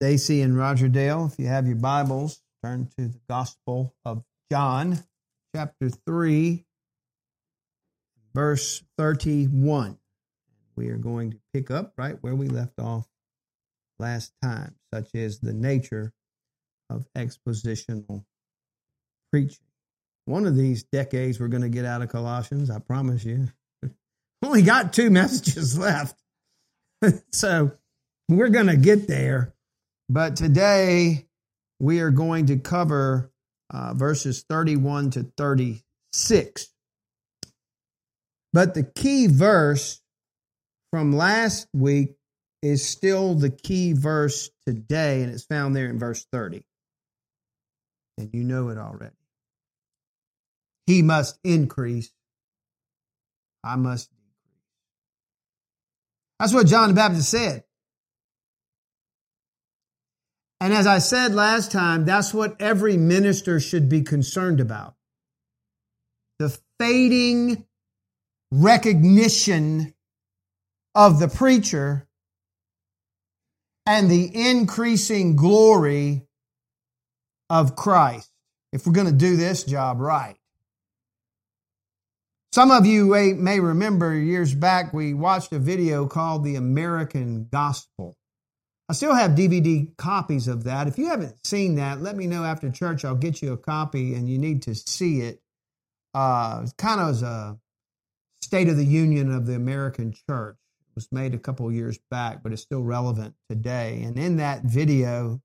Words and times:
Stacy 0.00 0.42
and 0.42 0.58
Roger 0.58 0.88
Dale, 0.88 1.30
if 1.32 1.38
you 1.38 1.46
have 1.46 1.66
your 1.66 1.76
Bibles, 1.76 2.42
turn 2.62 2.86
to 2.98 3.08
the 3.08 3.20
Gospel 3.30 3.94
of 4.04 4.22
John, 4.52 5.02
chapter 5.54 5.88
3, 5.88 6.66
verse 8.34 8.82
31. 8.98 9.96
We 10.76 10.90
are 10.90 10.98
going 10.98 11.30
to 11.30 11.38
pick 11.54 11.70
up 11.70 11.94
right 11.96 12.18
where 12.20 12.34
we 12.34 12.48
left 12.48 12.78
off 12.78 13.06
last 13.98 14.34
time, 14.42 14.74
such 14.92 15.14
as 15.14 15.40
the 15.40 15.54
nature 15.54 16.12
of 16.90 17.06
expositional 17.16 18.26
preaching. 19.32 19.64
One 20.26 20.44
of 20.44 20.56
these 20.56 20.82
decades 20.82 21.40
we're 21.40 21.48
going 21.48 21.62
to 21.62 21.70
get 21.70 21.86
out 21.86 22.02
of 22.02 22.10
Colossians, 22.10 22.68
I 22.68 22.80
promise 22.80 23.24
you. 23.24 23.48
Only 24.44 24.60
got 24.60 24.92
two 24.92 25.08
messages 25.08 25.78
left. 25.78 26.20
so 27.32 27.72
we're 28.28 28.50
going 28.50 28.66
to 28.66 28.76
get 28.76 29.08
there. 29.08 29.54
But 30.08 30.36
today 30.36 31.26
we 31.80 32.00
are 32.00 32.10
going 32.10 32.46
to 32.46 32.58
cover 32.58 33.30
uh, 33.70 33.94
verses 33.94 34.44
31 34.48 35.10
to 35.10 35.32
36. 35.36 36.68
But 38.52 38.74
the 38.74 38.84
key 38.84 39.26
verse 39.26 40.00
from 40.90 41.12
last 41.12 41.68
week 41.74 42.14
is 42.62 42.86
still 42.86 43.34
the 43.34 43.50
key 43.50 43.92
verse 43.92 44.50
today, 44.66 45.22
and 45.22 45.32
it's 45.32 45.44
found 45.44 45.76
there 45.76 45.90
in 45.90 45.98
verse 45.98 46.26
30. 46.32 46.64
And 48.18 48.30
you 48.32 48.44
know 48.44 48.70
it 48.70 48.78
already. 48.78 49.14
He 50.86 51.02
must 51.02 51.38
increase, 51.44 52.10
I 53.62 53.76
must 53.76 54.08
decrease. 54.08 54.22
That's 56.38 56.54
what 56.54 56.66
John 56.66 56.88
the 56.88 56.94
Baptist 56.94 57.28
said. 57.28 57.64
And 60.60 60.72
as 60.72 60.86
I 60.86 60.98
said 60.98 61.34
last 61.34 61.70
time, 61.70 62.04
that's 62.04 62.32
what 62.32 62.60
every 62.60 62.96
minister 62.96 63.60
should 63.60 63.88
be 63.88 64.02
concerned 64.02 64.60
about. 64.60 64.94
The 66.38 66.58
fading 66.78 67.66
recognition 68.50 69.94
of 70.94 71.18
the 71.18 71.28
preacher 71.28 72.08
and 73.84 74.10
the 74.10 74.30
increasing 74.34 75.36
glory 75.36 76.22
of 77.50 77.76
Christ 77.76 78.30
if 78.72 78.86
we're 78.86 78.92
going 78.92 79.06
to 79.06 79.12
do 79.12 79.36
this 79.36 79.64
job 79.64 80.00
right. 80.00 80.36
Some 82.52 82.70
of 82.70 82.86
you 82.86 83.08
may 83.34 83.60
remember 83.60 84.14
years 84.14 84.54
back 84.54 84.94
we 84.94 85.12
watched 85.12 85.52
a 85.52 85.58
video 85.58 86.06
called 86.06 86.42
The 86.44 86.56
American 86.56 87.48
Gospel. 87.52 88.15
I 88.88 88.92
still 88.92 89.14
have 89.14 89.32
DVD 89.32 89.96
copies 89.96 90.46
of 90.46 90.64
that. 90.64 90.86
If 90.86 90.96
you 90.96 91.06
haven't 91.06 91.44
seen 91.44 91.74
that, 91.76 92.00
let 92.00 92.16
me 92.16 92.26
know 92.26 92.44
after 92.44 92.70
church. 92.70 93.04
I'll 93.04 93.16
get 93.16 93.42
you 93.42 93.52
a 93.52 93.56
copy 93.56 94.14
and 94.14 94.28
you 94.28 94.38
need 94.38 94.62
to 94.62 94.74
see 94.74 95.22
it. 95.22 95.42
Uh, 96.14 96.66
kind 96.78 97.00
of 97.00 97.08
as 97.10 97.22
a 97.22 97.58
State 98.40 98.68
of 98.68 98.76
the 98.76 98.84
Union 98.84 99.32
of 99.32 99.46
the 99.46 99.54
American 99.54 100.12
Church. 100.12 100.56
It 100.80 100.94
was 100.94 101.10
made 101.10 101.34
a 101.34 101.38
couple 101.38 101.70
years 101.72 101.98
back, 102.10 102.44
but 102.44 102.52
it's 102.52 102.62
still 102.62 102.82
relevant 102.82 103.34
today. 103.50 104.02
And 104.04 104.16
in 104.16 104.36
that 104.36 104.62
video, 104.62 105.42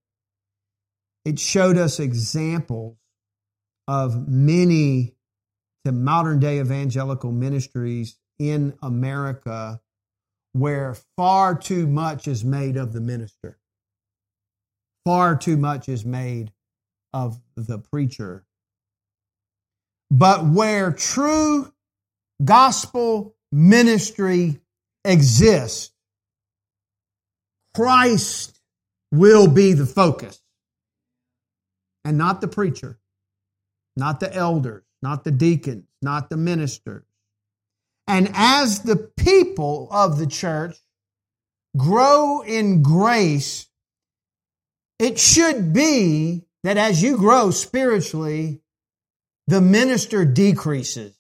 it 1.26 1.40
showed 1.40 1.78
us 1.78 2.00
examples 2.00 2.98
of 3.88 4.28
many 4.28 5.16
to 5.84 5.92
modern 5.92 6.40
day 6.40 6.60
evangelical 6.60 7.32
ministries 7.32 8.18
in 8.38 8.78
America 8.84 9.82
where 10.54 10.96
far 11.16 11.56
too 11.56 11.88
much 11.88 12.28
is 12.28 12.44
made 12.44 12.78
of 12.78 12.94
the 12.94 13.02
minister. 13.02 13.58
Far 15.06 15.36
too 15.36 15.58
much 15.58 15.90
is 15.90 16.06
made 16.06 16.52
of 17.14 17.40
the 17.56 17.80
preacher. 17.80 18.46
But 20.10 20.46
where 20.46 20.92
true 20.92 21.72
gospel 22.44 23.36
ministry 23.52 24.60
exists, 25.06 25.92
Christ 27.76 28.60
will 29.12 29.48
be 29.48 29.74
the 29.74 29.86
focus 29.86 30.42
and 32.04 32.18
not 32.18 32.42
the 32.42 32.48
preacher, 32.48 33.00
not 33.96 34.20
the 34.20 34.34
elders, 34.34 34.84
not 35.02 35.24
the 35.24 35.32
deacons, 35.32 35.86
not 36.02 36.30
the 36.30 36.38
ministers. 36.38 37.06
And 38.08 38.30
as 38.34 38.82
the 38.82 39.12
people 39.18 39.88
of 39.92 40.18
the 40.18 40.28
church 40.28 40.78
grow 41.78 42.42
in 42.42 42.82
grace, 42.82 43.68
it 45.00 45.20
should 45.20 45.74
be 45.74 46.44
that 46.64 46.78
as 46.78 47.02
you 47.02 47.18
grow 47.18 47.52
spiritually, 47.52 48.62
the 49.48 49.62
minister 49.62 50.26
decreases 50.26 51.16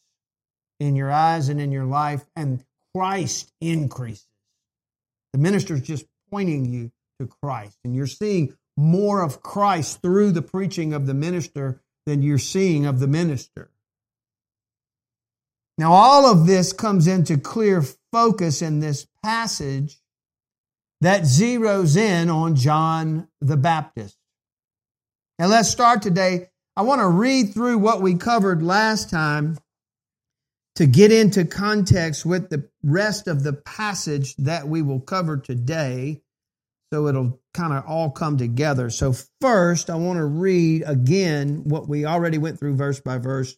in 0.80 0.96
your 0.96 1.12
eyes 1.12 1.50
and 1.50 1.62
in 1.62 1.72
your 1.72 1.86
life, 1.86 2.26
and 2.36 2.64
Christ 2.96 3.52
increases. 3.62 4.28
The 5.34 5.40
minister 5.40 5.76
is 5.76 5.82
just 5.82 6.06
pointing 6.30 6.66
you 6.66 6.92
to 7.20 7.28
Christ, 7.28 7.78
and 7.84 7.96
you're 7.96 8.08
seeing 8.08 8.58
more 8.78 9.22
of 9.22 9.42
Christ 9.42 10.02
through 10.02 10.32
the 10.32 10.42
preaching 10.42 10.94
of 10.94 11.06
the 11.06 11.14
minister 11.14 11.82
than 12.06 12.22
you're 12.22 12.38
seeing 12.38 12.86
of 12.86 13.00
the 13.00 13.08
minister. 13.08 13.70
Now, 15.78 15.94
all 15.94 16.26
of 16.26 16.46
this 16.46 16.74
comes 16.74 17.08
into 17.08 17.38
clear 17.38 17.84
focus 18.12 18.62
in 18.62 18.80
this 18.80 19.08
passage 19.24 19.98
that 21.02 21.24
zeroes 21.24 21.98
in 21.98 22.30
on 22.30 22.56
John 22.56 23.28
the 23.40 23.58
Baptist. 23.58 24.18
And 25.40 25.50
let's 25.50 25.70
start 25.70 26.02
today. 26.02 26.50
I 26.78 26.84
want 26.84 27.02
to 27.02 27.08
read 27.08 27.54
through 27.54 27.80
what 27.80 28.02
we 28.02 28.16
covered 28.16 28.62
last 28.62 29.10
time 29.10 29.58
to 30.76 30.86
get 30.86 31.12
into 31.12 31.46
context 31.46 32.26
with 32.26 32.50
the 32.50 32.70
rest 32.84 33.28
of 33.28 33.44
the 33.44 33.54
passage 33.54 34.36
that 34.38 34.68
we 34.68 34.82
will 34.82 35.00
cover 35.00 35.38
today. 35.38 36.22
So 36.94 37.08
it'll 37.08 37.40
kind 37.54 37.74
of 37.74 37.86
all 37.88 38.12
come 38.12 38.38
together. 38.38 38.90
So, 38.90 39.16
first, 39.40 39.90
I 39.90 39.96
want 39.96 40.18
to 40.18 40.26
read 40.26 40.84
again 40.86 41.64
what 41.64 41.88
we 41.88 42.06
already 42.06 42.38
went 42.38 42.60
through 42.60 42.76
verse 42.76 43.00
by 43.00 43.18
verse 43.18 43.56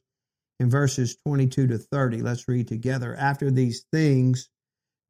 in 0.64 0.70
verses 0.70 1.18
22 1.28 1.68
to 1.68 1.78
30. 1.78 2.22
Let's 2.22 2.48
read 2.48 2.68
together. 2.68 3.16
After 3.16 3.52
these 3.52 3.86
things, 3.92 4.50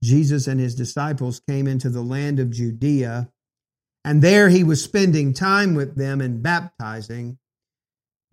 Jesus 0.04 0.48
and 0.48 0.60
his 0.60 0.76
disciples 0.76 1.42
came 1.48 1.68
into 1.68 1.90
the 1.90 2.02
land 2.02 2.40
of 2.40 2.50
Judea, 2.50 3.30
and 4.04 4.22
there 4.22 4.50
he 4.50 4.66
was 4.66 4.84
spending 4.84 5.34
time 5.34 5.76
with 5.76 5.96
them 5.96 6.20
and 6.20 6.44
baptizing. 6.44 7.38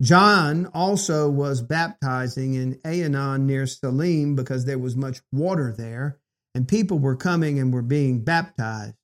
John 0.01 0.65
also 0.73 1.29
was 1.29 1.61
baptizing 1.61 2.55
in 2.55 2.79
Aenon 2.83 3.45
near 3.45 3.67
Salim 3.67 4.35
because 4.35 4.65
there 4.65 4.79
was 4.79 4.97
much 4.97 5.21
water 5.31 5.73
there, 5.77 6.17
and 6.55 6.67
people 6.67 6.97
were 6.97 7.15
coming 7.15 7.59
and 7.59 7.71
were 7.71 7.83
being 7.83 8.23
baptized. 8.23 8.95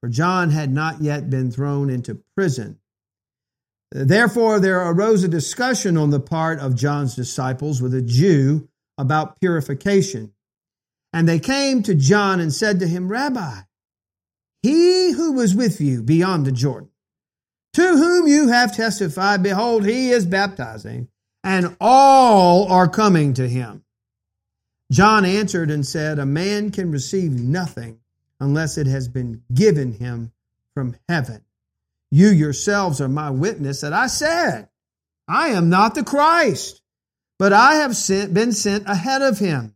For 0.00 0.08
John 0.08 0.50
had 0.50 0.72
not 0.72 1.02
yet 1.02 1.28
been 1.28 1.50
thrown 1.50 1.90
into 1.90 2.22
prison. 2.36 2.78
Therefore, 3.90 4.60
there 4.60 4.80
arose 4.80 5.24
a 5.24 5.28
discussion 5.28 5.96
on 5.96 6.10
the 6.10 6.20
part 6.20 6.58
of 6.58 6.74
John's 6.74 7.16
disciples 7.16 7.80
with 7.80 7.94
a 7.94 8.02
Jew 8.02 8.68
about 8.98 9.40
purification. 9.40 10.32
And 11.12 11.26
they 11.26 11.38
came 11.38 11.82
to 11.84 11.94
John 11.94 12.38
and 12.38 12.52
said 12.52 12.80
to 12.80 12.86
him, 12.86 13.08
Rabbi, 13.08 13.60
he 14.62 15.12
who 15.12 15.32
was 15.32 15.54
with 15.54 15.80
you 15.80 16.02
beyond 16.02 16.44
the 16.44 16.52
Jordan, 16.52 16.90
to 17.74 17.82
whom 17.82 18.26
you 18.26 18.48
have 18.48 18.76
testified, 18.76 19.42
behold, 19.42 19.86
he 19.86 20.10
is 20.10 20.26
baptizing, 20.26 21.08
and 21.42 21.76
all 21.80 22.70
are 22.70 22.88
coming 22.88 23.32
to 23.34 23.48
him. 23.48 23.84
John 24.90 25.24
answered 25.24 25.70
and 25.70 25.86
said, 25.86 26.18
A 26.18 26.26
man 26.26 26.70
can 26.70 26.90
receive 26.90 27.32
nothing 27.32 28.00
unless 28.40 28.76
it 28.76 28.86
has 28.86 29.08
been 29.08 29.42
given 29.52 29.92
him 29.92 30.32
from 30.74 30.96
heaven. 31.08 31.42
You 32.10 32.28
yourselves 32.28 33.00
are 33.00 33.08
my 33.08 33.30
witness 33.30 33.82
that 33.82 33.92
I 33.92 34.06
said, 34.06 34.68
I 35.28 35.48
am 35.48 35.68
not 35.68 35.94
the 35.94 36.04
Christ, 36.04 36.80
but 37.38 37.52
I 37.52 37.76
have 37.76 37.96
sent, 37.96 38.32
been 38.32 38.52
sent 38.52 38.88
ahead 38.88 39.20
of 39.20 39.38
him. 39.38 39.74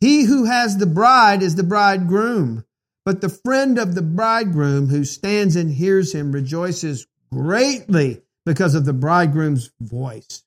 He 0.00 0.24
who 0.24 0.44
has 0.44 0.76
the 0.76 0.86
bride 0.86 1.42
is 1.42 1.56
the 1.56 1.64
bridegroom, 1.64 2.64
but 3.04 3.20
the 3.20 3.28
friend 3.28 3.78
of 3.78 3.94
the 3.94 4.02
bridegroom 4.02 4.88
who 4.88 5.04
stands 5.04 5.56
and 5.56 5.70
hears 5.70 6.14
him 6.14 6.30
rejoices 6.30 7.06
greatly 7.32 8.22
because 8.46 8.76
of 8.76 8.84
the 8.84 8.92
bridegroom's 8.92 9.72
voice. 9.80 10.44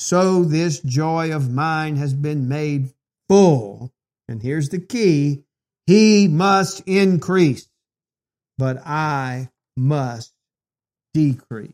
So 0.00 0.44
this 0.44 0.80
joy 0.80 1.34
of 1.34 1.52
mine 1.52 1.96
has 1.96 2.14
been 2.14 2.48
made 2.48 2.92
full. 3.28 3.92
And 4.28 4.42
here's 4.42 4.68
the 4.68 4.80
key 4.80 5.44
He 5.86 6.28
must 6.28 6.82
increase, 6.86 7.68
but 8.58 8.78
I 8.84 9.50
must 9.76 10.32
decrease. 11.14 11.72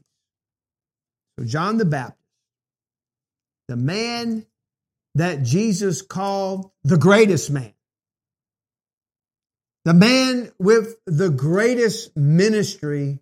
So, 1.39 1.45
John 1.45 1.79
the 1.79 1.85
Baptist, 1.85 2.19
the 3.69 3.77
man 3.77 4.47
that 5.15 5.43
Jesus 5.43 6.03
called 6.03 6.71
the 6.83 6.99
greatest 6.99 7.51
man, 7.51 7.75
the 9.85 9.95
man 9.95 10.51
with 10.59 10.97
the 11.07 11.31
greatest 11.31 12.17
ministry 12.17 13.21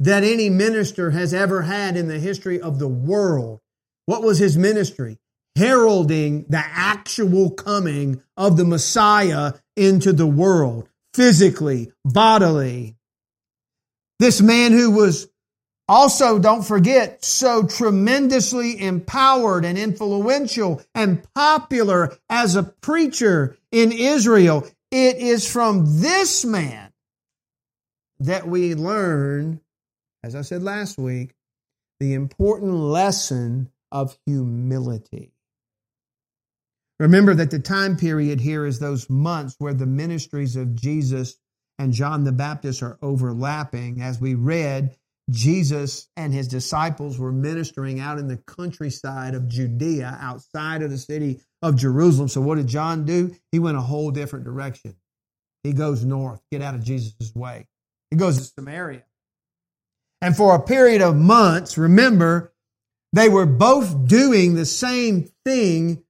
that 0.00 0.24
any 0.24 0.50
minister 0.50 1.10
has 1.10 1.32
ever 1.32 1.62
had 1.62 1.96
in 1.96 2.08
the 2.08 2.18
history 2.18 2.60
of 2.60 2.78
the 2.78 2.88
world. 2.88 3.60
What 4.06 4.22
was 4.22 4.38
his 4.38 4.56
ministry? 4.56 5.18
Heralding 5.56 6.44
the 6.48 6.62
actual 6.62 7.50
coming 7.50 8.22
of 8.36 8.56
the 8.56 8.64
Messiah 8.64 9.54
into 9.74 10.12
the 10.12 10.26
world, 10.26 10.88
physically, 11.14 11.92
bodily. 12.04 12.96
This 14.18 14.40
man 14.40 14.72
who 14.72 14.90
was 14.90 15.28
also, 15.88 16.38
don't 16.38 16.64
forget, 16.64 17.24
so 17.24 17.64
tremendously 17.64 18.80
empowered 18.80 19.64
and 19.64 19.78
influential 19.78 20.82
and 20.94 21.22
popular 21.34 22.16
as 22.28 22.56
a 22.56 22.64
preacher 22.64 23.56
in 23.70 23.92
Israel. 23.92 24.66
It 24.90 25.16
is 25.18 25.50
from 25.50 26.00
this 26.00 26.44
man 26.44 26.92
that 28.18 28.48
we 28.48 28.74
learn, 28.74 29.60
as 30.24 30.34
I 30.34 30.42
said 30.42 30.62
last 30.62 30.98
week, 30.98 31.34
the 32.00 32.14
important 32.14 32.72
lesson 32.72 33.70
of 33.92 34.18
humility. 34.26 35.32
Remember 36.98 37.34
that 37.34 37.50
the 37.50 37.58
time 37.58 37.96
period 37.96 38.40
here 38.40 38.64
is 38.64 38.78
those 38.78 39.08
months 39.10 39.54
where 39.58 39.74
the 39.74 39.86
ministries 39.86 40.56
of 40.56 40.74
Jesus 40.74 41.36
and 41.78 41.92
John 41.92 42.24
the 42.24 42.32
Baptist 42.32 42.82
are 42.82 42.98
overlapping. 43.02 44.00
As 44.00 44.20
we 44.20 44.34
read, 44.34 44.96
Jesus 45.30 46.08
and 46.16 46.32
his 46.32 46.48
disciples 46.48 47.18
were 47.18 47.32
ministering 47.32 48.00
out 48.00 48.18
in 48.18 48.28
the 48.28 48.36
countryside 48.36 49.34
of 49.34 49.48
Judea, 49.48 50.18
outside 50.20 50.82
of 50.82 50.90
the 50.90 50.98
city 50.98 51.40
of 51.62 51.76
Jerusalem. 51.76 52.28
So, 52.28 52.40
what 52.40 52.56
did 52.56 52.68
John 52.68 53.04
do? 53.04 53.34
He 53.50 53.58
went 53.58 53.76
a 53.76 53.82
whole 53.82 54.10
different 54.10 54.44
direction. 54.44 54.94
He 55.64 55.72
goes 55.72 56.04
north, 56.04 56.40
get 56.52 56.62
out 56.62 56.76
of 56.76 56.84
Jesus' 56.84 57.34
way. 57.34 57.66
He 58.10 58.16
goes 58.16 58.38
to 58.38 58.44
Samaria. 58.44 59.02
And 60.22 60.36
for 60.36 60.54
a 60.54 60.62
period 60.62 61.02
of 61.02 61.16
months, 61.16 61.76
remember, 61.76 62.52
they 63.12 63.28
were 63.28 63.46
both 63.46 64.06
doing 64.06 64.54
the 64.54 64.64
same 64.64 65.28
thing, 65.44 66.04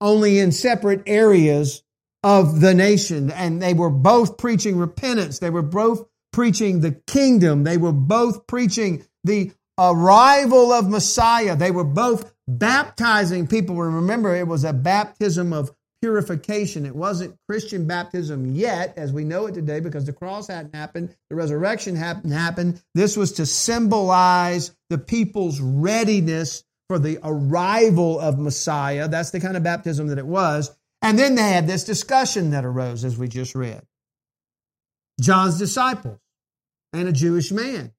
only 0.00 0.40
in 0.40 0.52
separate 0.52 1.02
areas 1.06 1.82
of 2.26 2.60
the 2.60 2.74
nation. 2.74 3.30
And 3.30 3.62
they 3.62 3.72
were 3.72 3.88
both 3.88 4.36
preaching 4.36 4.76
repentance. 4.76 5.38
They 5.38 5.48
were 5.48 5.62
both 5.62 6.08
preaching 6.32 6.80
the 6.80 6.90
kingdom. 7.06 7.62
They 7.62 7.76
were 7.76 7.92
both 7.92 8.48
preaching 8.48 9.06
the 9.22 9.52
arrival 9.78 10.72
of 10.72 10.90
Messiah. 10.90 11.54
They 11.54 11.70
were 11.70 11.84
both 11.84 12.34
baptizing 12.48 13.46
people. 13.46 13.76
Remember, 13.76 14.34
it 14.34 14.48
was 14.48 14.64
a 14.64 14.72
baptism 14.72 15.52
of 15.52 15.70
purification. 16.02 16.84
It 16.84 16.96
wasn't 16.96 17.38
Christian 17.48 17.86
baptism 17.86 18.56
yet, 18.56 18.94
as 18.96 19.12
we 19.12 19.22
know 19.22 19.46
it 19.46 19.54
today, 19.54 19.78
because 19.78 20.04
the 20.04 20.12
cross 20.12 20.48
hadn't 20.48 20.74
happened, 20.74 21.14
the 21.30 21.36
resurrection 21.36 21.94
hadn't 21.94 22.32
happened. 22.32 22.82
This 22.96 23.16
was 23.16 23.30
to 23.34 23.46
symbolize 23.46 24.74
the 24.90 24.98
people's 24.98 25.60
readiness 25.60 26.64
for 26.88 26.98
the 26.98 27.20
arrival 27.22 28.18
of 28.18 28.40
Messiah. 28.40 29.06
That's 29.06 29.30
the 29.30 29.38
kind 29.38 29.56
of 29.56 29.62
baptism 29.62 30.08
that 30.08 30.18
it 30.18 30.26
was. 30.26 30.76
And 31.06 31.16
then 31.16 31.36
they 31.36 31.50
had 31.50 31.68
this 31.68 31.84
discussion 31.84 32.50
that 32.50 32.64
arose, 32.64 33.04
as 33.04 33.16
we 33.16 33.28
just 33.28 33.54
read. 33.54 33.80
John's 35.20 35.56
disciples 35.56 36.18
and 36.92 37.06
a 37.06 37.12
Jewish 37.12 37.52
man 37.52 37.92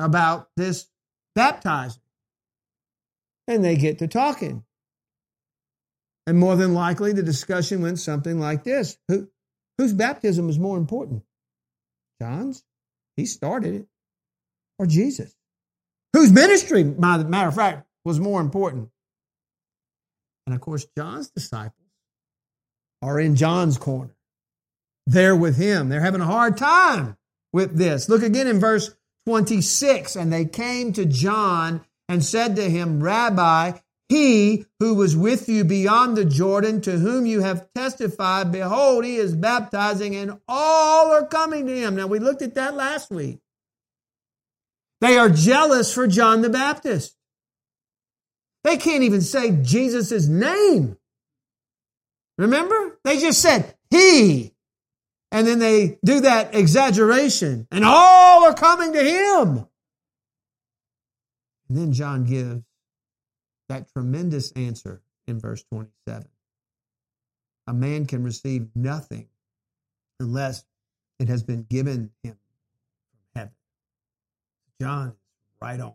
about 0.00 0.48
this 0.56 0.88
baptizing. 1.36 2.02
And 3.46 3.64
they 3.64 3.76
get 3.76 4.00
to 4.00 4.08
talking. 4.08 4.64
And 6.26 6.36
more 6.36 6.56
than 6.56 6.74
likely, 6.74 7.12
the 7.12 7.22
discussion 7.22 7.80
went 7.80 8.00
something 8.00 8.40
like 8.40 8.64
this 8.64 8.98
Who, 9.06 9.28
Whose 9.78 9.92
baptism 9.92 10.48
is 10.48 10.58
more 10.58 10.78
important? 10.78 11.22
John's? 12.20 12.64
He 13.16 13.24
started 13.24 13.74
it. 13.74 13.86
Or 14.80 14.86
Jesus? 14.86 15.32
Whose 16.12 16.32
ministry, 16.32 16.82
by 16.82 17.18
the 17.18 17.24
matter 17.24 17.50
of 17.50 17.54
fact, 17.54 17.86
was 18.04 18.18
more 18.18 18.40
important? 18.40 18.88
And 20.46 20.56
of 20.56 20.60
course, 20.60 20.88
John's 20.98 21.30
disciples 21.30 21.79
are 23.02 23.18
in 23.18 23.36
John's 23.36 23.78
corner. 23.78 24.14
They're 25.06 25.36
with 25.36 25.56
him. 25.56 25.88
They're 25.88 26.00
having 26.00 26.20
a 26.20 26.26
hard 26.26 26.56
time 26.56 27.16
with 27.52 27.76
this. 27.76 28.08
Look 28.08 28.22
again 28.22 28.46
in 28.46 28.60
verse 28.60 28.94
26. 29.26 30.16
And 30.16 30.32
they 30.32 30.44
came 30.44 30.92
to 30.92 31.04
John 31.04 31.84
and 32.08 32.24
said 32.24 32.56
to 32.56 32.68
him, 32.68 33.02
Rabbi, 33.02 33.72
he 34.08 34.66
who 34.80 34.94
was 34.94 35.16
with 35.16 35.48
you 35.48 35.64
beyond 35.64 36.16
the 36.16 36.24
Jordan, 36.24 36.80
to 36.82 36.98
whom 36.98 37.26
you 37.26 37.42
have 37.42 37.72
testified, 37.74 38.50
behold, 38.50 39.04
he 39.04 39.16
is 39.16 39.36
baptizing, 39.36 40.16
and 40.16 40.40
all 40.48 41.12
are 41.12 41.26
coming 41.26 41.66
to 41.66 41.76
him. 41.76 41.94
Now, 41.94 42.08
we 42.08 42.18
looked 42.18 42.42
at 42.42 42.56
that 42.56 42.74
last 42.74 43.10
week. 43.10 43.38
They 45.00 45.16
are 45.16 45.30
jealous 45.30 45.94
for 45.94 46.06
John 46.08 46.42
the 46.42 46.50
Baptist. 46.50 47.16
They 48.64 48.76
can't 48.76 49.04
even 49.04 49.22
say 49.22 49.52
Jesus' 49.62 50.26
name. 50.26 50.98
Remember? 52.40 52.98
They 53.04 53.18
just 53.18 53.40
said, 53.40 53.74
He. 53.90 54.54
And 55.30 55.46
then 55.46 55.58
they 55.58 55.98
do 56.04 56.20
that 56.20 56.54
exaggeration, 56.54 57.68
and 57.70 57.84
all 57.84 58.44
are 58.44 58.54
coming 58.54 58.92
to 58.94 59.02
him. 59.02 59.66
And 61.68 61.78
then 61.78 61.92
John 61.92 62.24
gives 62.24 62.62
that 63.68 63.92
tremendous 63.92 64.50
answer 64.52 65.02
in 65.28 65.38
verse 65.38 65.62
27. 65.70 66.26
A 67.68 67.72
man 67.72 68.06
can 68.06 68.24
receive 68.24 68.68
nothing 68.74 69.28
unless 70.18 70.64
it 71.20 71.28
has 71.28 71.44
been 71.44 71.62
given 71.62 72.10
him 72.24 72.36
from 73.12 73.20
heaven. 73.36 73.52
John 74.80 75.08
is 75.10 75.14
right 75.62 75.78
on. 75.78 75.94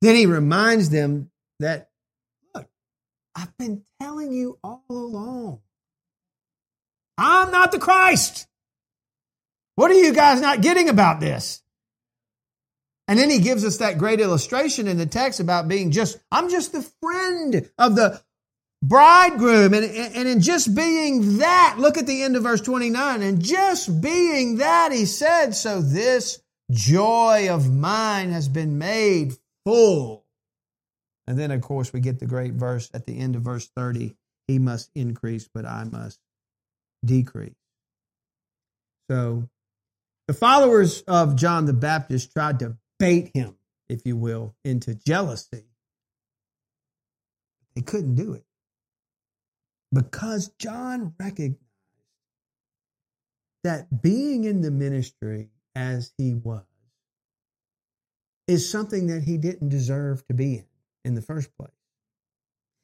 Then 0.00 0.14
he 0.14 0.26
reminds 0.26 0.90
them 0.90 1.32
that, 1.58 1.87
I've 3.38 3.56
been 3.56 3.84
telling 4.00 4.32
you 4.32 4.58
all 4.64 4.82
along 4.88 5.60
I'm 7.16 7.50
not 7.52 7.72
the 7.72 7.78
Christ. 7.78 8.48
What 9.76 9.90
are 9.90 9.94
you 9.94 10.12
guys 10.12 10.40
not 10.40 10.60
getting 10.60 10.88
about 10.88 11.20
this? 11.20 11.62
And 13.06 13.18
then 13.18 13.30
he 13.30 13.38
gives 13.38 13.64
us 13.64 13.78
that 13.78 13.98
great 13.98 14.20
illustration 14.20 14.86
in 14.88 14.98
the 14.98 15.06
text 15.06 15.40
about 15.40 15.68
being 15.68 15.92
just, 15.92 16.18
I'm 16.30 16.50
just 16.50 16.72
the 16.72 16.82
friend 17.00 17.68
of 17.78 17.96
the 17.96 18.20
bridegroom. 18.82 19.72
And, 19.72 19.84
and 19.84 20.28
in 20.28 20.40
just 20.40 20.74
being 20.74 21.38
that, 21.38 21.76
look 21.78 21.96
at 21.96 22.06
the 22.06 22.22
end 22.22 22.36
of 22.36 22.42
verse 22.42 22.60
29. 22.60 23.22
And 23.22 23.42
just 23.42 24.00
being 24.00 24.58
that, 24.58 24.92
he 24.92 25.06
said, 25.06 25.52
so 25.52 25.80
this 25.80 26.40
joy 26.70 27.48
of 27.50 27.72
mine 27.72 28.30
has 28.30 28.48
been 28.48 28.78
made 28.78 29.34
full. 29.64 30.24
And 31.28 31.38
then, 31.38 31.50
of 31.50 31.60
course, 31.60 31.92
we 31.92 32.00
get 32.00 32.20
the 32.20 32.26
great 32.26 32.54
verse 32.54 32.88
at 32.94 33.04
the 33.04 33.18
end 33.18 33.36
of 33.36 33.42
verse 33.42 33.68
30 33.76 34.16
He 34.46 34.58
must 34.58 34.90
increase, 34.94 35.46
but 35.52 35.66
I 35.66 35.84
must 35.84 36.18
decrease. 37.04 37.54
So 39.10 39.46
the 40.26 40.32
followers 40.32 41.02
of 41.02 41.36
John 41.36 41.66
the 41.66 41.74
Baptist 41.74 42.32
tried 42.32 42.60
to 42.60 42.78
bait 42.98 43.30
him, 43.34 43.56
if 43.90 44.06
you 44.06 44.16
will, 44.16 44.54
into 44.64 44.94
jealousy. 44.94 45.66
They 47.74 47.82
couldn't 47.82 48.14
do 48.14 48.32
it 48.32 48.44
because 49.92 50.48
John 50.58 51.14
recognized 51.20 51.60
that 53.64 54.00
being 54.00 54.44
in 54.44 54.62
the 54.62 54.70
ministry 54.70 55.50
as 55.74 56.10
he 56.16 56.32
was 56.32 56.64
is 58.46 58.70
something 58.70 59.08
that 59.08 59.24
he 59.24 59.36
didn't 59.36 59.68
deserve 59.68 60.26
to 60.28 60.32
be 60.32 60.54
in 60.54 60.64
in 61.08 61.14
the 61.14 61.22
first 61.22 61.50
place. 61.56 61.72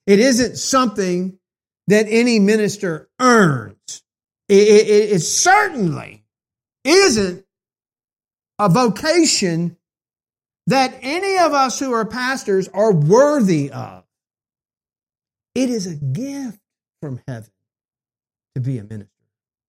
It 0.07 0.19
isn't 0.19 0.57
something 0.57 1.39
that 1.87 2.07
any 2.09 2.41
minister 2.41 3.09
earns. 3.21 4.03
It, 4.49 4.69
it, 4.69 5.13
it 5.13 5.21
certainly 5.21 6.25
isn't 6.85 7.45
a 8.59 8.69
vocation 8.69 9.77
that 10.67 10.99
any 11.03 11.39
of 11.39 11.53
us 11.53 11.79
who 11.79 11.93
are 11.93 12.05
pastors 12.05 12.69
are 12.69 12.93
worthy 12.93 13.71
of. 13.71 14.05
It 15.55 15.71
is 15.71 15.87
a 15.87 15.95
gift 15.95 16.59
from 17.01 17.21
heaven 17.29 17.51
to 18.55 18.61
be 18.61 18.79
a 18.79 18.83
minister 18.85 19.11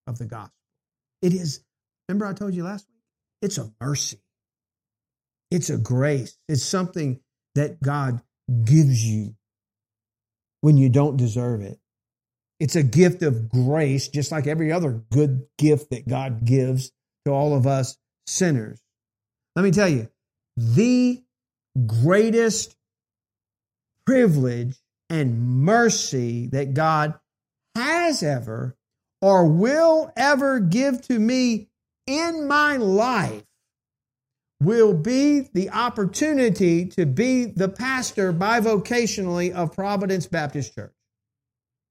of 0.07 0.17
the 0.17 0.25
gospel. 0.25 0.51
It 1.21 1.33
is, 1.33 1.61
remember 2.07 2.25
I 2.25 2.33
told 2.33 2.53
you 2.53 2.63
last 2.63 2.87
week? 2.87 3.01
It's 3.41 3.57
a 3.57 3.71
mercy. 3.79 4.21
It's 5.51 5.69
a 5.69 5.77
grace. 5.77 6.37
It's 6.47 6.63
something 6.63 7.19
that 7.55 7.81
God 7.81 8.21
gives 8.63 9.05
you 9.05 9.35
when 10.61 10.77
you 10.77 10.89
don't 10.89 11.17
deserve 11.17 11.61
it. 11.61 11.79
It's 12.59 12.75
a 12.75 12.83
gift 12.83 13.21
of 13.21 13.49
grace, 13.49 14.07
just 14.07 14.31
like 14.31 14.47
every 14.47 14.71
other 14.71 15.03
good 15.11 15.45
gift 15.57 15.89
that 15.89 16.07
God 16.07 16.45
gives 16.45 16.91
to 17.25 17.31
all 17.31 17.55
of 17.55 17.67
us 17.67 17.97
sinners. 18.25 18.79
Let 19.55 19.63
me 19.63 19.71
tell 19.71 19.89
you, 19.89 20.09
the 20.57 21.21
greatest 21.85 22.75
privilege 24.05 24.77
and 25.09 25.63
mercy 25.63 26.47
that 26.47 26.73
God 26.73 27.15
has 27.75 28.23
ever 28.23 28.75
or 29.21 29.47
will 29.47 30.11
ever 30.15 30.59
give 30.59 31.01
to 31.07 31.19
me 31.19 31.67
in 32.07 32.47
my 32.47 32.77
life 32.77 33.43
will 34.61 34.93
be 34.93 35.41
the 35.53 35.69
opportunity 35.69 36.85
to 36.85 37.05
be 37.05 37.45
the 37.45 37.69
pastor 37.69 38.33
bivocationally 38.33 39.51
of 39.51 39.73
Providence 39.73 40.27
Baptist 40.27 40.73
Church. 40.73 40.93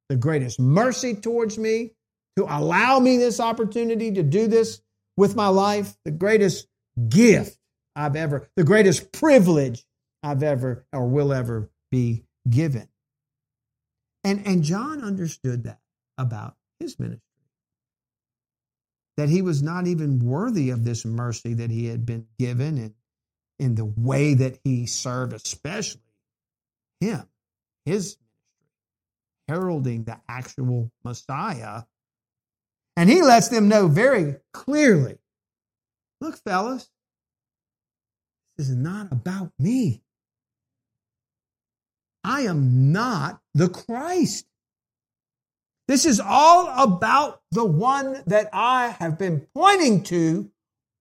The 0.09 0.17
greatest 0.17 0.59
mercy 0.59 1.15
towards 1.15 1.59
me 1.59 1.93
to 2.37 2.45
allow 2.45 2.99
me 2.99 3.17
this 3.17 3.41
opportunity 3.41 4.13
to 4.13 4.23
do 4.23 4.47
this 4.47 4.81
with 5.17 5.37
my 5.37 5.49
life, 5.49 5.97
the 6.05 6.11
greatest 6.11 6.67
gift 7.09 7.59
I've 7.95 8.17
ever, 8.17 8.49
the 8.57 8.65
greatest 8.65 9.13
privilege 9.13 9.85
I've 10.23 10.43
ever 10.43 10.85
or 10.93 11.07
will 11.07 11.33
ever 11.33 11.71
be 11.91 12.25
given. 12.49 12.89
And, 14.25 14.47
and 14.47 14.63
John 14.63 15.05
understood 15.05 15.65
that 15.65 15.81
about 16.19 16.57
his 16.81 16.99
ministry. 16.99 17.21
That 19.17 19.29
he 19.29 19.43
was 19.43 19.63
not 19.63 19.87
even 19.87 20.19
worthy 20.19 20.71
of 20.71 20.85
this 20.85 21.05
mercy 21.05 21.55
that 21.55 21.71
he 21.71 21.87
had 21.87 22.05
been 22.05 22.27
given 22.39 22.79
and 22.79 22.95
in 23.59 23.77
the 23.77 23.85
way 23.85 24.35
that 24.35 24.59
he 24.65 24.87
served, 24.87 25.33
especially 25.33 26.01
him, 27.01 27.23
his 27.85 28.17
ministry, 28.17 28.21
heralding 29.47 30.05
the 30.05 30.19
actual 30.29 30.91
Messiah. 31.05 31.83
And 32.97 33.11
he 33.11 33.23
lets 33.23 33.49
them 33.49 33.69
know 33.69 33.89
very 33.89 34.37
clearly 34.53 35.19
look, 36.21 36.37
fellas, 36.39 36.89
this 38.57 38.69
is 38.69 38.77
not 38.77 39.13
about 39.13 39.53
me. 39.59 40.03
I 42.23 42.43
am 42.43 42.93
not 42.93 43.41
the 43.53 43.69
Christ. 43.69 44.47
This 45.87 46.07
is 46.07 46.21
all 46.21 46.69
about 46.83 47.41
the 47.51 47.65
one 47.65 48.23
that 48.27 48.49
I 48.53 48.89
have 48.99 49.19
been 49.19 49.47
pointing 49.55 50.03
to 50.05 50.51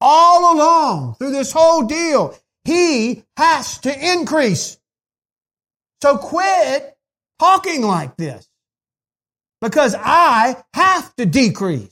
all 0.02 0.56
along 0.56 1.16
through 1.16 1.32
this 1.32 1.54
whole 1.54 1.84
deal. 1.84 2.36
He 2.66 3.24
has 3.38 3.78
to 3.80 4.14
increase. 4.14 4.78
So 6.02 6.18
quit 6.18 6.98
talking 7.40 7.82
like 7.82 8.18
this 8.18 8.48
because 9.62 9.96
I 9.98 10.62
have 10.74 11.16
to 11.16 11.26
decrease. 11.26 11.90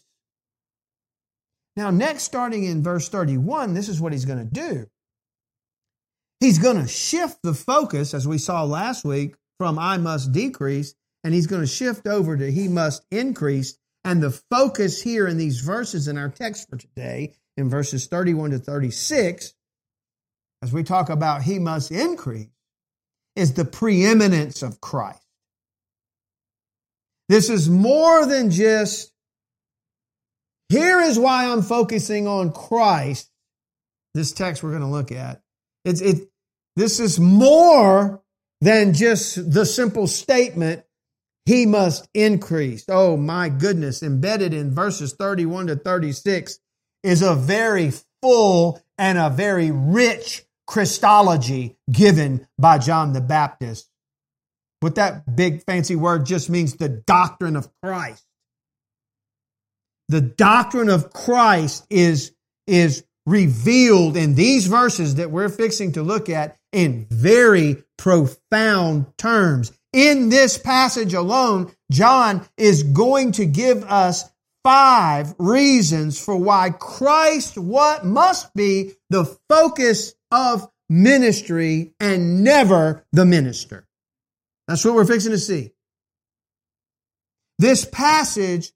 Now, 1.77 1.89
next, 1.89 2.23
starting 2.23 2.65
in 2.65 2.83
verse 2.83 3.07
31, 3.07 3.73
this 3.73 3.87
is 3.87 4.01
what 4.01 4.11
he's 4.11 4.25
going 4.25 4.39
to 4.39 4.53
do. 4.53 4.87
He's 6.41 6.59
going 6.59 6.81
to 6.81 6.87
shift 6.87 7.39
the 7.43 7.53
focus, 7.53 8.13
as 8.13 8.27
we 8.27 8.37
saw 8.37 8.63
last 8.63 9.05
week, 9.05 9.35
from 9.57 9.79
I 9.79 9.97
must 9.97 10.33
decrease, 10.33 10.95
and 11.23 11.33
he's 11.33 11.47
going 11.47 11.61
to 11.61 11.67
shift 11.67 12.07
over 12.07 12.37
to 12.37 12.51
he 12.51 12.67
must 12.67 13.05
increase. 13.11 13.77
And 14.03 14.21
the 14.21 14.31
focus 14.31 15.01
here 15.01 15.27
in 15.27 15.37
these 15.37 15.59
verses 15.59 16.07
in 16.07 16.17
our 16.17 16.29
text 16.29 16.69
for 16.69 16.77
today, 16.77 17.35
in 17.55 17.69
verses 17.69 18.07
31 18.07 18.51
to 18.51 18.59
36, 18.59 19.53
as 20.63 20.73
we 20.73 20.83
talk 20.83 21.09
about 21.09 21.43
he 21.43 21.59
must 21.59 21.91
increase, 21.91 22.49
is 23.35 23.53
the 23.53 23.65
preeminence 23.65 24.63
of 24.63 24.81
Christ. 24.81 25.21
This 27.29 27.49
is 27.49 27.69
more 27.69 28.25
than 28.25 28.51
just, 28.51 29.13
here 30.69 30.99
is 30.99 31.17
why 31.17 31.45
I'm 31.45 31.61
focusing 31.61 32.27
on 32.27 32.51
Christ. 32.51 33.29
This 34.13 34.33
text 34.33 34.61
we're 34.61 34.71
going 34.71 34.81
to 34.81 34.87
look 34.87 35.11
at. 35.11 35.41
It's, 35.85 36.01
it, 36.01 36.29
this 36.75 36.99
is 36.99 37.19
more 37.19 38.21
than 38.59 38.93
just 38.93 39.51
the 39.51 39.65
simple 39.65 40.07
statement, 40.07 40.83
he 41.45 41.65
must 41.65 42.07
increase. 42.13 42.85
Oh 42.87 43.17
my 43.17 43.49
goodness, 43.49 44.03
embedded 44.03 44.53
in 44.53 44.73
verses 44.73 45.13
31 45.13 45.67
to 45.67 45.75
36 45.75 46.59
is 47.03 47.21
a 47.21 47.35
very 47.35 47.91
full 48.21 48.81
and 48.97 49.17
a 49.17 49.29
very 49.29 49.71
rich 49.71 50.43
Christology 50.67 51.75
given 51.91 52.47
by 52.57 52.77
John 52.77 53.13
the 53.13 53.21
Baptist. 53.21 53.89
What 54.79 54.95
that 54.95 55.35
big 55.35 55.63
fancy 55.63 55.95
word 55.95 56.25
just 56.25 56.49
means 56.49 56.75
the 56.75 56.89
doctrine 56.89 57.55
of 57.55 57.69
Christ. 57.83 58.25
The 60.09 60.21
doctrine 60.21 60.89
of 60.89 61.11
Christ 61.13 61.85
is, 61.89 62.33
is 62.67 63.03
revealed 63.25 64.17
in 64.17 64.35
these 64.35 64.67
verses 64.67 65.15
that 65.15 65.31
we're 65.31 65.49
fixing 65.49 65.93
to 65.93 66.03
look 66.03 66.29
at 66.29 66.57
in 66.71 67.05
very 67.09 67.83
profound 67.97 69.05
terms. 69.17 69.71
In 69.93 70.29
this 70.29 70.57
passage 70.57 71.13
alone, 71.13 71.71
John 71.91 72.45
is 72.57 72.83
going 72.83 73.33
to 73.33 73.45
give 73.45 73.83
us 73.83 74.29
five 74.63 75.33
reasons 75.37 76.23
for 76.23 76.37
why 76.37 76.69
Christ 76.69 77.57
what 77.57 78.05
must 78.05 78.53
be 78.53 78.93
the 79.09 79.25
focus 79.49 80.13
of 80.31 80.69
ministry 80.89 81.93
and 81.99 82.43
never 82.43 83.05
the 83.11 83.25
minister. 83.25 83.87
That's 84.67 84.85
what 84.85 84.93
we're 84.93 85.05
fixing 85.05 85.31
to 85.31 85.37
see. 85.37 85.73
This 87.59 87.85
passage 87.85 88.71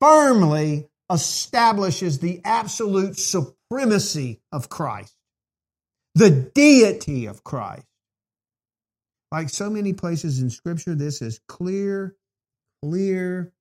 firmly 0.00 0.88
establishes 1.10 2.18
the 2.18 2.40
absolute 2.44 3.18
supremacy 3.18 4.40
of 4.52 4.68
Christ 4.68 5.14
the 6.14 6.30
deity 6.30 7.26
of 7.26 7.44
Christ. 7.44 7.86
Like 9.32 9.48
so 9.48 9.70
many 9.70 9.92
places 9.92 10.40
in 10.40 10.50
Scripture, 10.50 10.94
this 10.94 11.22
is 11.22 11.40
clear, 11.46 12.16
clear 12.82 13.52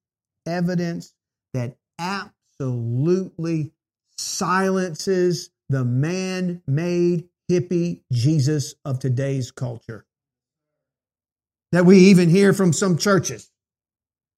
evidence 0.47 1.13
that 1.53 1.75
absolutely 1.99 3.71
silences 4.17 5.51
the 5.69 5.85
man 5.85 6.61
made 6.67 7.29
hippie 7.51 8.01
Jesus 8.11 8.75
of 8.83 8.99
today's 8.99 9.51
culture. 9.51 10.05
That 11.71 11.85
we 11.85 11.99
even 11.99 12.29
hear 12.29 12.53
from 12.53 12.73
some 12.73 12.97
churches, 12.97 13.51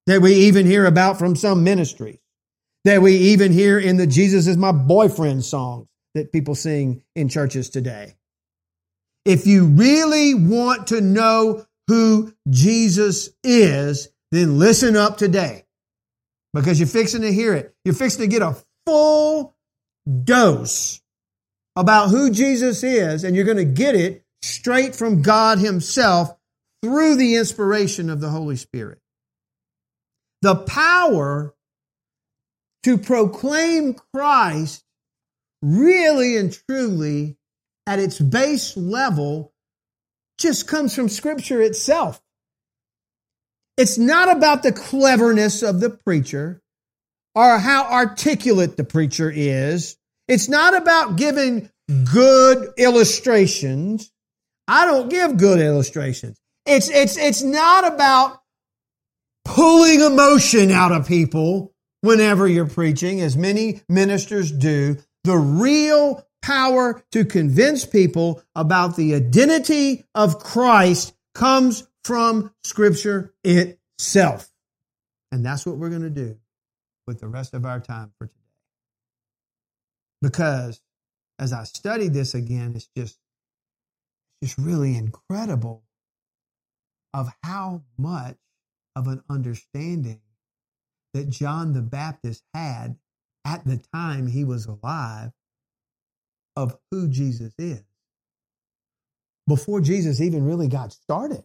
that 0.06 0.20
we 0.20 0.34
even 0.34 0.66
hear 0.66 0.84
about 0.84 1.18
from 1.18 1.34
some 1.34 1.64
ministries, 1.64 2.18
that 2.84 3.00
we 3.00 3.14
even 3.16 3.52
hear 3.52 3.78
in 3.78 3.96
the 3.96 4.06
Jesus 4.06 4.46
is 4.46 4.58
my 4.58 4.72
boyfriend 4.72 5.44
songs 5.44 5.86
that 6.14 6.30
people 6.30 6.54
sing 6.54 7.02
in 7.16 7.30
churches 7.30 7.70
today. 7.70 8.16
If 9.24 9.46
you 9.46 9.66
really 9.66 10.34
want 10.34 10.88
to 10.88 11.00
know 11.00 11.64
who 11.88 12.32
Jesus 12.48 13.30
is, 13.44 14.08
then 14.30 14.58
listen 14.58 14.96
up 14.96 15.16
today 15.16 15.64
because 16.54 16.80
you're 16.80 16.88
fixing 16.88 17.22
to 17.22 17.32
hear 17.32 17.54
it. 17.54 17.74
You're 17.84 17.94
fixing 17.94 18.22
to 18.22 18.26
get 18.26 18.42
a 18.42 18.56
full 18.86 19.54
dose 20.24 21.00
about 21.76 22.10
who 22.10 22.30
Jesus 22.30 22.82
is, 22.82 23.24
and 23.24 23.34
you're 23.34 23.44
going 23.44 23.56
to 23.56 23.64
get 23.64 23.94
it 23.94 24.24
straight 24.42 24.94
from 24.94 25.22
God 25.22 25.58
Himself 25.58 26.36
through 26.82 27.16
the 27.16 27.36
inspiration 27.36 28.10
of 28.10 28.20
the 28.20 28.28
Holy 28.28 28.56
Spirit. 28.56 28.98
The 30.42 30.56
power 30.56 31.54
to 32.82 32.98
proclaim 32.98 33.94
Christ 34.12 34.84
really 35.62 36.36
and 36.36 36.52
truly 36.68 37.36
at 37.86 37.98
its 37.98 38.18
base 38.18 38.76
level 38.76 39.52
just 40.38 40.66
comes 40.66 40.94
from 40.94 41.08
Scripture 41.08 41.60
itself. 41.60 42.20
It's 43.76 43.98
not 43.98 44.34
about 44.34 44.62
the 44.62 44.72
cleverness 44.72 45.62
of 45.62 45.80
the 45.80 45.90
preacher 45.90 46.60
or 47.34 47.58
how 47.58 47.84
articulate 47.84 48.76
the 48.76 48.84
preacher 48.84 49.32
is. 49.34 49.96
It's 50.28 50.48
not 50.48 50.76
about 50.76 51.16
giving 51.16 51.70
good 52.12 52.68
illustrations. 52.76 54.10
I 54.68 54.84
don't 54.84 55.08
give 55.08 55.36
good 55.36 55.60
illustrations. 55.60 56.38
It's, 56.66 56.88
it's, 56.90 57.16
it's 57.16 57.42
not 57.42 57.92
about 57.92 58.40
pulling 59.44 60.00
emotion 60.00 60.70
out 60.70 60.92
of 60.92 61.08
people 61.08 61.72
whenever 62.02 62.46
you're 62.46 62.66
preaching, 62.66 63.20
as 63.20 63.36
many 63.36 63.80
ministers 63.88 64.52
do. 64.52 64.98
The 65.24 65.36
real 65.36 66.24
power 66.42 67.02
to 67.12 67.24
convince 67.24 67.86
people 67.86 68.42
about 68.54 68.96
the 68.96 69.14
identity 69.14 70.04
of 70.14 70.38
Christ 70.38 71.14
comes 71.34 71.86
from 72.04 72.52
Scripture 72.64 73.32
itself. 73.44 74.50
And 75.30 75.46
that's 75.46 75.64
what 75.64 75.78
we're 75.78 75.88
going 75.88 76.02
to 76.02 76.10
do 76.10 76.36
with 77.06 77.20
the 77.20 77.28
rest 77.28 77.54
of 77.54 77.64
our 77.64 77.80
time 77.80 78.12
for 78.18 78.26
today. 78.26 78.38
Because 80.20 80.80
as 81.38 81.52
I 81.52 81.64
study 81.64 82.08
this 82.08 82.34
again, 82.34 82.74
it's 82.76 82.88
just, 82.96 83.18
just 84.42 84.58
really 84.58 84.96
incredible 84.96 85.84
of 87.14 87.28
how 87.42 87.82
much 87.96 88.36
of 88.94 89.06
an 89.06 89.22
understanding 89.30 90.20
that 91.14 91.30
John 91.30 91.72
the 91.72 91.82
Baptist 91.82 92.42
had 92.54 92.96
at 93.44 93.64
the 93.64 93.80
time 93.92 94.26
he 94.26 94.44
was 94.44 94.66
alive 94.66 95.32
of 96.56 96.76
who 96.90 97.08
Jesus 97.08 97.52
is 97.58 97.82
before 99.46 99.80
Jesus 99.80 100.20
even 100.20 100.44
really 100.44 100.68
got 100.68 100.92
started 100.92 101.44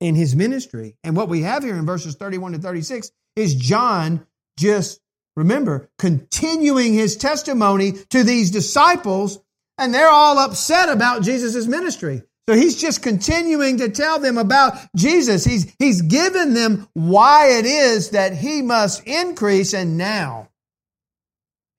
in 0.00 0.14
his 0.14 0.36
ministry. 0.36 0.96
And 1.04 1.16
what 1.16 1.28
we 1.28 1.42
have 1.42 1.62
here 1.62 1.76
in 1.76 1.86
verses 1.86 2.16
31 2.16 2.52
to 2.52 2.58
36 2.58 3.10
is 3.36 3.54
John 3.54 4.26
just, 4.58 5.00
remember, 5.36 5.88
continuing 5.98 6.92
his 6.92 7.16
testimony 7.16 7.92
to 8.10 8.22
these 8.22 8.50
disciples 8.50 9.38
And 9.78 9.92
they're 9.92 10.08
all 10.08 10.38
upset 10.38 10.88
about 10.88 11.22
Jesus' 11.22 11.66
ministry. 11.66 12.22
So 12.48 12.54
he's 12.54 12.80
just 12.80 13.02
continuing 13.02 13.78
to 13.78 13.90
tell 13.90 14.20
them 14.20 14.38
about 14.38 14.74
Jesus. 14.96 15.44
He's, 15.44 15.74
he's 15.78 16.00
given 16.00 16.54
them 16.54 16.88
why 16.94 17.58
it 17.58 17.66
is 17.66 18.10
that 18.10 18.34
he 18.36 18.62
must 18.62 19.06
increase. 19.06 19.74
And 19.74 19.98
now 19.98 20.48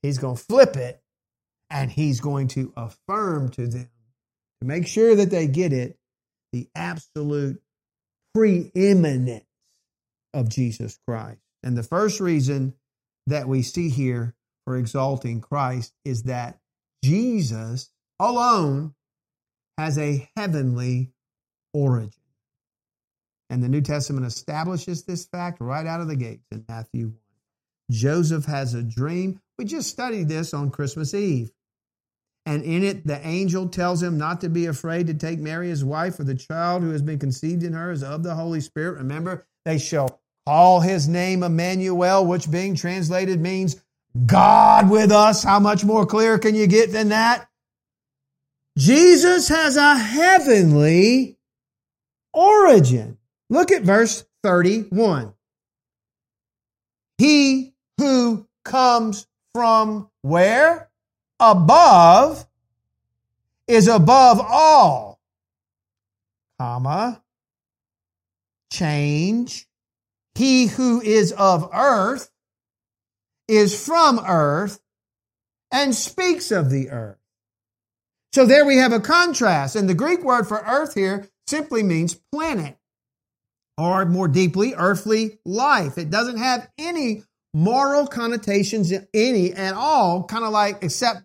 he's 0.02 0.18
going 0.18 0.36
to 0.36 0.44
flip 0.44 0.76
it 0.76 1.02
and 1.70 1.92
he's 1.92 2.20
going 2.20 2.48
to 2.50 2.74
affirm 2.78 3.50
to 3.52 3.68
them 3.68 3.90
to 4.62 4.68
make 4.68 4.88
sure 4.88 5.16
that 5.16 5.30
they 5.30 5.48
get 5.48 5.74
it 5.74 5.98
the 6.52 6.68
absolute 6.76 7.62
preeminence 8.34 9.46
of 10.34 10.50
Jesus 10.50 10.98
Christ. 11.08 11.42
And 11.64 11.78
the 11.78 11.84
first 11.84 12.20
reason 12.20 12.74
that 13.28 13.48
we 13.48 13.62
see 13.62 13.90
here 13.90 14.36
for 14.66 14.78
exalting 14.78 15.42
Christ 15.42 15.94
is 16.06 16.24
that 16.24 16.60
Jesus 17.04 17.90
alone 18.20 18.96
has 19.78 19.98
a 19.98 20.30
heavenly 20.36 21.12
origin. 21.74 22.12
And 23.50 23.64
the 23.64 23.70
New 23.70 23.82
Testament 23.82 24.26
establishes 24.26 25.04
this 25.04 25.26
fact 25.26 25.62
right 25.62 25.86
out 25.86 26.02
of 26.02 26.08
the 26.08 26.16
gates 26.16 26.46
in 26.52 26.66
Matthew 26.68 27.08
1. 27.08 27.16
Joseph 27.92 28.46
has 28.46 28.74
a 28.74 28.84
dream. 28.84 29.40
We 29.58 29.66
just 29.66 29.90
studied 29.90 30.28
this 30.28 30.54
on 30.54 30.72
Christmas 30.72 31.14
Eve. 31.14 31.52
And 32.48 32.64
in 32.64 32.82
it, 32.82 33.06
the 33.06 33.20
angel 33.28 33.68
tells 33.68 34.02
him 34.02 34.18
not 34.18 34.40
to 34.40 34.48
be 34.48 34.68
afraid 34.68 35.08
to 35.08 35.14
take 35.14 35.38
Mary 35.38 35.70
as 35.70 35.84
wife, 35.84 36.16
for 36.16 36.24
the 36.24 36.34
child 36.34 36.82
who 36.82 36.92
has 36.92 37.02
been 37.02 37.20
conceived 37.20 37.62
in 37.62 37.74
her 37.74 37.92
is 37.92 38.02
of 38.02 38.24
the 38.24 38.36
Holy 38.36 38.62
Spirit. 38.62 39.00
Remember, 39.00 39.46
they 39.66 39.78
shall 39.78 40.22
call 40.46 40.80
his 40.80 41.10
name 41.10 41.44
Emmanuel, 41.44 42.26
which 42.26 42.50
being 42.50 42.74
translated 42.74 43.42
means 43.42 43.76
God 44.26 44.90
with 44.90 45.12
us. 45.12 45.44
How 45.44 45.60
much 45.60 45.84
more 45.84 46.06
clear 46.06 46.40
can 46.40 46.56
you 46.56 46.68
get 46.68 46.94
than 46.94 47.10
that? 47.10 47.50
Jesus 48.78 49.50
has 49.50 49.76
a 49.76 49.98
heavenly 49.98 51.38
origin. 52.34 53.18
Look 53.50 53.74
at 53.74 53.82
verse 53.82 54.24
31. 54.44 55.34
He 57.18 57.74
who 57.98 58.48
comes 58.64 59.28
from 59.54 60.10
where? 60.22 60.87
Above 61.40 62.46
is 63.68 63.88
above 63.88 64.40
all, 64.40 65.20
comma, 66.60 67.22
change. 68.72 69.68
He 70.36 70.68
who 70.68 71.02
is 71.02 71.32
of 71.32 71.70
earth 71.74 72.30
is 73.48 73.86
from 73.86 74.20
earth 74.20 74.80
and 75.72 75.94
speaks 75.94 76.52
of 76.52 76.70
the 76.70 76.90
earth. 76.90 77.18
So 78.34 78.46
there 78.46 78.66
we 78.66 78.78
have 78.78 78.94
a 78.94 79.00
contrast. 79.00 79.76
And 79.76 79.90
the 79.90 79.94
Greek 79.94 80.24
word 80.24 80.48
for 80.48 80.60
earth 80.60 80.94
here 80.94 81.28
simply 81.48 81.82
means 81.84 82.20
planet, 82.32 82.78
or 83.78 84.06
more 84.06 84.28
deeply, 84.28 84.74
earthly 84.76 85.40
life. 85.46 85.98
It 85.98 86.10
doesn't 86.10 86.38
have 86.38 86.70
any 86.78 87.24
moral 87.54 88.06
connotations, 88.06 88.94
any 89.14 89.54
at 89.54 89.74
all, 89.74 90.24
kind 90.24 90.44
of 90.44 90.52
like, 90.52 90.84
except 90.84 91.24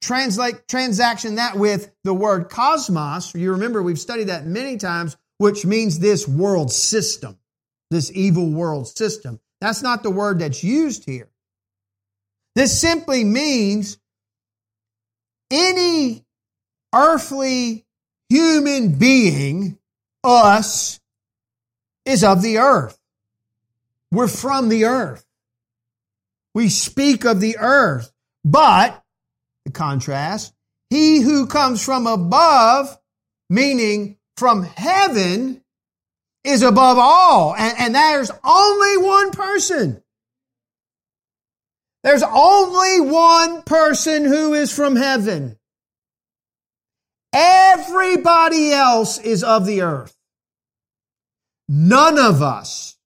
translate, 0.00 0.66
transaction 0.68 1.36
that 1.36 1.56
with 1.56 1.90
the 2.04 2.14
word 2.14 2.48
cosmos. 2.48 3.34
You 3.34 3.52
remember 3.52 3.82
we've 3.82 3.98
studied 3.98 4.28
that 4.28 4.46
many 4.46 4.76
times, 4.76 5.16
which 5.38 5.64
means 5.64 5.98
this 5.98 6.26
world 6.26 6.72
system, 6.72 7.38
this 7.90 8.10
evil 8.14 8.50
world 8.50 8.88
system. 8.88 9.40
That's 9.60 9.82
not 9.82 10.02
the 10.02 10.10
word 10.10 10.40
that's 10.40 10.64
used 10.64 11.04
here. 11.04 11.28
This 12.54 12.80
simply 12.80 13.24
means 13.24 13.98
any 15.50 16.24
earthly 16.94 17.84
human 18.28 18.92
being, 18.98 19.78
us, 20.24 21.00
is 22.04 22.24
of 22.24 22.42
the 22.42 22.58
earth. 22.58 22.98
We're 24.10 24.28
from 24.28 24.68
the 24.68 24.86
earth. 24.86 25.24
We 26.54 26.68
speak 26.68 27.24
of 27.24 27.40
the 27.40 27.58
earth. 27.58 28.12
But, 28.44 28.99
the 29.64 29.72
contrast, 29.72 30.52
he 30.88 31.20
who 31.20 31.46
comes 31.46 31.84
from 31.84 32.06
above, 32.06 32.98
meaning 33.48 34.16
from 34.36 34.62
heaven, 34.62 35.62
is 36.44 36.62
above 36.62 36.98
all. 36.98 37.54
And, 37.54 37.74
and 37.78 37.94
there's 37.94 38.30
only 38.44 38.96
one 38.96 39.30
person. 39.30 40.02
There's 42.02 42.22
only 42.22 43.00
one 43.10 43.62
person 43.62 44.24
who 44.24 44.54
is 44.54 44.74
from 44.74 44.96
heaven. 44.96 45.58
Everybody 47.32 48.72
else 48.72 49.18
is 49.18 49.44
of 49.44 49.66
the 49.66 49.82
earth. 49.82 50.16
None 51.68 52.18
of 52.18 52.42
us, 52.42 52.96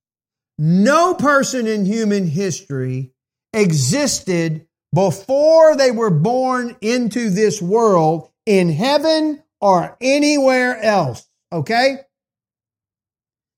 no 0.57 1.15
person 1.15 1.67
in 1.67 1.85
human 1.85 2.27
history 2.27 3.13
existed 3.53 4.67
before 4.95 5.77
they 5.77 5.91
were 5.91 6.11
born 6.11 6.77
into 6.81 7.29
this 7.29 7.61
world 7.61 8.31
in 8.47 8.71
heaven 8.71 9.43
or 9.61 9.97
anywhere 10.01 10.81
else. 10.81 11.29
Okay? 11.53 11.99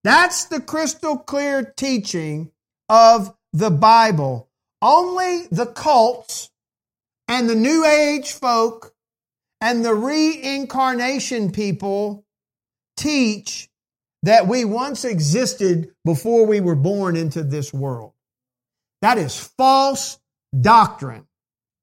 That's 0.02 0.46
the 0.46 0.60
crystal 0.60 1.18
clear 1.18 1.74
teaching 1.76 2.52
of 2.88 3.36
the 3.52 3.70
Bible. 3.70 4.48
Only 4.80 5.46
the 5.50 5.66
cults 5.66 6.50
and 7.28 7.50
the 7.50 7.54
New 7.54 7.84
Age 7.84 8.32
folk 8.32 8.94
and 9.60 9.84
the 9.84 9.94
reincarnation 9.94 11.52
people 11.52 12.24
teach 12.96 13.68
that 14.22 14.46
we 14.46 14.64
once 14.64 15.04
existed 15.04 15.92
before 16.04 16.46
we 16.46 16.60
were 16.60 16.76
born 16.76 17.16
into 17.16 17.42
this 17.42 17.72
world. 17.72 18.12
That 19.02 19.18
is 19.18 19.38
false 19.38 20.18
doctrine 20.60 21.26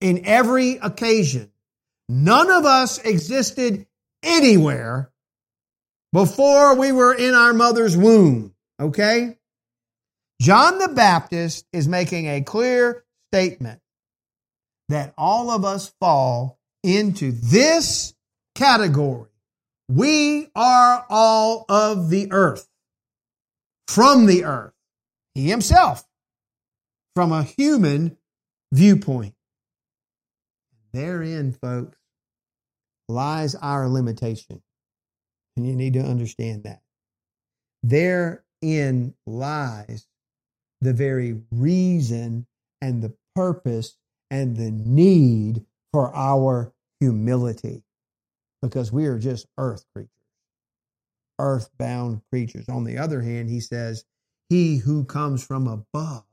in 0.02 0.26
every 0.26 0.78
occasion. 0.78 1.52
None 2.10 2.52
of 2.52 2.66
us 2.66 3.00
existed 3.00 3.88
anywhere 4.22 5.12
before 6.12 6.76
we 6.76 6.92
were 6.92 7.14
in 7.14 7.34
our 7.34 7.54
mother's 7.54 7.98
womb. 7.98 8.54
Okay? 8.80 9.38
John 10.42 10.78
the 10.78 10.90
Baptist 10.90 11.66
is 11.72 11.88
making 11.88 12.28
a 12.28 12.42
clear 12.42 13.06
statement 13.32 13.80
that 14.90 15.14
all 15.18 15.50
of 15.50 15.64
us 15.64 15.94
fall 16.00 16.60
into 16.84 17.32
this 17.32 18.14
category. 18.56 19.30
We 19.90 20.50
are 20.56 21.06
all 21.10 21.66
of 21.70 22.10
the 22.10 22.32
earth, 22.32 22.68
from 23.88 24.26
the 24.26 24.46
earth, 24.46 24.74
he 25.34 25.50
himself, 25.50 26.06
from 27.16 27.32
a 27.32 27.44
human 27.44 28.18
viewpoint. 28.74 29.36
Therein, 30.94 31.54
folks, 31.54 31.98
lies 33.08 33.56
our 33.56 33.88
limitation. 33.88 34.62
And 35.56 35.68
you 35.68 35.76
need 35.76 35.94
to 35.94 36.00
understand 36.02 36.64
that. 36.64 36.82
Therein 37.84 39.14
lies 39.28 40.08
the 40.82 40.94
very 40.94 41.42
reason 41.52 42.48
and 42.82 43.02
the 43.02 43.14
purpose 43.36 43.96
and 44.32 44.58
the 44.58 44.72
need 44.72 45.64
for 45.92 46.14
our 46.16 46.74
humility 47.00 47.84
because 48.62 48.92
we 48.92 49.06
are 49.06 49.20
just 49.20 49.46
earth 49.58 49.86
creatures, 49.94 50.10
earthbound 51.40 52.22
creatures. 52.32 52.68
On 52.70 52.84
the 52.84 52.98
other 52.98 53.22
hand, 53.22 53.50
he 53.50 53.60
says, 53.60 54.06
He 54.50 54.78
who 54.78 55.06
comes 55.06 55.46
from 55.46 55.68
above 55.68 56.24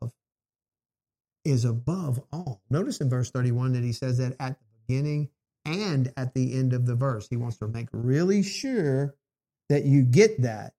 is 1.44 1.64
above 1.64 2.20
all. 2.32 2.62
Notice 2.70 3.00
in 3.00 3.08
verse 3.08 3.30
31 3.30 3.72
that 3.72 3.84
he 3.84 3.92
says 3.92 4.18
that 4.18 4.36
at 4.40 4.58
the 4.58 4.64
beginning 4.86 5.30
and 5.64 6.12
at 6.16 6.34
the 6.34 6.54
end 6.54 6.72
of 6.72 6.86
the 6.86 6.94
verse. 6.94 7.28
He 7.28 7.36
wants 7.36 7.58
to 7.58 7.68
make 7.68 7.88
really 7.92 8.42
sure 8.42 9.14
that 9.68 9.84
you 9.84 10.02
get 10.02 10.42
that. 10.42 10.74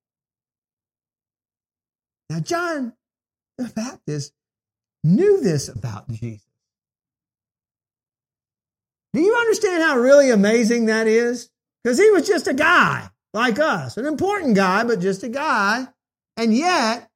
Now, 2.30 2.40
John 2.40 2.94
the 3.58 3.72
Baptist 3.76 4.34
knew 5.04 5.42
this 5.42 5.68
about 5.70 6.10
Jesus. 6.10 6.48
Do 9.14 9.22
you 9.22 9.36
understand 9.36 9.84
how 9.84 9.98
really 9.98 10.30
amazing 10.30 10.86
that 10.86 11.08
is? 11.08 11.50
Because 11.84 12.00
he 12.00 12.10
was 12.12 12.28
just 12.28 12.48
a 12.48 12.54
guy 12.54 13.10
like 13.34 13.60
us, 13.60 13.98
an 13.98 14.06
important 14.06 14.56
guy, 14.56 14.84
but 14.84 15.00
just 15.00 15.24
a 15.24 15.30
guy. 15.30 15.88
And 16.38 16.56
yet, 16.56 17.10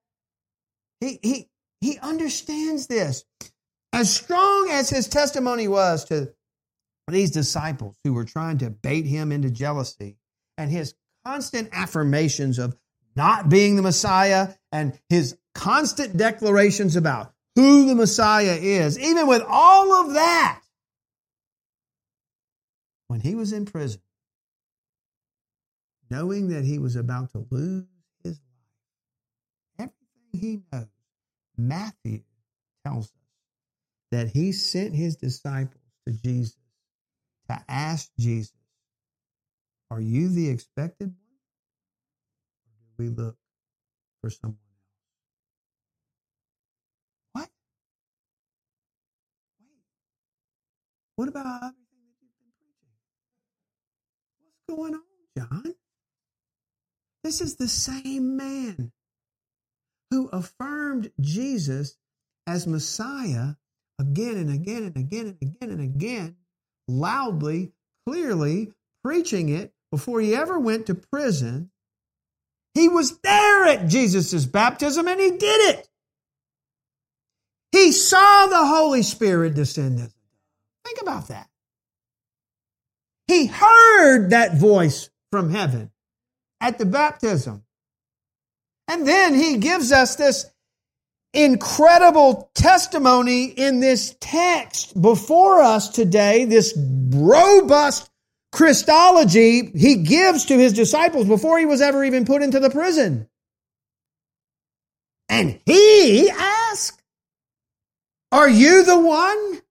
he, 1.00 1.20
he, 1.22 1.50
he 1.82 1.98
understands 2.00 2.88
this. 2.88 3.26
As 3.94 4.14
strong 4.14 4.70
as 4.72 4.90
his 4.90 5.08
testimony 5.08 5.68
was 5.68 6.06
to 6.06 6.34
these 7.08 7.32
disciples 7.32 7.98
who 8.04 8.14
were 8.14 8.26
trying 8.26 8.58
to 8.60 8.70
bait 8.70 9.06
him 9.06 9.32
into 9.32 9.50
jealousy, 9.50 10.18
and 10.58 10.72
his 10.72 10.96
constant 11.24 11.70
affirmations 11.72 12.60
of 12.60 12.76
not 13.16 13.48
being 13.48 13.76
the 13.76 13.82
Messiah, 13.82 14.54
and 14.72 15.00
his 15.10 15.38
constant 15.54 16.18
declarations 16.18 16.96
about 16.96 17.34
who 17.56 17.86
the 17.86 17.96
Messiah 17.96 18.58
is, 18.60 19.00
even 19.00 19.28
with 19.28 19.42
all 19.48 19.94
of 19.94 20.14
that, 20.16 20.62
when 23.08 23.22
he 23.22 23.36
was 23.36 23.54
in 23.54 23.66
prison, 23.66 24.02
knowing 26.10 26.50
that 26.50 26.66
he 26.66 26.80
was 26.80 26.96
about 26.96 27.30
to 27.32 27.46
lose 27.50 27.86
his 28.24 28.40
life, 29.80 29.90
everything 30.34 30.42
he 30.42 30.62
knows, 30.74 30.88
Matthew 31.58 32.22
tells 32.86 33.06
us 33.06 33.12
that 34.12 34.30
he 34.30 34.52
sent 34.54 34.96
his 34.96 35.18
disciples 35.18 35.82
to 36.08 36.14
Jesus 36.14 36.58
to 37.50 37.60
ask 37.70 38.10
Jesus, 38.20 38.54
Are 39.92 40.02
you 40.02 40.30
the 40.30 40.50
expected 40.50 41.08
one? 41.10 41.16
Or 42.68 43.06
do 43.06 43.12
we 43.12 43.24
look 43.24 43.38
for 44.22 44.30
someone 44.32 44.58
else? 44.58 44.84
What? 47.34 47.50
Wait. 49.62 49.70
What 51.18 51.30
about 51.30 51.46
everything 51.48 51.74
that 52.02 52.18
you've 52.22 52.40
been 52.40 52.54
preaching? 52.60 52.96
What's 54.68 54.80
going 54.80 54.96
on, 54.96 55.02
John? 55.64 55.76
This 57.24 57.42
is 57.42 57.58
the 57.58 57.68
same 57.70 58.38
man 58.38 58.92
who 60.12 60.28
affirmed 60.30 61.12
Jesus 61.20 61.98
as 62.48 62.68
Messiah 62.68 63.56
again 64.00 64.38
and 64.38 64.52
again 64.52 64.84
and 64.84 64.98
again 64.98 65.28
and 65.28 65.38
again 65.42 65.70
and 65.72 65.82
again, 65.82 66.36
loudly, 66.88 67.74
clearly, 68.08 68.72
preaching 69.04 69.50
it 69.50 69.74
before 69.92 70.22
he 70.22 70.36
ever 70.36 70.60
went 70.60 70.88
to 70.88 70.96
prison. 70.96 71.72
He 72.74 72.90
was 72.90 73.18
there 73.20 73.66
at 73.66 73.88
Jesus' 73.88 74.46
baptism 74.46 75.08
and 75.08 75.20
he 75.20 75.32
did 75.32 75.76
it. 75.76 75.88
He 77.72 77.92
saw 77.92 78.48
the 78.48 78.66
Holy 78.66 79.04
Spirit 79.04 79.54
descend 79.54 80.00
Think 80.86 81.02
about 81.02 81.28
that. 81.28 81.50
He 83.28 83.48
heard 83.48 84.30
that 84.30 84.56
voice 84.56 85.10
from 85.32 85.50
heaven 85.50 85.92
at 86.62 86.78
the 86.78 86.86
baptism. 86.86 87.65
And 88.88 89.08
then 89.08 89.34
he 89.34 89.58
gives 89.58 89.92
us 89.92 90.16
this 90.16 90.46
incredible 91.34 92.50
testimony 92.56 93.46
in 93.46 93.80
this 93.80 94.16
text 94.20 95.00
before 95.00 95.62
us 95.62 95.90
today, 95.90 96.46
this 96.46 96.78
robust 96.78 98.10
Christology 98.52 99.70
he 99.76 99.96
gives 99.98 100.46
to 100.46 100.58
his 100.58 100.72
disciples 100.72 101.28
before 101.28 101.60
he 101.60 101.66
was 101.66 101.82
ever 101.82 102.06
even 102.06 102.26
put 102.26 102.42
into 102.42 102.60
the 102.60 102.70
prison. 102.70 103.28
And 105.28 105.60
he 105.66 106.30
asked, 106.30 107.02
Are 108.32 108.48
you 108.48 108.86
the 108.86 108.98
one? 108.98 109.62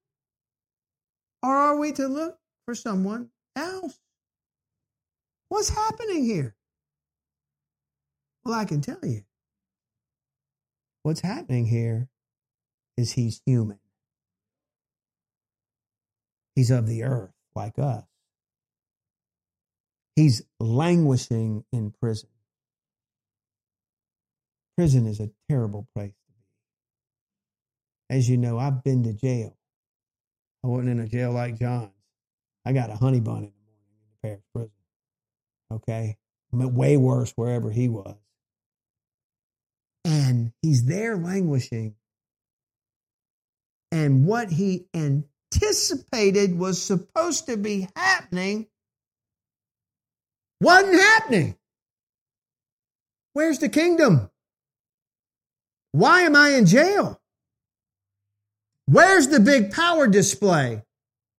Or 1.41 1.51
are 1.51 1.77
we 1.77 1.93
to 1.93 2.07
look 2.07 2.37
for 2.65 2.75
someone 2.75 3.29
else? 3.55 3.97
What's 5.49 5.69
happening 5.69 6.23
here? 6.25 6.55
Well, 8.45 8.53
I 8.53 8.65
can 8.65 8.81
tell 8.81 8.99
you. 9.01 9.23
What's 11.01 11.21
happening 11.21 11.65
here 11.65 12.09
is 12.95 13.13
he's 13.13 13.41
human. 13.45 13.79
He's 16.55 16.71
of 16.71 16.87
the 16.87 17.03
earth 17.03 17.33
like 17.55 17.79
us. 17.79 18.03
He's 20.15 20.43
languishing 20.59 21.65
in 21.73 21.91
prison. 21.91 22.29
Prison 24.77 25.07
is 25.07 25.19
a 25.19 25.31
terrible 25.49 25.87
place 25.95 26.13
to 26.13 26.33
be. 28.09 28.15
As 28.17 28.29
you 28.29 28.37
know, 28.37 28.57
I've 28.57 28.83
been 28.83 29.03
to 29.03 29.13
jail. 29.13 29.57
I 30.63 30.67
wasn't 30.67 30.89
in 30.89 30.99
a 30.99 31.07
jail 31.07 31.31
like 31.31 31.59
John's. 31.59 31.91
I 32.65 32.73
got 32.73 32.89
a 32.89 32.95
honey 32.95 33.19
bun 33.19 33.37
in 33.37 33.43
the 33.43 33.61
morning 33.67 33.89
in 33.89 34.07
the 34.09 34.27
parish 34.27 34.43
prison. 34.53 34.71
Okay? 35.71 36.17
Way 36.51 36.97
worse 36.97 37.31
wherever 37.35 37.69
he 37.69 37.89
was 37.89 38.15
and 40.05 40.53
he's 40.61 40.85
there 40.85 41.17
languishing. 41.17 41.95
And 43.91 44.25
what 44.25 44.51
he 44.51 44.87
anticipated 44.93 46.57
was 46.57 46.81
supposed 46.81 47.47
to 47.47 47.57
be 47.57 47.89
happening 47.95 48.67
wasn't 50.61 51.01
happening. 51.01 51.57
Where's 53.33 53.59
the 53.59 53.67
kingdom? 53.67 54.29
Why 55.91 56.21
am 56.21 56.35
I 56.35 56.49
in 56.49 56.65
jail? 56.65 57.19
Where's 58.85 59.27
the 59.27 59.39
big 59.39 59.71
power 59.71 60.07
display 60.07 60.83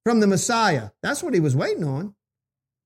from 0.04 0.20
the 0.20 0.26
Messiah? 0.26 0.90
That's 1.02 1.22
what 1.22 1.34
he 1.34 1.40
was 1.40 1.54
waiting 1.56 1.84
on. 1.84 2.14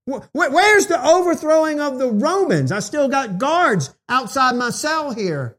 Where's 0.06 0.86
the 0.86 1.00
overthrowing 1.04 1.80
of 1.80 1.98
the 1.98 2.10
Romans? 2.10 2.72
I 2.72 2.80
still 2.80 3.08
got 3.08 3.38
guards 3.38 3.94
outside 4.08 4.56
my 4.56 4.70
cell 4.70 5.12
here. 5.12 5.56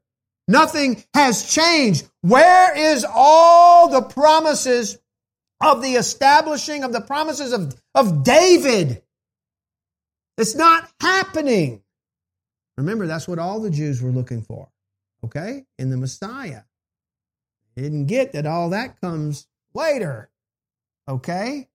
Nothing 0.51 1.03
has 1.13 1.51
changed. 1.51 2.07
Where 2.21 2.77
is 2.77 3.05
all 3.09 3.89
the 3.89 4.01
promises 4.01 4.99
of 5.61 5.81
the 5.81 5.93
establishing 5.93 6.83
of 6.83 6.91
the 6.91 7.01
promises 7.01 7.53
of, 7.53 7.73
of 7.95 8.23
David? 8.23 9.01
It's 10.37 10.55
not 10.55 10.89
happening. 10.99 11.81
Remember, 12.77 13.07
that's 13.07 13.27
what 13.27 13.39
all 13.39 13.61
the 13.61 13.69
Jews 13.69 14.01
were 14.01 14.11
looking 14.11 14.41
for, 14.41 14.67
okay? 15.23 15.65
In 15.79 15.89
the 15.89 15.97
Messiah. 15.97 16.63
They 17.75 17.83
didn't 17.83 18.07
get 18.07 18.33
that 18.33 18.45
all 18.45 18.71
that 18.71 18.99
comes 18.99 19.47
later, 19.73 20.29
okay? 21.07 21.69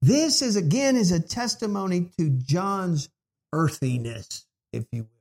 This 0.00 0.40
is 0.42 0.56
again 0.56 0.96
is 0.96 1.12
a 1.12 1.20
testimony 1.20 2.10
to 2.18 2.30
John's 2.30 3.08
earthiness, 3.52 4.46
if 4.72 4.86
you 4.92 5.02
will. 5.02 5.13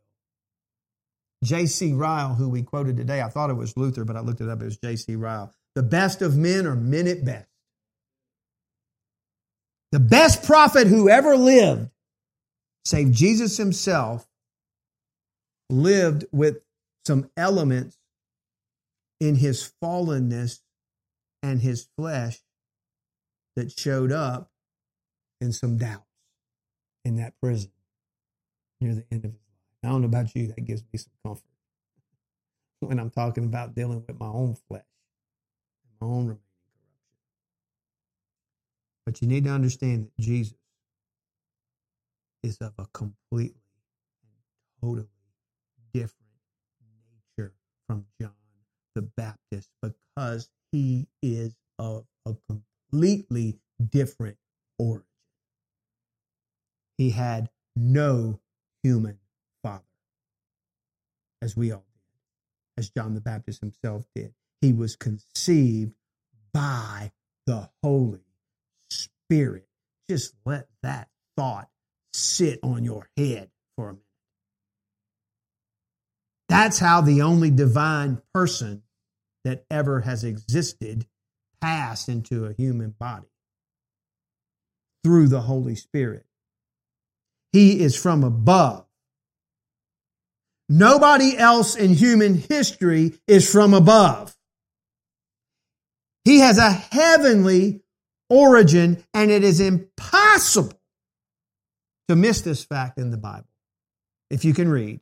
J.C. 1.43 1.93
Ryle, 1.93 2.35
who 2.35 2.49
we 2.49 2.63
quoted 2.63 2.97
today, 2.97 3.21
I 3.21 3.29
thought 3.29 3.49
it 3.49 3.55
was 3.55 3.77
Luther, 3.77 4.05
but 4.05 4.15
I 4.15 4.21
looked 4.21 4.41
it 4.41 4.49
up. 4.49 4.61
It 4.61 4.65
was 4.65 4.77
J.C. 4.77 5.15
Ryle. 5.15 5.53
The 5.75 5.83
best 5.83 6.21
of 6.21 6.37
men 6.37 6.65
are 6.65 6.75
men 6.75 7.07
at 7.07 7.23
best. 7.23 7.47
The 9.91 9.99
best 9.99 10.43
prophet 10.43 10.87
who 10.87 11.09
ever 11.09 11.37
lived, 11.37 11.89
save 12.85 13.11
Jesus 13.11 13.57
himself, 13.57 14.27
lived 15.69 16.25
with 16.31 16.61
some 17.05 17.29
elements 17.37 17.97
in 19.19 19.35
his 19.35 19.71
fallenness 19.81 20.59
and 21.43 21.61
his 21.61 21.87
flesh 21.97 22.39
that 23.55 23.71
showed 23.71 24.11
up 24.11 24.51
in 25.41 25.51
some 25.51 25.77
doubts 25.77 26.07
in 27.05 27.17
that 27.17 27.33
prison 27.41 27.71
near 28.81 28.95
the 28.95 29.05
end 29.11 29.25
of 29.25 29.31
his 29.31 29.42
I 29.83 29.89
don't 29.89 30.01
know 30.01 30.07
about 30.07 30.35
you, 30.35 30.47
that 30.47 30.65
gives 30.65 30.83
me 30.93 30.99
some 30.99 31.13
comfort 31.25 31.43
when 32.79 32.99
I'm 32.99 33.09
talking 33.09 33.45
about 33.45 33.75
dealing 33.75 34.03
with 34.07 34.19
my 34.19 34.27
own 34.27 34.55
flesh, 34.67 34.85
my 36.01 36.07
own 36.07 36.19
remaining 36.19 36.39
corruption. 36.73 37.13
But 39.05 39.21
you 39.21 39.27
need 39.27 39.45
to 39.45 39.51
understand 39.51 40.05
that 40.05 40.23
Jesus 40.23 40.55
is 42.43 42.57
of 42.59 42.73
a 42.77 42.85
completely 42.93 43.55
and 44.23 44.81
totally 44.81 45.07
different 45.93 46.31
nature 47.37 47.53
from 47.87 48.05
John 48.21 48.31
the 48.95 49.01
Baptist 49.01 49.69
because 49.81 50.49
he 50.71 51.07
is 51.21 51.55
of 51.79 52.05
a 52.25 52.35
completely 52.47 53.57
different 53.89 54.37
origin. 54.77 55.05
He 56.97 57.09
had 57.09 57.49
no 57.75 58.39
human 58.83 59.17
as 61.43 61.57
we 61.57 61.71
all 61.71 61.85
did, 61.85 62.81
as 62.81 62.89
John 62.89 63.13
the 63.13 63.21
Baptist 63.21 63.59
himself 63.59 64.05
did. 64.15 64.33
He 64.61 64.71
was 64.71 64.95
conceived 64.95 65.93
by 66.53 67.11
the 67.45 67.69
Holy 67.83 68.23
Spirit. 68.89 69.67
Just 70.09 70.33
let 70.45 70.67
that 70.81 71.09
thought 71.35 71.69
sit 72.13 72.59
on 72.63 72.85
your 72.85 73.09
head 73.17 73.49
for 73.75 73.89
a 73.89 73.93
minute. 73.93 74.05
That's 76.47 76.79
how 76.79 77.01
the 77.01 77.21
only 77.21 77.51
divine 77.51 78.21
person 78.33 78.83
that 79.43 79.65
ever 79.69 80.01
has 80.01 80.23
existed 80.23 81.05
passed 81.59 82.07
into 82.07 82.45
a 82.45 82.53
human 82.53 82.91
body 82.91 83.27
through 85.03 85.27
the 85.27 85.41
Holy 85.41 85.75
Spirit. 85.75 86.25
He 87.51 87.81
is 87.81 87.95
from 87.95 88.23
above. 88.23 88.85
Nobody 90.75 91.37
else 91.37 91.75
in 91.75 91.93
human 91.93 92.33
history 92.33 93.13
is 93.27 93.47
from 93.47 93.75
above. 93.75 94.35
He 96.25 96.39
has 96.39 96.57
a 96.57 96.71
heavenly 96.71 97.83
origin, 98.27 99.03
and 99.13 99.29
it 99.29 99.43
is 99.43 99.59
impossible 99.59 100.81
to 102.07 102.15
miss 102.15 102.41
this 102.41 102.63
fact 102.63 102.97
in 102.97 103.11
the 103.11 103.17
Bible, 103.17 103.45
if 104.31 104.43
you 104.43 104.55
can 104.55 104.67
read. 104.67 104.99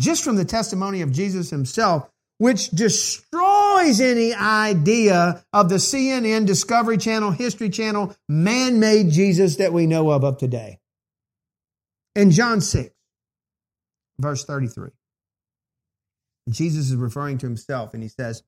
Just 0.00 0.22
from 0.22 0.36
the 0.36 0.44
testimony 0.44 1.02
of 1.02 1.10
Jesus 1.10 1.50
himself, 1.50 2.08
which 2.38 2.70
destroys 2.70 4.00
any 4.00 4.34
idea 4.34 5.44
of 5.52 5.68
the 5.68 5.78
CNN, 5.78 6.46
Discovery 6.46 6.96
Channel, 6.96 7.32
History 7.32 7.70
Channel, 7.70 8.14
man 8.28 8.78
made 8.78 9.10
Jesus 9.10 9.56
that 9.56 9.72
we 9.72 9.88
know 9.88 10.10
of 10.10 10.22
of 10.22 10.38
today. 10.38 10.78
In 12.14 12.30
John 12.30 12.60
6, 12.60 12.91
verse 14.22 14.44
33, 14.44 14.90
Jesus 16.48 16.90
is 16.90 16.96
referring 16.96 17.38
to 17.38 17.46
himself 17.46 17.94
and 17.94 18.02
he 18.02 18.08
says, 18.08 18.42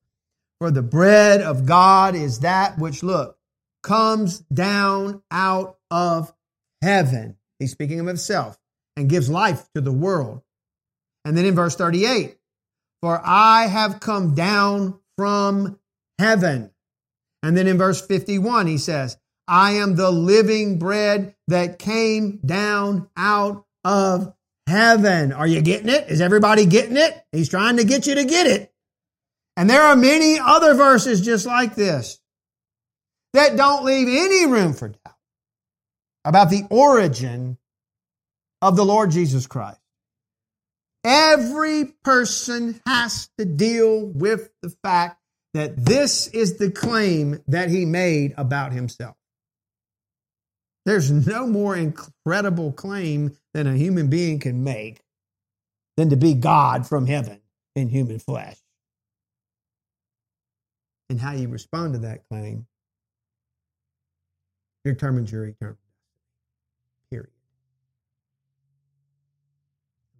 For 0.59 0.71
the 0.71 0.81
bread 0.81 1.41
of 1.41 1.65
God 1.65 2.15
is 2.15 2.39
that 2.39 2.77
which, 2.77 3.03
look, 3.03 3.37
comes 3.83 4.39
down 4.51 5.21
out 5.29 5.77
of 5.91 6.33
heaven. 6.81 7.37
He's 7.59 7.71
speaking 7.71 7.99
of 7.99 8.07
himself 8.07 8.57
and 8.97 9.09
gives 9.09 9.29
life 9.29 9.67
to 9.75 9.81
the 9.81 9.91
world. 9.91 10.41
And 11.23 11.37
then 11.37 11.45
in 11.45 11.55
verse 11.55 11.75
38, 11.75 12.37
for 13.01 13.21
I 13.23 13.67
have 13.67 13.99
come 13.99 14.35
down 14.35 14.99
from 15.17 15.79
heaven. 16.19 16.71
And 17.43 17.55
then 17.55 17.67
in 17.67 17.77
verse 17.77 18.05
51, 18.05 18.67
he 18.67 18.77
says, 18.77 19.17
I 19.47 19.73
am 19.73 19.95
the 19.95 20.11
living 20.11 20.79
bread 20.79 21.35
that 21.47 21.77
came 21.77 22.39
down 22.43 23.07
out 23.15 23.65
of 23.83 24.33
heaven. 24.67 25.31
Are 25.31 25.47
you 25.47 25.61
getting 25.61 25.89
it? 25.89 26.09
Is 26.09 26.21
everybody 26.21 26.65
getting 26.65 26.97
it? 26.97 27.25
He's 27.31 27.49
trying 27.49 27.77
to 27.77 27.83
get 27.83 28.07
you 28.07 28.15
to 28.15 28.25
get 28.25 28.47
it. 28.47 28.73
And 29.57 29.69
there 29.69 29.81
are 29.81 29.95
many 29.95 30.39
other 30.39 30.73
verses 30.73 31.21
just 31.21 31.45
like 31.45 31.75
this 31.75 32.19
that 33.33 33.57
don't 33.57 33.85
leave 33.85 34.07
any 34.07 34.45
room 34.45 34.73
for 34.73 34.89
doubt 34.89 35.15
about 36.23 36.49
the 36.49 36.65
origin 36.69 37.57
of 38.61 38.75
the 38.75 38.85
Lord 38.85 39.11
Jesus 39.11 39.47
Christ. 39.47 39.79
Every 41.03 41.85
person 42.03 42.81
has 42.85 43.29
to 43.37 43.45
deal 43.45 44.05
with 44.07 44.49
the 44.61 44.73
fact 44.83 45.21
that 45.53 45.85
this 45.85 46.27
is 46.27 46.57
the 46.57 46.71
claim 46.71 47.41
that 47.47 47.69
he 47.69 47.85
made 47.85 48.33
about 48.37 48.73
himself. 48.73 49.15
There's 50.85 51.11
no 51.11 51.47
more 51.47 51.75
incredible 51.75 52.71
claim 52.71 53.37
than 53.55 53.67
a 53.67 53.77
human 53.77 54.09
being 54.09 54.37
can 54.37 54.65
make 54.65 54.99
than 55.95 56.09
to 56.09 56.17
be 56.17 56.33
God 56.33 56.85
from 56.85 57.07
heaven 57.07 57.39
in 57.73 57.87
human 57.87 58.19
flesh. 58.19 58.57
And 61.09 61.21
how 61.21 61.31
you 61.31 61.47
respond 61.47 61.93
to 61.93 61.99
that 61.99 62.27
claim 62.27 62.67
determines 64.83 65.31
your 65.31 65.45
eternal 65.45 65.77
period. 67.09 67.29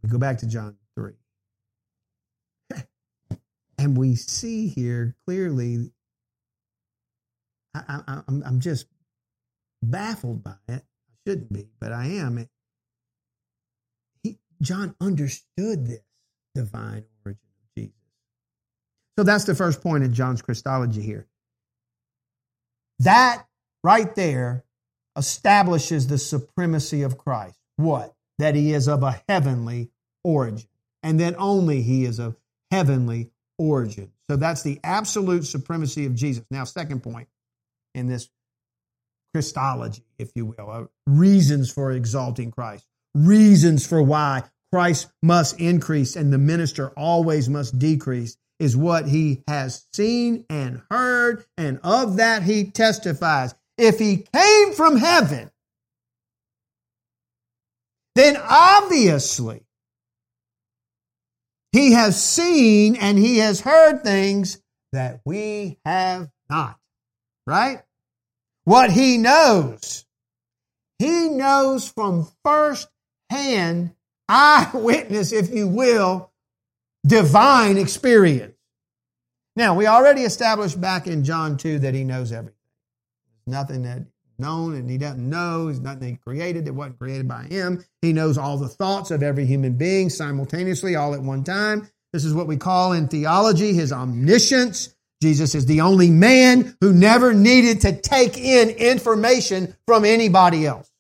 We 0.01 0.07
go 0.07 0.17
back 0.17 0.37
to 0.37 0.47
John 0.47 0.77
3. 0.95 1.11
and 3.77 3.97
we 3.97 4.15
see 4.15 4.69
here 4.69 5.13
clearly, 5.25 5.91
I, 7.73 8.21
I'm 8.29 8.61
just 8.61 8.85
baffled 9.83 10.41
by 10.41 10.55
it. 10.69 10.85
I 10.85 11.13
shouldn't 11.27 11.51
be, 11.51 11.67
but 11.81 11.91
I 11.91 12.05
am. 12.05 12.37
He, 12.37 12.47
John 14.65 14.95
understood 14.99 15.87
this 15.87 16.01
divine 16.55 17.05
origin 17.25 17.39
of 17.43 17.75
Jesus. 17.75 17.93
So 19.17 19.23
that's 19.23 19.45
the 19.45 19.55
first 19.55 19.81
point 19.81 20.03
in 20.03 20.13
John's 20.13 20.41
Christology 20.41 21.01
here. 21.01 21.27
That 22.99 23.45
right 23.83 24.13
there 24.15 24.63
establishes 25.15 26.07
the 26.07 26.17
supremacy 26.17 27.03
of 27.03 27.17
Christ. 27.17 27.59
What? 27.77 28.13
That 28.39 28.55
he 28.55 28.73
is 28.73 28.87
of 28.87 29.03
a 29.03 29.21
heavenly 29.29 29.91
origin, 30.23 30.67
and 31.03 31.19
then 31.19 31.35
only 31.37 31.81
he 31.81 32.03
is 32.03 32.19
of 32.19 32.35
heavenly 32.71 33.31
origin. 33.57 34.11
So 34.29 34.35
that's 34.35 34.63
the 34.63 34.79
absolute 34.83 35.45
supremacy 35.45 36.05
of 36.05 36.15
Jesus. 36.15 36.43
Now, 36.49 36.63
second 36.63 37.01
point 37.01 37.27
in 37.93 38.07
this 38.07 38.29
Christology, 39.33 40.03
if 40.17 40.31
you 40.35 40.45
will, 40.47 40.71
uh, 40.71 40.85
reasons 41.05 41.71
for 41.71 41.91
exalting 41.91 42.51
Christ, 42.51 42.85
reasons 43.13 43.85
for 43.85 44.01
why 44.01 44.43
Christ 44.75 45.07
must 45.23 45.57
increase 45.57 46.17
and 46.17 46.33
the 46.33 46.37
minister 46.37 46.89
always 46.97 47.47
must 47.47 47.79
decrease 47.79 48.35
is 48.59 48.75
what 48.75 49.07
he 49.07 49.41
has 49.47 49.87
seen 49.93 50.43
and 50.49 50.81
heard, 50.91 51.45
and 51.57 51.79
of 51.81 52.17
that 52.17 52.43
he 52.43 52.65
testifies. 52.65 53.55
If 53.77 53.99
he 53.99 54.25
came 54.33 54.73
from 54.73 54.97
heaven, 54.97 55.49
then 58.15 58.35
obviously 58.37 59.63
he 61.71 61.93
has 61.93 62.21
seen 62.21 62.97
and 62.97 63.17
he 63.17 63.37
has 63.37 63.61
heard 63.61 64.03
things 64.03 64.61
that 64.91 65.21
we 65.23 65.79
have 65.85 66.29
not. 66.49 66.77
Right? 67.47 67.81
what 68.65 68.91
he 68.91 69.17
knows. 69.17 70.05
He 70.99 71.29
knows 71.29 71.87
from 71.87 72.27
first 72.43 72.89
hand, 73.29 73.94
eyewitness, 74.29 75.31
if 75.31 75.49
you 75.49 75.67
will, 75.67 76.31
divine 77.05 77.77
experience. 77.77 78.55
Now, 79.55 79.75
we 79.75 79.87
already 79.87 80.21
established 80.21 80.79
back 80.79 81.07
in 81.07 81.23
John 81.23 81.57
2 81.57 81.79
that 81.79 81.93
he 81.93 82.03
knows 82.03 82.31
everything. 82.31 82.55
There's 83.45 83.53
nothing 83.53 83.83
that 83.83 84.05
known 84.37 84.75
and 84.75 84.89
he 84.89 84.97
doesn't 84.97 85.29
know. 85.29 85.65
There's 85.65 85.79
nothing 85.79 86.09
he 86.09 86.15
created 86.17 86.65
that 86.65 86.73
wasn't 86.73 86.99
created 86.99 87.27
by 87.27 87.43
him. 87.43 87.83
He 88.01 88.11
knows 88.13 88.37
all 88.37 88.57
the 88.57 88.67
thoughts 88.67 89.11
of 89.11 89.23
every 89.23 89.45
human 89.45 89.77
being 89.77 90.09
simultaneously, 90.09 90.95
all 90.95 91.13
at 91.13 91.21
one 91.21 91.43
time. 91.43 91.89
This 92.11 92.25
is 92.25 92.33
what 92.33 92.47
we 92.47 92.57
call 92.57 92.93
in 92.93 93.07
theology 93.07 93.73
his 93.73 93.91
omniscience. 93.91 94.93
Jesus 95.21 95.55
is 95.55 95.65
the 95.65 95.81
only 95.81 96.09
man 96.09 96.75
who 96.81 96.93
never 96.93 97.33
needed 97.33 97.81
to 97.81 97.99
take 97.99 98.37
in 98.37 98.69
information 98.69 99.75
from 99.87 100.05
anybody 100.05 100.65
else. 100.65 100.91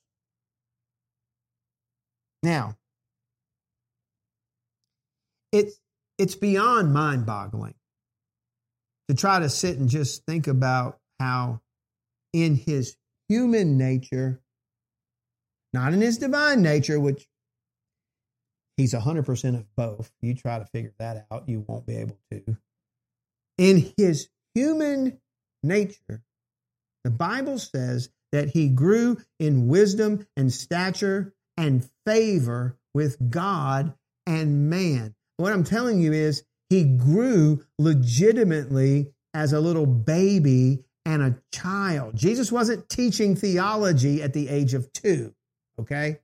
Now, 2.41 2.77
it's, 5.55 5.79
it's 6.17 6.35
beyond 6.35 6.93
mind 6.93 7.25
boggling 7.25 7.75
to 9.07 9.15
try 9.15 9.39
to 9.39 9.49
sit 9.49 9.77
and 9.77 9.89
just 9.89 10.25
think 10.25 10.47
about 10.47 10.99
how, 11.19 11.61
in 12.33 12.55
his 12.55 12.97
human 13.29 13.77
nature, 13.77 14.41
not 15.73 15.93
in 15.93 16.01
his 16.01 16.17
divine 16.17 16.61
nature, 16.61 16.99
which 16.99 17.27
he's 18.77 18.93
100% 18.93 19.55
of 19.55 19.65
both. 19.75 20.11
You 20.21 20.35
try 20.35 20.59
to 20.59 20.65
figure 20.65 20.93
that 20.99 21.27
out, 21.31 21.47
you 21.47 21.63
won't 21.67 21.85
be 21.85 21.97
able 21.97 22.17
to 22.31 22.57
in 23.57 23.93
his 23.97 24.29
human 24.53 25.19
nature, 25.63 26.23
the 27.03 27.11
Bible 27.11 27.59
says 27.59 28.09
that 28.31 28.49
he 28.49 28.69
grew 28.69 29.17
in 29.39 29.67
wisdom 29.67 30.27
and 30.35 30.51
stature 30.51 31.33
and 31.57 31.87
favor 32.05 32.77
with 32.93 33.29
God 33.29 33.93
and 34.25 34.69
man. 34.69 35.15
What 35.37 35.51
I'm 35.51 35.63
telling 35.63 36.01
you 36.01 36.13
is 36.13 36.43
he 36.69 36.83
grew 36.83 37.63
legitimately 37.77 39.13
as 39.33 39.53
a 39.53 39.59
little 39.59 39.85
baby 39.85 40.85
and 41.05 41.21
a 41.21 41.37
child. 41.51 42.15
Jesus 42.15 42.51
wasn't 42.51 42.89
teaching 42.89 43.35
theology 43.35 44.23
at 44.23 44.33
the 44.33 44.49
age 44.49 44.73
of 44.73 44.91
two, 44.93 45.33
okay? 45.79 46.19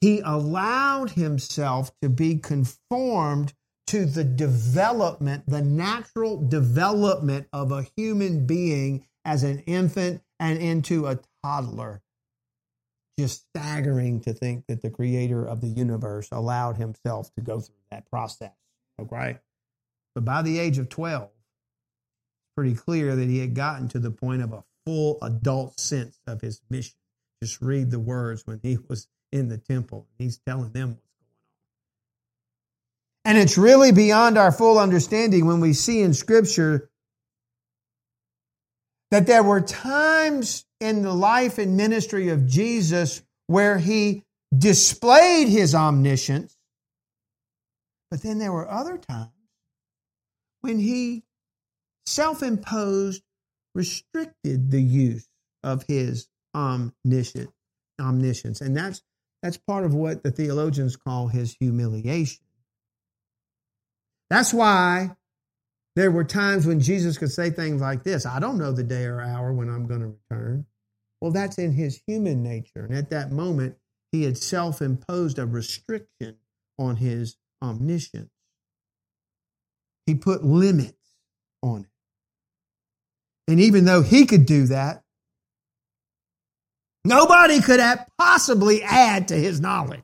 He 0.00 0.20
allowed 0.20 1.10
himself 1.10 1.92
to 2.02 2.08
be 2.08 2.36
conformed 2.36 3.54
to 3.88 4.04
the 4.04 4.24
development, 4.24 5.44
the 5.46 5.62
natural 5.62 6.46
development 6.46 7.46
of 7.52 7.72
a 7.72 7.86
human 7.96 8.46
being 8.46 9.06
as 9.24 9.42
an 9.42 9.60
infant 9.60 10.22
and 10.40 10.58
into 10.58 11.06
a 11.06 11.18
toddler. 11.44 12.02
Just 13.22 13.46
staggering 13.50 14.20
to 14.22 14.32
think 14.32 14.66
that 14.66 14.82
the 14.82 14.90
creator 14.90 15.46
of 15.46 15.60
the 15.60 15.68
universe 15.68 16.28
allowed 16.32 16.76
himself 16.76 17.32
to 17.36 17.40
go 17.40 17.60
through 17.60 17.76
that 17.92 18.10
process. 18.10 18.52
Okay. 19.00 19.38
But 20.14 20.24
by 20.24 20.42
the 20.42 20.58
age 20.58 20.78
of 20.78 20.88
12, 20.88 21.22
it's 21.24 21.32
pretty 22.56 22.74
clear 22.74 23.14
that 23.16 23.28
he 23.28 23.38
had 23.38 23.54
gotten 23.54 23.88
to 23.90 24.00
the 24.00 24.10
point 24.10 24.42
of 24.42 24.52
a 24.52 24.64
full 24.86 25.18
adult 25.22 25.78
sense 25.80 26.18
of 26.26 26.40
his 26.40 26.62
mission. 26.70 26.94
Just 27.42 27.62
read 27.62 27.92
the 27.92 28.00
words 28.00 28.44
when 28.46 28.60
he 28.64 28.78
was 28.88 29.08
in 29.32 29.48
the 29.48 29.58
temple. 29.58 30.08
He's 30.18 30.38
telling 30.38 30.72
them 30.72 30.90
what's 30.90 31.02
going 31.06 31.30
on. 33.26 33.36
and 33.36 33.38
it's 33.38 33.58
really 33.58 33.92
beyond 33.92 34.38
our 34.38 34.52
full 34.52 34.78
understanding 34.78 35.46
when 35.46 35.60
we 35.60 35.74
see 35.74 36.02
in 36.02 36.14
Scripture 36.14 36.90
that 39.12 39.26
there 39.26 39.42
were 39.42 39.60
times 39.60 40.64
in 40.80 41.02
the 41.02 41.12
life 41.12 41.58
and 41.58 41.76
ministry 41.76 42.30
of 42.30 42.46
Jesus 42.46 43.22
where 43.46 43.76
he 43.76 44.24
displayed 44.56 45.48
his 45.48 45.74
omniscience, 45.74 46.56
but 48.10 48.22
then 48.22 48.38
there 48.38 48.52
were 48.52 48.68
other 48.68 48.96
times 48.96 49.28
when 50.62 50.78
he 50.78 51.24
self 52.06 52.42
imposed, 52.42 53.22
restricted 53.74 54.70
the 54.70 54.80
use 54.80 55.28
of 55.62 55.84
his 55.86 56.26
omniscience. 56.54 57.52
omniscience. 58.00 58.62
And 58.62 58.74
that's, 58.74 59.02
that's 59.42 59.58
part 59.58 59.84
of 59.84 59.92
what 59.92 60.22
the 60.22 60.30
theologians 60.30 60.96
call 60.96 61.28
his 61.28 61.54
humiliation. 61.60 62.46
That's 64.30 64.54
why 64.54 65.16
There 65.94 66.10
were 66.10 66.24
times 66.24 66.66
when 66.66 66.80
Jesus 66.80 67.18
could 67.18 67.30
say 67.30 67.50
things 67.50 67.80
like 67.80 68.02
this 68.02 68.24
I 68.24 68.40
don't 68.40 68.58
know 68.58 68.72
the 68.72 68.82
day 68.82 69.04
or 69.04 69.20
hour 69.20 69.52
when 69.52 69.68
I'm 69.68 69.86
going 69.86 70.00
to 70.00 70.16
return. 70.30 70.66
Well, 71.20 71.32
that's 71.32 71.58
in 71.58 71.72
his 71.72 72.00
human 72.06 72.42
nature. 72.42 72.84
And 72.84 72.94
at 72.94 73.10
that 73.10 73.30
moment, 73.30 73.76
he 74.10 74.24
had 74.24 74.36
self 74.36 74.82
imposed 74.82 75.38
a 75.38 75.46
restriction 75.46 76.36
on 76.78 76.96
his 76.96 77.36
omniscience. 77.62 78.30
He 80.06 80.14
put 80.14 80.44
limits 80.44 80.98
on 81.62 81.82
it. 81.82 83.50
And 83.50 83.60
even 83.60 83.84
though 83.84 84.02
he 84.02 84.26
could 84.26 84.46
do 84.46 84.66
that, 84.66 85.02
nobody 87.04 87.60
could 87.60 87.80
possibly 88.18 88.82
add 88.82 89.28
to 89.28 89.34
his 89.34 89.60
knowledge. 89.60 90.02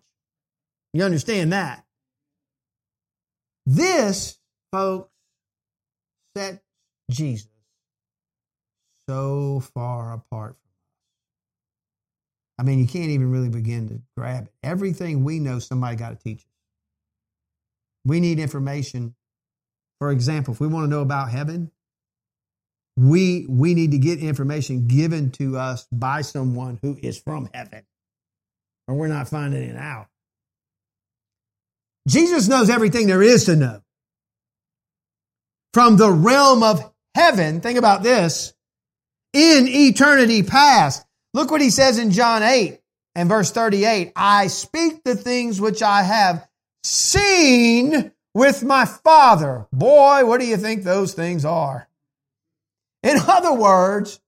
You 0.93 1.05
understand 1.05 1.53
that? 1.53 1.85
This, 3.67 4.39
folks, 4.73 5.11
sets 6.39 6.63
Jesus 7.11 7.49
so 9.09 9.61
far 9.75 10.13
apart 10.13 10.57
from 10.57 10.71
us. 10.71 10.77
I 12.59 12.63
mean, 12.65 12.79
you 12.79 12.87
can't 12.87 13.11
even 13.11 13.31
really 13.31 13.49
begin 13.49 13.89
to 13.89 14.01
grab 14.17 14.45
it. 14.45 14.53
Everything 14.63 15.25
we 15.25 15.39
know, 15.39 15.59
somebody 15.59 15.97
got 15.97 16.11
to 16.11 16.17
teach 16.17 16.41
us. 16.41 16.45
We 18.05 18.21
need 18.21 18.39
information. 18.39 19.15
For 19.99 20.11
example, 20.11 20.55
if 20.55 20.61
we 20.61 20.69
want 20.69 20.85
to 20.85 20.91
know 20.91 21.03
about 21.03 21.31
heaven, 21.31 21.71
we 22.97 23.47
we 23.49 23.75
need 23.75 23.93
to 23.93 23.99
get 23.99 24.19
information 24.19 24.89
given 24.89 25.31
to 25.31 25.57
us 25.57 25.87
by 25.93 26.21
someone 26.21 26.79
who 26.83 26.99
is 27.01 27.17
from 27.17 27.49
heaven 27.55 27.85
or 28.89 28.97
we're 28.97 29.07
not 29.07 29.29
finding 29.29 29.63
it 29.63 29.77
out 29.77 30.09
jesus 32.09 32.49
knows 32.49 32.69
everything 32.69 33.07
there 33.07 33.23
is 33.23 33.45
to 33.45 33.55
know 33.55 33.81
from 35.73 35.97
the 35.97 36.11
realm 36.11 36.63
of 36.63 36.93
heaven 37.15 37.61
think 37.61 37.79
about 37.79 38.03
this 38.03 38.55
in 39.33 39.67
eternity 39.69 40.43
past. 40.43 41.05
Look 41.35 41.51
what 41.51 41.61
he 41.61 41.71
says 41.71 41.99
in 41.99 42.11
john 42.11 42.43
8 42.43 42.81
and 43.15 43.29
verse 43.29 43.51
38 43.51 44.13
i 44.17 44.47
speak 44.47 45.03
the 45.05 45.15
things 45.15 45.61
which 45.61 45.83
i 45.83 46.03
have 46.03 46.49
seen 46.85 48.13
with 48.35 48.63
my 48.63 48.85
father. 48.85 49.67
Boy 49.73 50.25
what 50.25 50.41
do 50.41 50.47
you 50.47 50.57
think 50.57 50.83
those 50.83 51.15
things 51.15 51.45
are? 51.45 51.89
In 53.03 53.17
other 53.27 53.55
words, 53.55 54.21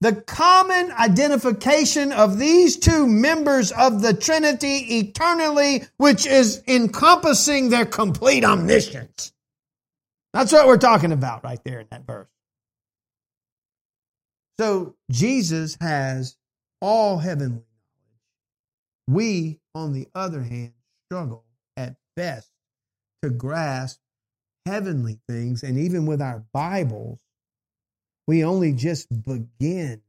the 0.00 0.14
common 0.14 0.92
identification 0.92 2.12
of 2.12 2.38
these 2.38 2.76
two 2.76 3.06
members 3.06 3.72
of 3.72 4.00
the 4.00 4.14
Trinity 4.14 4.98
eternally, 4.98 5.84
which 5.96 6.24
is 6.24 6.62
encompassing 6.68 7.70
their 7.70 7.84
complete 7.84 8.44
omniscience. 8.44 9.32
That's 10.38 10.52
what 10.52 10.68
we're 10.68 10.76
talking 10.76 11.10
about 11.10 11.42
right 11.42 11.58
there 11.64 11.80
in 11.80 11.88
that 11.90 12.06
verse. 12.06 12.28
So 14.60 14.94
Jesus 15.10 15.76
has 15.80 16.36
all 16.80 17.18
heavenly 17.18 17.64
knowledge. 17.64 17.64
We, 19.08 19.58
on 19.74 19.94
the 19.94 20.06
other 20.14 20.42
hand, 20.42 20.74
struggle 21.08 21.44
at 21.76 21.96
best 22.14 22.52
to 23.22 23.30
grasp 23.30 23.98
heavenly 24.64 25.18
things, 25.28 25.64
and 25.64 25.76
even 25.76 26.06
with 26.06 26.22
our 26.22 26.44
Bibles, 26.52 27.18
we 28.28 28.44
only 28.44 28.72
just 28.72 29.08
begin 29.24 30.02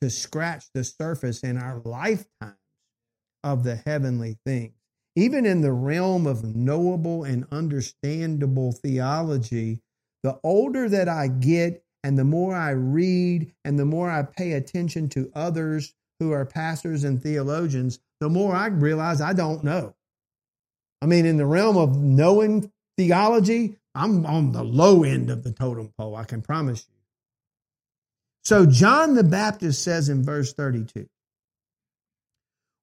to 0.00 0.08
scratch 0.08 0.66
the 0.72 0.84
surface 0.84 1.40
in 1.40 1.58
our 1.58 1.80
lifetimes 1.84 2.54
of 3.42 3.64
the 3.64 3.74
heavenly 3.74 4.38
things. 4.46 4.77
Even 5.18 5.44
in 5.44 5.62
the 5.62 5.72
realm 5.72 6.28
of 6.28 6.54
knowable 6.54 7.24
and 7.24 7.44
understandable 7.50 8.70
theology, 8.70 9.80
the 10.22 10.38
older 10.44 10.88
that 10.88 11.08
I 11.08 11.26
get 11.26 11.82
and 12.04 12.16
the 12.16 12.22
more 12.22 12.54
I 12.54 12.70
read 12.70 13.52
and 13.64 13.76
the 13.76 13.84
more 13.84 14.08
I 14.08 14.22
pay 14.22 14.52
attention 14.52 15.08
to 15.08 15.32
others 15.34 15.92
who 16.20 16.30
are 16.30 16.44
pastors 16.46 17.02
and 17.02 17.20
theologians, 17.20 17.98
the 18.20 18.28
more 18.28 18.54
I 18.54 18.68
realize 18.68 19.20
I 19.20 19.32
don't 19.32 19.64
know. 19.64 19.96
I 21.02 21.06
mean, 21.06 21.26
in 21.26 21.36
the 21.36 21.46
realm 21.46 21.76
of 21.76 21.96
knowing 21.96 22.70
theology, 22.96 23.74
I'm 23.96 24.24
on 24.24 24.52
the 24.52 24.62
low 24.62 25.02
end 25.02 25.30
of 25.30 25.42
the 25.42 25.50
totem 25.50 25.92
pole, 25.98 26.14
I 26.14 26.26
can 26.26 26.42
promise 26.42 26.86
you. 26.88 26.94
So 28.44 28.66
John 28.66 29.16
the 29.16 29.24
Baptist 29.24 29.82
says 29.82 30.08
in 30.08 30.22
verse 30.22 30.52
32 30.52 31.08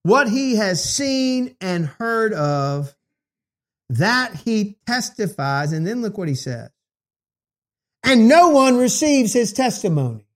what 0.05 0.29
he 0.29 0.55
has 0.55 0.83
seen 0.83 1.55
and 1.59 1.85
heard 1.85 2.33
of, 2.33 2.95
that 3.89 4.35
he 4.35 4.77
testifies. 4.85 5.71
And 5.71 5.85
then 5.85 6.01
look 6.01 6.17
what 6.17 6.27
he 6.27 6.35
says. 6.35 6.69
And 8.03 8.27
no 8.27 8.49
one 8.49 8.77
receives 8.77 9.33
his 9.33 9.51
testimony. 9.51 10.27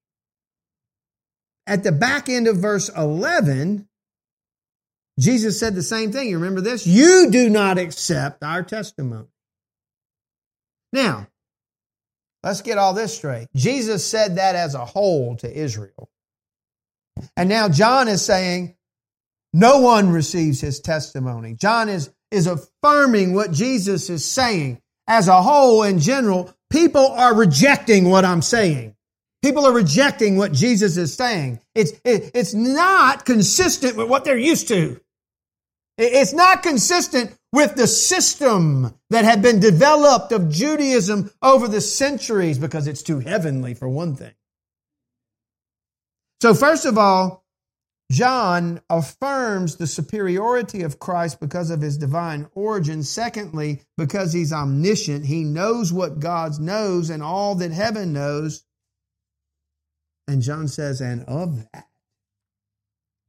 At 1.67 1.83
the 1.83 1.91
back 1.91 2.29
end 2.29 2.47
of 2.47 2.57
verse 2.57 2.89
11, 2.89 3.87
Jesus 5.19 5.59
said 5.59 5.75
the 5.75 5.83
same 5.83 6.11
thing. 6.11 6.29
You 6.29 6.39
remember 6.39 6.61
this? 6.61 6.87
You 6.87 7.29
do 7.29 7.49
not 7.49 7.77
accept 7.77 8.43
our 8.43 8.63
testimony. 8.63 9.27
Now, 10.91 11.27
Let's 12.43 12.61
get 12.61 12.77
all 12.77 12.93
this 12.93 13.15
straight. 13.15 13.47
Jesus 13.55 14.05
said 14.05 14.37
that 14.37 14.55
as 14.55 14.73
a 14.73 14.85
whole 14.85 15.35
to 15.37 15.51
Israel. 15.51 16.09
And 17.35 17.49
now 17.49 17.67
John 17.67 18.07
is 18.07 18.23
saying, 18.23 18.75
no 19.53 19.79
one 19.79 20.09
receives 20.09 20.61
his 20.61 20.79
testimony. 20.79 21.55
John 21.55 21.89
is, 21.89 22.11
is 22.31 22.47
affirming 22.47 23.33
what 23.33 23.51
Jesus 23.51 24.09
is 24.09 24.23
saying. 24.25 24.81
As 25.07 25.27
a 25.27 25.41
whole, 25.41 25.83
in 25.83 25.99
general, 25.99 26.53
people 26.69 27.07
are 27.07 27.35
rejecting 27.35 28.09
what 28.09 28.25
I'm 28.25 28.43
saying. 28.43 28.95
People 29.41 29.65
are 29.65 29.73
rejecting 29.73 30.37
what 30.37 30.51
Jesus 30.51 30.97
is 30.97 31.13
saying. 31.13 31.59
It's, 31.73 31.93
it, 32.03 32.31
it's 32.35 32.53
not 32.53 33.25
consistent 33.25 33.95
with 33.95 34.09
what 34.09 34.25
they're 34.25 34.37
used 34.37 34.67
to. 34.67 34.99
It's 35.97 36.33
not 36.33 36.63
consistent 36.63 37.35
with 37.51 37.75
the 37.75 37.87
system 37.87 38.93
that 39.09 39.25
had 39.25 39.41
been 39.41 39.59
developed 39.59 40.31
of 40.31 40.49
Judaism 40.49 41.31
over 41.41 41.67
the 41.67 41.81
centuries 41.81 42.57
because 42.57 42.87
it's 42.87 43.03
too 43.03 43.19
heavenly, 43.19 43.73
for 43.73 43.89
one 43.89 44.15
thing. 44.15 44.33
So, 46.41 46.53
first 46.53 46.85
of 46.85 46.97
all, 46.97 47.43
John 48.11 48.81
affirms 48.89 49.75
the 49.75 49.85
superiority 49.85 50.81
of 50.81 50.99
Christ 50.99 51.39
because 51.39 51.69
of 51.69 51.81
his 51.81 51.97
divine 51.97 52.47
origin. 52.53 53.03
Secondly, 53.03 53.83
because 53.97 54.33
he's 54.33 54.51
omniscient, 54.51 55.25
he 55.25 55.43
knows 55.43 55.93
what 55.93 56.19
God 56.19 56.59
knows 56.59 57.11
and 57.11 57.21
all 57.21 57.53
that 57.55 57.71
heaven 57.71 58.13
knows. 58.13 58.65
And 60.27 60.41
John 60.41 60.67
says, 60.67 61.01
and 61.01 61.23
of 61.25 61.67
that, 61.71 61.87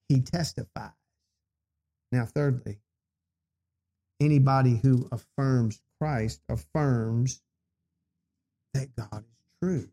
he 0.08 0.20
testifies. 0.20 0.92
Now, 2.10 2.24
thirdly, 2.24 2.78
anybody 4.18 4.80
who 4.82 5.08
affirms 5.12 5.80
Christ 6.00 6.40
affirms 6.48 7.42
that 8.74 8.96
God 8.96 9.24
is 9.24 9.58
true. 9.62 9.88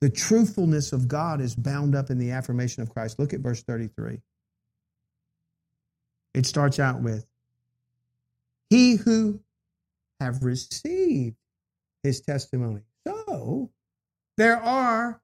The 0.00 0.10
truthfulness 0.10 0.92
of 0.92 1.08
God 1.08 1.40
is 1.40 1.56
bound 1.56 1.94
up 1.94 2.10
in 2.10 2.18
the 2.18 2.30
affirmation 2.30 2.82
of 2.82 2.90
Christ. 2.90 3.18
Look 3.18 3.32
at 3.32 3.40
verse 3.40 3.62
33. 3.62 4.20
It 6.34 6.46
starts 6.46 6.78
out 6.78 7.02
with 7.02 7.26
He 8.70 8.96
who 8.96 9.40
have 10.20 10.42
received 10.42 11.36
his 12.02 12.20
testimony. 12.20 12.82
So 13.06 13.70
there 14.36 14.56
are 14.56 15.20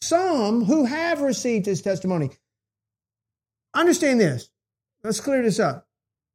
some 0.00 0.64
who 0.64 0.84
have 0.84 1.20
received 1.20 1.66
his 1.66 1.82
testimony. 1.82 2.30
Understand 3.74 4.20
this. 4.20 4.50
Let's 5.02 5.20
clear 5.20 5.42
this 5.42 5.60
up. 5.60 5.86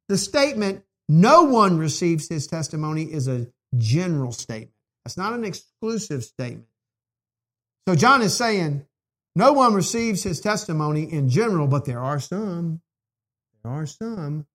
The 0.08 0.18
statement, 0.18 0.84
no 1.08 1.44
one 1.44 1.78
receives 1.78 2.28
his 2.28 2.46
testimony, 2.46 3.04
is 3.04 3.28
a 3.28 3.46
general 3.76 4.32
statement. 4.32 4.72
That's 5.04 5.16
not 5.16 5.32
an 5.32 5.44
exclusive 5.44 6.24
statement. 6.24 6.66
So 7.88 7.96
John 7.96 8.22
is 8.22 8.36
saying, 8.36 8.86
no 9.34 9.52
one 9.52 9.74
receives 9.74 10.22
his 10.22 10.40
testimony 10.40 11.10
in 11.10 11.28
general, 11.28 11.66
but 11.66 11.84
there 11.84 12.00
are 12.00 12.20
some. 12.20 12.80
There 13.62 13.72
are 13.72 13.86
some. 13.86 14.46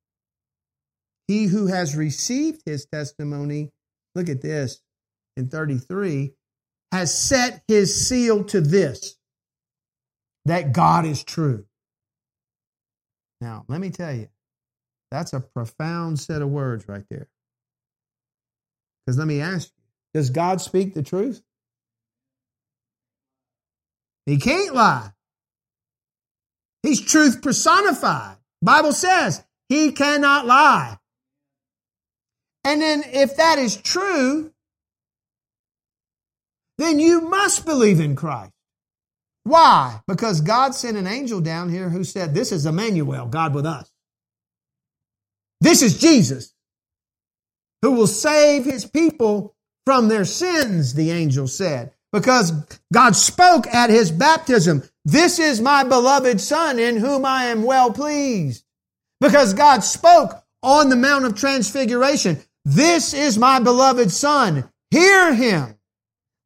He 1.27 1.45
who 1.45 1.67
has 1.67 1.95
received 1.95 2.61
his 2.65 2.85
testimony, 2.85 3.71
look 4.15 4.29
at 4.29 4.41
this 4.41 4.81
in 5.35 5.49
33, 5.49 6.33
has 6.91 7.17
set 7.17 7.63
his 7.67 8.07
seal 8.07 8.43
to 8.45 8.61
this 8.61 9.17
that 10.45 10.71
God 10.71 11.05
is 11.05 11.23
true. 11.23 11.65
Now, 13.41 13.65
let 13.67 13.81
me 13.81 13.89
tell 13.89 14.13
you, 14.13 14.29
that's 15.11 15.33
a 15.33 15.41
profound 15.41 16.19
set 16.19 16.41
of 16.41 16.49
words 16.49 16.87
right 16.87 17.03
there. 17.09 17.27
Because 19.05 19.17
let 19.17 19.27
me 19.27 19.41
ask 19.41 19.69
you, 19.75 19.83
does 20.13 20.29
God 20.29 20.61
speak 20.61 20.93
the 20.93 21.03
truth? 21.03 21.41
He 24.27 24.37
can't 24.37 24.75
lie. 24.75 25.11
He's 26.83 27.01
truth 27.01 27.41
personified. 27.41 28.37
Bible 28.61 28.91
says 28.91 29.43
he 29.69 29.93
cannot 29.93 30.45
lie. 30.45 30.97
And 32.63 32.81
then 32.81 33.03
if 33.05 33.37
that 33.37 33.57
is 33.57 33.77
true, 33.77 34.51
then 36.77 36.99
you 36.99 37.21
must 37.21 37.65
believe 37.65 38.01
in 38.01 38.15
Christ. 38.15 38.51
Why? 39.45 40.01
Because 40.07 40.41
God 40.41 40.75
sent 40.75 40.97
an 40.97 41.07
angel 41.07 41.39
down 41.39 41.69
here 41.69 41.89
who 41.89 42.03
said, 42.03 42.35
This 42.35 42.51
is 42.51 42.65
Emmanuel, 42.65 43.27
God 43.27 43.55
with 43.55 43.65
us. 43.65 43.89
This 45.61 45.81
is 45.81 45.99
Jesus 45.99 46.53
who 47.81 47.91
will 47.91 48.07
save 48.07 48.65
his 48.65 48.85
people 48.85 49.55
from 49.85 50.09
their 50.09 50.25
sins, 50.25 50.93
the 50.95 51.11
angel 51.11 51.47
said. 51.47 51.93
Because 52.13 52.51
God 52.93 53.15
spoke 53.15 53.67
at 53.67 53.89
his 53.89 54.11
baptism, 54.11 54.83
This 55.05 55.39
is 55.39 55.61
my 55.61 55.83
beloved 55.83 56.39
Son 56.39 56.79
in 56.79 56.97
whom 56.97 57.25
I 57.25 57.45
am 57.45 57.63
well 57.63 57.91
pleased. 57.91 58.63
Because 59.19 59.53
God 59.53 59.83
spoke 59.83 60.43
on 60.63 60.89
the 60.89 60.95
Mount 60.95 61.25
of 61.25 61.35
Transfiguration, 61.35 62.39
This 62.65 63.13
is 63.13 63.37
my 63.37 63.59
beloved 63.59 64.11
Son. 64.11 64.69
Hear 64.91 65.33
him. 65.33 65.75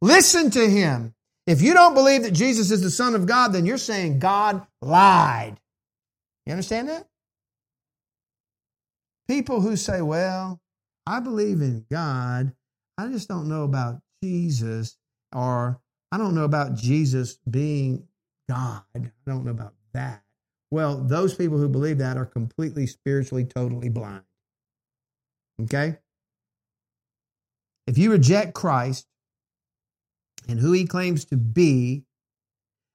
Listen 0.01 0.49
to 0.51 0.67
him. 0.67 1.13
If 1.45 1.61
you 1.61 1.73
don't 1.73 1.93
believe 1.93 2.23
that 2.23 2.31
Jesus 2.31 2.71
is 2.71 2.81
the 2.81 2.91
Son 2.91 3.15
of 3.15 3.25
God, 3.25 3.53
then 3.53 3.65
you're 3.65 3.77
saying 3.77 4.19
God 4.19 4.65
lied. 4.81 5.59
You 6.45 6.53
understand 6.53 6.89
that? 6.89 7.07
People 9.27 9.61
who 9.61 9.75
say, 9.75 10.01
well, 10.01 10.59
I 11.05 11.19
believe 11.19 11.61
in 11.61 11.85
God, 11.91 12.53
I 12.97 13.07
just 13.07 13.27
don't 13.27 13.47
know 13.47 13.63
about 13.63 13.99
Jesus, 14.23 14.97
or 15.33 15.79
I 16.11 16.17
don't 16.17 16.35
know 16.35 16.43
about 16.43 16.75
Jesus 16.75 17.37
being 17.49 18.07
God. 18.49 18.83
I 18.95 19.11
don't 19.25 19.45
know 19.45 19.51
about 19.51 19.73
that. 19.93 20.23
Well, 20.71 20.97
those 20.97 21.35
people 21.35 21.57
who 21.57 21.67
believe 21.67 21.97
that 21.97 22.17
are 22.17 22.25
completely 22.25 22.87
spiritually, 22.87 23.45
totally 23.45 23.89
blind. 23.89 24.23
Okay? 25.63 25.97
If 27.87 27.97
you 27.97 28.11
reject 28.11 28.53
Christ, 28.53 29.07
and 30.47 30.59
who 30.59 30.71
he 30.71 30.85
claims 30.85 31.25
to 31.25 31.37
be 31.37 32.05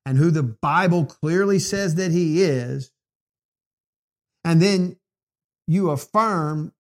and 0.05 0.18
who 0.18 0.30
the 0.30 0.43
Bible 0.43 1.05
clearly 1.05 1.59
says 1.59 1.97
that 1.97 2.12
he 2.12 2.43
is, 2.43 2.93
and 4.45 4.62
then 4.62 4.97
you 5.66 5.91
affirm 5.91 6.72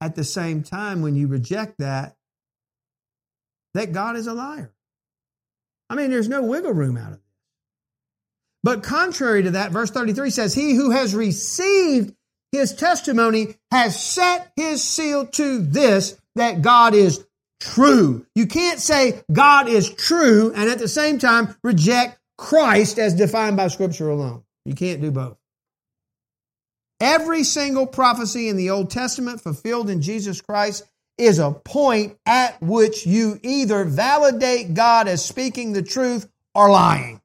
at 0.00 0.14
the 0.14 0.24
same 0.24 0.62
time 0.62 1.02
when 1.02 1.16
you 1.16 1.26
reject 1.26 1.78
that, 1.78 2.16
that 3.76 3.92
God 3.92 4.16
is 4.16 4.26
a 4.26 4.34
liar. 4.34 4.72
I 5.88 5.94
mean, 5.94 6.10
there's 6.10 6.28
no 6.28 6.42
wiggle 6.42 6.72
room 6.72 6.96
out 6.96 7.12
of 7.12 7.18
this. 7.18 7.22
But 8.62 8.82
contrary 8.82 9.44
to 9.44 9.52
that, 9.52 9.70
verse 9.70 9.90
33 9.90 10.30
says, 10.30 10.54
He 10.54 10.74
who 10.74 10.90
has 10.90 11.14
received 11.14 12.14
his 12.52 12.74
testimony 12.74 13.56
has 13.70 14.00
set 14.02 14.52
his 14.56 14.82
seal 14.82 15.26
to 15.26 15.60
this, 15.60 16.20
that 16.34 16.62
God 16.62 16.94
is 16.94 17.24
true. 17.60 18.26
You 18.34 18.46
can't 18.46 18.80
say 18.80 19.22
God 19.32 19.68
is 19.68 19.90
true 19.90 20.52
and 20.54 20.68
at 20.68 20.78
the 20.78 20.88
same 20.88 21.18
time 21.18 21.54
reject 21.62 22.18
Christ 22.38 22.98
as 22.98 23.14
defined 23.14 23.56
by 23.56 23.68
Scripture 23.68 24.08
alone. 24.08 24.42
You 24.64 24.74
can't 24.74 25.00
do 25.00 25.10
both. 25.10 25.38
Every 27.00 27.44
single 27.44 27.86
prophecy 27.86 28.48
in 28.48 28.56
the 28.56 28.70
Old 28.70 28.90
Testament 28.90 29.40
fulfilled 29.40 29.90
in 29.90 30.00
Jesus 30.00 30.40
Christ 30.40 30.84
is 31.18 31.38
a 31.38 31.50
point 31.50 32.18
at 32.26 32.60
which 32.60 33.06
you 33.06 33.38
either 33.42 33.84
validate 33.84 34.74
God 34.74 35.08
as 35.08 35.24
speaking 35.24 35.72
the 35.72 35.82
truth 35.82 36.28
or 36.54 36.70
lying. 36.70 37.20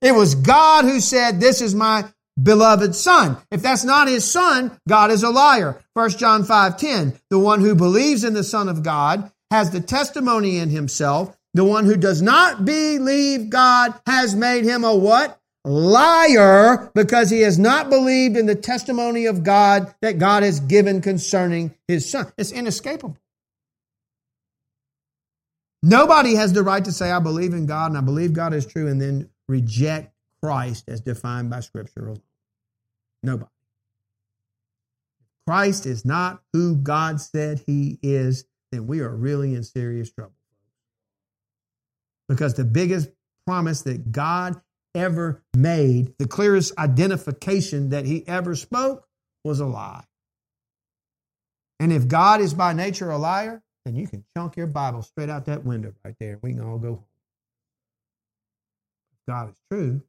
It 0.00 0.12
was 0.12 0.34
God 0.34 0.84
who 0.84 1.00
said, 1.00 1.40
This 1.40 1.60
is 1.60 1.74
my 1.74 2.04
beloved 2.40 2.94
son. 2.94 3.38
If 3.50 3.62
that's 3.62 3.84
not 3.84 4.08
his 4.08 4.30
son, 4.30 4.78
God 4.88 5.10
is 5.10 5.22
a 5.22 5.30
liar. 5.30 5.82
1 5.94 6.10
John 6.10 6.44
5 6.44 6.76
10. 6.76 7.18
The 7.30 7.38
one 7.38 7.60
who 7.60 7.74
believes 7.74 8.24
in 8.24 8.34
the 8.34 8.44
Son 8.44 8.68
of 8.68 8.82
God 8.82 9.30
has 9.50 9.70
the 9.70 9.80
testimony 9.80 10.58
in 10.58 10.70
himself. 10.70 11.36
The 11.54 11.64
one 11.64 11.84
who 11.84 11.96
does 11.96 12.20
not 12.20 12.64
believe 12.64 13.50
God 13.50 13.94
has 14.06 14.34
made 14.34 14.64
him 14.64 14.84
a 14.84 14.94
what? 14.94 15.40
Liar, 15.64 16.90
because 16.94 17.30
he 17.30 17.40
has 17.40 17.58
not 17.58 17.88
believed 17.88 18.36
in 18.36 18.44
the 18.46 18.54
testimony 18.54 19.24
of 19.26 19.42
God 19.42 19.94
that 20.02 20.18
God 20.18 20.42
has 20.42 20.60
given 20.60 21.00
concerning 21.00 21.74
his 21.88 22.10
son. 22.10 22.30
It's 22.36 22.52
inescapable. 22.52 23.16
Nobody 25.82 26.34
has 26.34 26.52
the 26.52 26.62
right 26.62 26.84
to 26.84 26.92
say, 26.92 27.10
I 27.10 27.18
believe 27.18 27.54
in 27.54 27.66
God 27.66 27.90
and 27.90 27.98
I 27.98 28.02
believe 28.02 28.32
God 28.32 28.52
is 28.54 28.66
true, 28.66 28.88
and 28.88 29.00
then 29.00 29.30
reject 29.48 30.14
Christ 30.42 30.84
as 30.88 31.00
defined 31.00 31.50
by 31.50 31.60
Scripture 31.60 32.08
alone. 32.08 32.22
Nobody. 33.22 33.50
Christ 35.46 35.86
is 35.86 36.04
not 36.04 36.42
who 36.52 36.76
God 36.76 37.20
said 37.20 37.62
he 37.66 37.98
is, 38.02 38.44
then 38.72 38.86
we 38.86 39.00
are 39.00 39.14
really 39.14 39.54
in 39.54 39.62
serious 39.62 40.10
trouble. 40.10 40.34
Because 42.28 42.54
the 42.54 42.64
biggest 42.64 43.10
promise 43.46 43.82
that 43.82 44.10
God 44.10 44.60
ever 44.94 45.42
made, 45.56 46.14
the 46.18 46.28
clearest 46.28 46.76
identification 46.78 47.90
that 47.90 48.04
he 48.06 48.26
ever 48.26 48.54
spoke, 48.54 49.06
was 49.44 49.60
a 49.60 49.66
lie. 49.66 50.04
And 51.80 51.92
if 51.92 52.08
God 52.08 52.40
is 52.40 52.54
by 52.54 52.72
nature 52.72 53.10
a 53.10 53.18
liar, 53.18 53.62
then 53.84 53.96
you 53.96 54.06
can 54.06 54.24
chunk 54.36 54.56
your 54.56 54.66
Bible 54.66 55.02
straight 55.02 55.28
out 55.28 55.46
that 55.46 55.64
window 55.64 55.92
right 56.04 56.14
there 56.18 56.38
we 56.42 56.52
can 56.52 56.62
all 56.62 56.78
go 56.78 56.88
home. 56.94 57.04
God 59.28 59.48
is 59.50 59.54
true, 59.70 60.02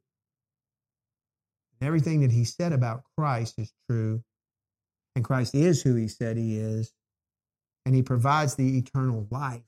Everything 1.80 2.20
that 2.20 2.32
he 2.32 2.44
said 2.44 2.72
about 2.72 3.04
Christ 3.16 3.58
is 3.58 3.72
true, 3.88 4.22
and 5.14 5.24
Christ 5.24 5.54
is 5.54 5.82
who 5.82 5.94
he 5.94 6.08
said 6.08 6.36
he 6.36 6.58
is, 6.58 6.92
and 7.84 7.94
he 7.94 8.02
provides 8.02 8.54
the 8.54 8.78
eternal 8.78 9.26
life 9.30 9.62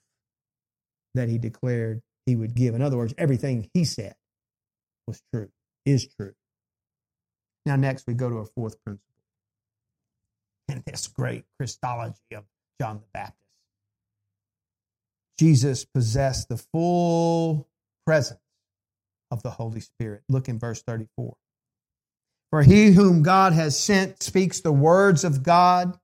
that 1.14 1.28
he 1.28 1.38
declared 1.38 2.02
he 2.24 2.34
would 2.34 2.54
give. 2.54 2.74
In 2.74 2.82
other 2.82 2.96
words, 2.96 3.14
everything 3.18 3.68
he 3.74 3.84
said 3.84 4.14
was 5.08 5.22
true, 5.32 5.48
is 5.84 6.06
true. 6.06 6.34
Now, 7.66 7.76
next 7.76 8.06
we 8.06 8.14
go 8.14 8.30
to 8.30 8.36
a 8.36 8.46
fourth 8.46 8.82
principle 8.84 9.04
in 10.68 10.82
this 10.86 11.08
great 11.08 11.44
Christology 11.58 12.34
of 12.34 12.44
John 12.80 12.98
the 12.98 13.06
Baptist. 13.12 13.36
Jesus 15.38 15.84
possessed 15.84 16.48
the 16.48 16.56
full 16.56 17.68
presence 18.06 18.40
of 19.30 19.42
the 19.42 19.50
Holy 19.50 19.80
Spirit. 19.80 20.22
Look 20.28 20.48
in 20.48 20.58
verse 20.58 20.82
34. 20.82 21.36
For 22.50 22.62
he 22.62 22.92
whom 22.92 23.22
God 23.22 23.52
has 23.52 23.78
sent 23.78 24.22
speaks 24.22 24.60
the 24.60 24.72
words 24.72 25.24
of 25.24 25.42
God, 25.42 25.98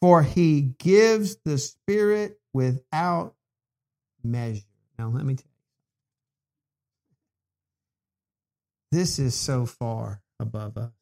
for 0.00 0.22
he 0.22 0.60
gives 0.78 1.36
the 1.44 1.58
Spirit 1.58 2.38
without 2.52 3.34
measure. 4.22 4.62
Now, 4.98 5.08
let 5.08 5.24
me 5.24 5.34
tell 5.34 5.46
you, 5.46 5.53
this 8.94 9.18
is 9.18 9.34
so 9.34 9.66
far 9.66 10.22
above 10.38 10.76
us. 10.76 10.92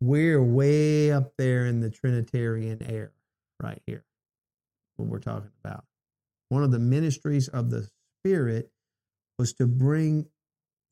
We're 0.00 0.42
way 0.42 1.10
up 1.10 1.32
there 1.36 1.66
in 1.66 1.80
the 1.80 1.90
Trinitarian 1.90 2.82
air 2.82 3.12
right 3.60 3.80
here, 3.86 4.04
what 4.96 5.08
we're 5.08 5.18
talking 5.18 5.50
about. 5.64 5.84
One 6.50 6.62
of 6.62 6.70
the 6.70 6.78
ministries 6.78 7.48
of 7.48 7.70
the 7.70 7.88
Spirit 8.20 8.70
was 9.38 9.54
to 9.54 9.66
bring 9.66 10.26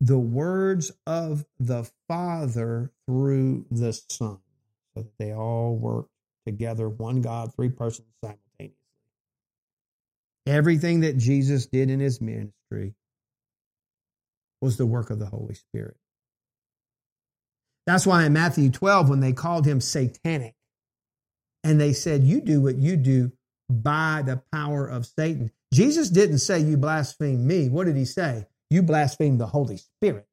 the 0.01 0.19
words 0.19 0.91
of 1.07 1.45
the 1.59 1.89
Father 2.09 2.91
through 3.07 3.67
the 3.71 3.93
Son, 3.93 4.39
so 4.95 5.03
that 5.03 5.19
they 5.19 5.33
all 5.33 5.77
work 5.77 6.09
together, 6.47 6.89
one 6.89 7.21
God, 7.21 7.55
three 7.55 7.71
persons 7.71 8.09
simultaneously. 8.21 8.77
Everything 10.47 11.01
that 11.01 11.17
Jesus 11.17 11.67
did 11.67 11.91
in 11.91 12.01
his 12.01 12.21
ministry 12.21 12.95
was 14.61 14.77
the 14.77 14.87
work 14.87 15.11
of 15.11 15.19
the 15.19 15.27
Holy 15.27 15.55
Spirit. 15.55 15.97
That's 17.87 18.07
why 18.07 18.25
in 18.25 18.33
Matthew 18.33 18.71
12, 18.71 19.09
when 19.09 19.21
they 19.21 19.33
called 19.33 19.67
him 19.67 19.81
satanic, 19.81 20.55
and 21.63 21.81
they 21.81 21.93
said, 21.93 22.25
You 22.25 22.41
do 22.41 22.61
what 22.61 22.77
you 22.77 22.97
do 22.97 23.33
by 23.69 24.23
the 24.25 24.43
power 24.53 24.87
of 24.87 25.07
Satan. 25.07 25.51
Jesus 25.73 26.11
didn't 26.11 26.39
say, 26.39 26.61
You 26.61 26.77
blaspheme 26.77 27.47
me. 27.47 27.69
What 27.69 27.87
did 27.87 27.97
he 27.97 28.05
say? 28.05 28.47
you 28.71 28.83
blaspheme 28.83 29.39
the 29.39 29.47
Holy 29.47 29.77
Spirit. 29.77 30.27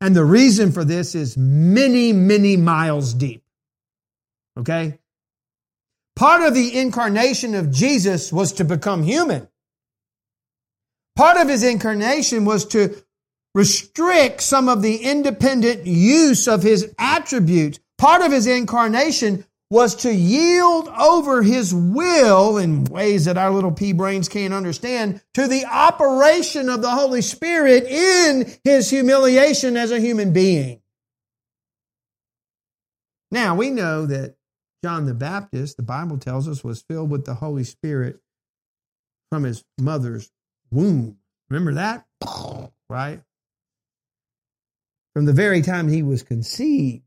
And 0.00 0.14
the 0.14 0.24
reason 0.24 0.72
for 0.72 0.84
this 0.84 1.14
is 1.14 1.36
many, 1.36 2.12
many 2.12 2.56
miles 2.56 3.14
deep. 3.14 3.42
Okay? 4.58 4.98
Part 6.16 6.42
of 6.42 6.54
the 6.54 6.78
incarnation 6.78 7.54
of 7.54 7.70
Jesus 7.70 8.32
was 8.32 8.52
to 8.54 8.64
become 8.64 9.02
human. 9.02 9.48
Part 11.18 11.36
of 11.36 11.48
his 11.48 11.64
incarnation 11.64 12.44
was 12.44 12.64
to 12.66 12.94
restrict 13.52 14.40
some 14.40 14.68
of 14.68 14.82
the 14.82 14.98
independent 14.98 15.84
use 15.84 16.46
of 16.46 16.62
his 16.62 16.94
attributes. 16.96 17.80
Part 17.98 18.22
of 18.22 18.30
his 18.30 18.46
incarnation 18.46 19.44
was 19.68 19.96
to 19.96 20.14
yield 20.14 20.86
over 20.86 21.42
his 21.42 21.74
will 21.74 22.56
in 22.56 22.84
ways 22.84 23.24
that 23.24 23.36
our 23.36 23.50
little 23.50 23.72
pea 23.72 23.92
brains 23.92 24.28
can't 24.28 24.54
understand 24.54 25.20
to 25.34 25.48
the 25.48 25.64
operation 25.64 26.68
of 26.68 26.82
the 26.82 26.90
Holy 26.90 27.20
Spirit 27.20 27.82
in 27.82 28.54
his 28.62 28.88
humiliation 28.88 29.76
as 29.76 29.90
a 29.90 29.98
human 29.98 30.32
being. 30.32 30.80
Now, 33.32 33.56
we 33.56 33.70
know 33.70 34.06
that 34.06 34.36
John 34.84 35.06
the 35.06 35.14
Baptist, 35.14 35.78
the 35.78 35.82
Bible 35.82 36.18
tells 36.18 36.46
us, 36.46 36.62
was 36.62 36.82
filled 36.82 37.10
with 37.10 37.24
the 37.24 37.34
Holy 37.34 37.64
Spirit 37.64 38.20
from 39.32 39.42
his 39.42 39.64
mother's 39.80 40.30
womb. 40.70 41.18
Remember 41.50 41.74
that? 41.74 42.06
Right? 42.88 43.20
From 45.14 45.24
the 45.26 45.32
very 45.32 45.62
time 45.62 45.88
he 45.88 46.02
was 46.02 46.22
conceived, 46.22 47.02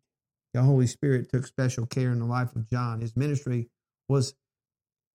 the 0.54 0.62
Holy 0.62 0.88
Spirit 0.88 1.30
took 1.32 1.46
special 1.48 1.86
care 1.86 2.12
in 2.12 2.20
the 2.20 2.26
life 2.26 2.56
of 2.56 2.70
John. 2.70 3.02
His 3.02 3.16
ministry 3.16 3.70
was 4.10 4.34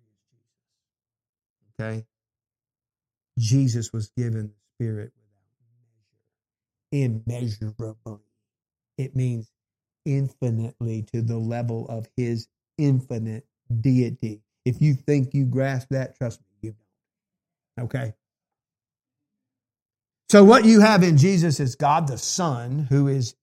as 1.79 1.79
Jesus. 1.79 1.81
Okay? 1.81 2.07
Jesus 3.39 3.93
was 3.93 4.11
given 4.17 4.49
the 4.49 4.55
Spirit 4.85 5.13
without 6.93 7.27
measure, 7.27 7.57
immeasurably. 7.79 8.21
It 8.99 9.17
means 9.17 9.51
infinitely 10.05 11.03
to 11.15 11.23
the 11.23 11.39
level 11.39 11.87
of 11.89 12.09
his 12.17 12.49
infinite 12.79 13.47
deity. 13.81 14.41
If 14.65 14.81
you 14.81 14.95
think 14.95 15.35
you 15.35 15.45
grasp 15.45 15.89
that, 15.91 16.17
trust 16.17 16.41
me, 16.41 16.47
you 16.69 16.75
don't. 17.77 17.85
Okay? 17.87 18.15
So, 20.29 20.43
what 20.43 20.65
you 20.65 20.81
have 20.81 21.03
in 21.03 21.17
Jesus 21.17 21.61
is 21.61 21.77
God 21.77 22.09
the 22.09 22.19
Son, 22.19 22.87
who 22.91 23.07
is 23.07 23.37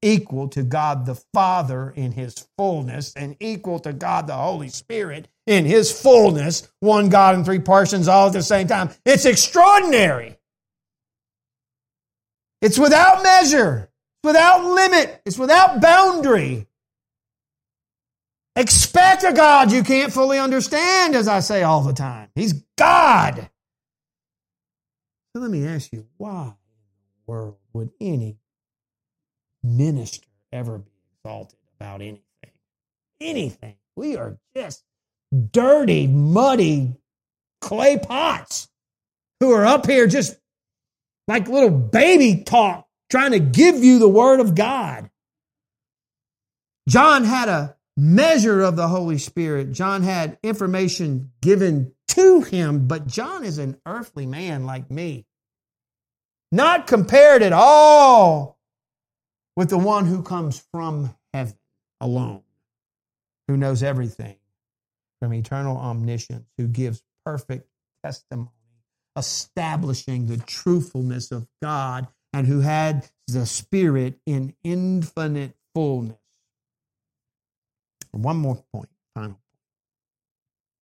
equal 0.00 0.48
to 0.48 0.62
God 0.62 1.06
the 1.06 1.14
Father 1.32 1.92
in 1.94 2.12
his 2.12 2.46
fullness 2.58 3.12
and 3.14 3.36
equal 3.38 3.78
to 3.80 3.92
God 3.92 4.26
the 4.26 4.34
Holy 4.34 4.68
Spirit 4.68 5.28
in 5.46 5.64
his 5.64 5.92
fullness, 5.92 6.68
one 6.80 7.08
God 7.08 7.34
in 7.36 7.44
three 7.44 7.60
persons 7.60 8.08
all 8.08 8.26
at 8.26 8.32
the 8.32 8.42
same 8.42 8.66
time. 8.66 8.90
It's 9.04 9.24
extraordinary. 9.24 10.36
It's 12.60 12.78
without 12.78 13.22
measure, 13.22 13.90
without 14.24 14.64
limit, 14.64 15.20
it's 15.24 15.38
without 15.38 15.80
boundary. 15.80 16.66
Expect 18.54 19.24
a 19.24 19.32
God 19.32 19.72
you 19.72 19.82
can't 19.82 20.12
fully 20.12 20.38
understand, 20.38 21.16
as 21.16 21.26
I 21.26 21.40
say 21.40 21.62
all 21.62 21.82
the 21.82 21.94
time. 21.94 22.28
He's 22.34 22.52
God. 22.76 23.48
So 25.34 25.40
let 25.40 25.50
me 25.50 25.66
ask 25.66 25.92
you, 25.92 26.06
why 26.18 26.42
in 26.42 26.48
the 26.48 27.32
world 27.32 27.56
would 27.72 27.90
any 28.00 28.36
minister 29.62 30.26
ever 30.52 30.78
be 30.78 30.90
exalted 31.16 31.58
about 31.80 32.02
anything? 32.02 32.20
Anything. 33.20 33.76
We 33.96 34.16
are 34.16 34.36
just 34.54 34.84
dirty, 35.50 36.06
muddy 36.06 36.94
clay 37.62 37.98
pots 37.98 38.68
who 39.40 39.52
are 39.52 39.64
up 39.64 39.86
here 39.86 40.06
just 40.06 40.36
like 41.26 41.48
little 41.48 41.70
baby 41.70 42.42
talk 42.44 42.86
trying 43.10 43.30
to 43.32 43.38
give 43.38 43.82
you 43.82 43.98
the 43.98 44.08
word 44.08 44.40
of 44.40 44.54
God. 44.54 45.08
John 46.88 47.24
had 47.24 47.48
a 47.48 47.76
measure 47.96 48.62
of 48.62 48.76
the 48.76 48.88
Holy 48.88 49.18
Spirit. 49.18 49.72
John 49.72 50.02
had 50.02 50.38
information 50.42 51.32
given 51.40 51.94
to 52.08 52.42
him, 52.42 52.86
but 52.86 53.06
John 53.06 53.44
is 53.44 53.58
an 53.58 53.78
earthly 53.86 54.26
man 54.26 54.64
like 54.64 54.90
me. 54.90 55.26
Not 56.50 56.86
compared 56.86 57.42
at 57.42 57.52
all 57.52 58.58
with 59.56 59.70
the 59.70 59.78
one 59.78 60.06
who 60.06 60.22
comes 60.22 60.64
from 60.72 61.14
heaven 61.32 61.58
alone, 62.00 62.42
who 63.48 63.56
knows 63.56 63.82
everything 63.82 64.36
from 65.20 65.32
eternal 65.32 65.76
omniscience, 65.76 66.46
who 66.58 66.66
gives 66.66 67.02
perfect 67.24 67.68
testimony, 68.04 68.50
establishing 69.16 70.26
the 70.26 70.38
truthfulness 70.38 71.30
of 71.30 71.46
God, 71.62 72.08
and 72.32 72.46
who 72.46 72.60
had 72.60 73.08
the 73.28 73.46
Spirit 73.46 74.18
in 74.26 74.54
infinite 74.64 75.54
fullness. 75.74 76.16
One 78.12 78.36
more 78.36 78.62
point, 78.72 78.90
final 79.14 79.30
point. 79.30 79.38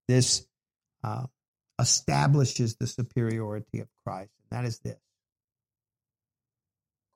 This 0.09 0.47
uh, 1.05 1.27
establishes 1.81 2.77
the 2.77 2.87
superiority 2.87 3.81
of 3.81 3.89
Christ, 4.05 4.33
and 4.51 4.59
that 4.59 4.69
is 4.69 4.81
this 4.81 4.99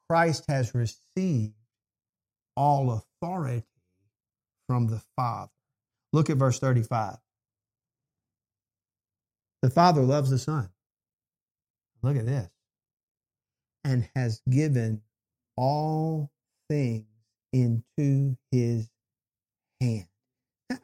Christ 0.09 0.45
has 0.49 0.75
received 0.75 1.55
all 2.57 3.03
authority 3.23 3.65
from 4.69 4.87
the 4.87 5.03
Father. 5.17 5.51
Look 6.13 6.31
at 6.31 6.37
verse 6.37 6.59
35. 6.59 7.17
The 9.63 9.71
Father 9.71 10.03
loves 10.03 10.31
the 10.31 10.39
Son. 10.39 10.69
Look 12.03 12.17
at 12.17 12.27
this. 12.27 12.49
And 13.83 14.09
has 14.15 14.41
given 14.49 15.03
all 15.57 16.31
things 16.69 17.07
into 17.53 18.37
his 18.51 18.89
hand. 19.81 20.07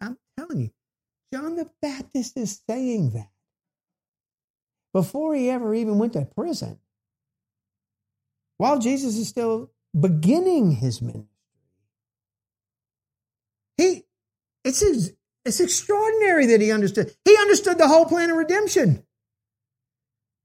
I'm 0.01 0.19
telling 0.39 0.61
you, 0.61 0.71
John 1.33 1.57
the 1.57 1.71
Baptist 1.81 2.37
is 2.37 2.61
saying 2.69 3.11
that 3.11 3.31
before 4.93 5.35
he 5.35 5.51
ever 5.51 5.75
even 5.75 5.99
went 5.99 6.15
to 6.15 6.25
prison. 6.25 6.79
While 8.59 8.79
Jesus 8.79 9.17
is 9.17 9.29
still 9.29 9.71
beginning 9.99 10.73
his 10.73 11.01
ministry, 11.01 11.27
he 13.77 14.05
it's 14.65 14.83
it's 15.45 15.61
extraordinary 15.61 16.47
that 16.47 16.61
he 16.61 16.71
understood. 16.71 17.15
He 17.25 17.37
understood 17.39 17.79
the 17.79 17.89
whole 17.89 18.05
plan 18.05 18.31
of 18.31 18.37
redemption. 18.37 19.05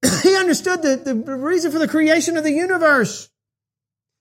he 0.23 0.35
understood 0.37 0.81
the, 0.81 0.95
the 0.95 1.15
reason 1.15 1.71
for 1.71 1.79
the 1.79 1.87
creation 1.87 2.37
of 2.37 2.43
the 2.43 2.53
universe. 2.53 3.29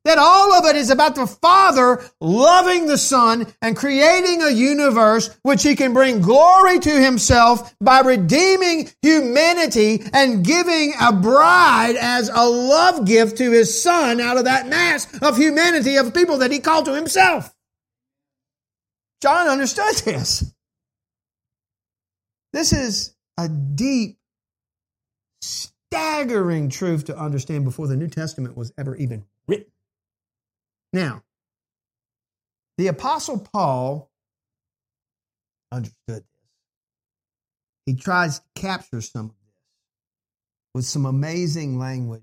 That 0.05 0.19
all 0.19 0.53
of 0.53 0.67
it 0.67 0.77
is 0.77 0.91
about 0.91 1.15
the 1.15 1.27
Father 1.27 2.05
loving 2.21 2.87
the 2.87 2.99
Son 2.99 3.47
and 3.63 3.75
creating 3.75 4.43
a 4.43 4.51
universe 4.51 5.35
which 5.43 5.63
He 5.63 5.75
can 5.77 5.95
bring 5.95 6.21
glory 6.21 6.79
to 6.81 7.01
Himself 7.01 7.75
by 7.81 8.01
redeeming 8.01 8.91
humanity 9.01 10.05
and 10.13 10.45
giving 10.45 10.93
a 11.01 11.11
bride 11.11 11.97
as 11.97 12.29
a 12.29 12.45
love 12.45 13.07
gift 13.07 13.39
to 13.39 13.51
His 13.51 13.83
Son 13.83 14.21
out 14.21 14.37
of 14.37 14.45
that 14.45 14.69
mass 14.69 15.07
of 15.23 15.39
humanity 15.39 15.97
of 15.97 16.13
people 16.13 16.39
that 16.39 16.53
He 16.53 16.59
called 16.59 16.85
to 16.85 16.95
Himself. 16.95 17.55
John 19.23 19.49
understood 19.49 19.95
this. 20.05 20.53
This 22.53 22.75
is 22.75 23.15
a 23.39 23.49
deep, 23.49 24.19
staggering 25.41 26.69
truth 26.69 27.07
to 27.07 27.17
understand 27.17 27.65
before 27.65 27.87
the 27.87 27.97
New 27.97 28.09
Testament 28.09 28.55
was 28.55 28.71
ever 28.77 28.95
even 28.97 29.25
written. 29.49 29.73
Now, 30.95 31.25
the 32.79 32.87
Apostle 32.87 33.41
Paul 33.53 34.13
understood 35.73 36.23
this. 36.23 36.25
He 37.85 37.97
tries 37.97 38.39
to 38.39 38.45
capture 38.55 39.01
some 39.01 39.25
of 39.25 39.33
this 39.33 39.55
with 40.73 40.85
some 40.85 41.05
amazing 41.05 41.81
language 41.81 42.23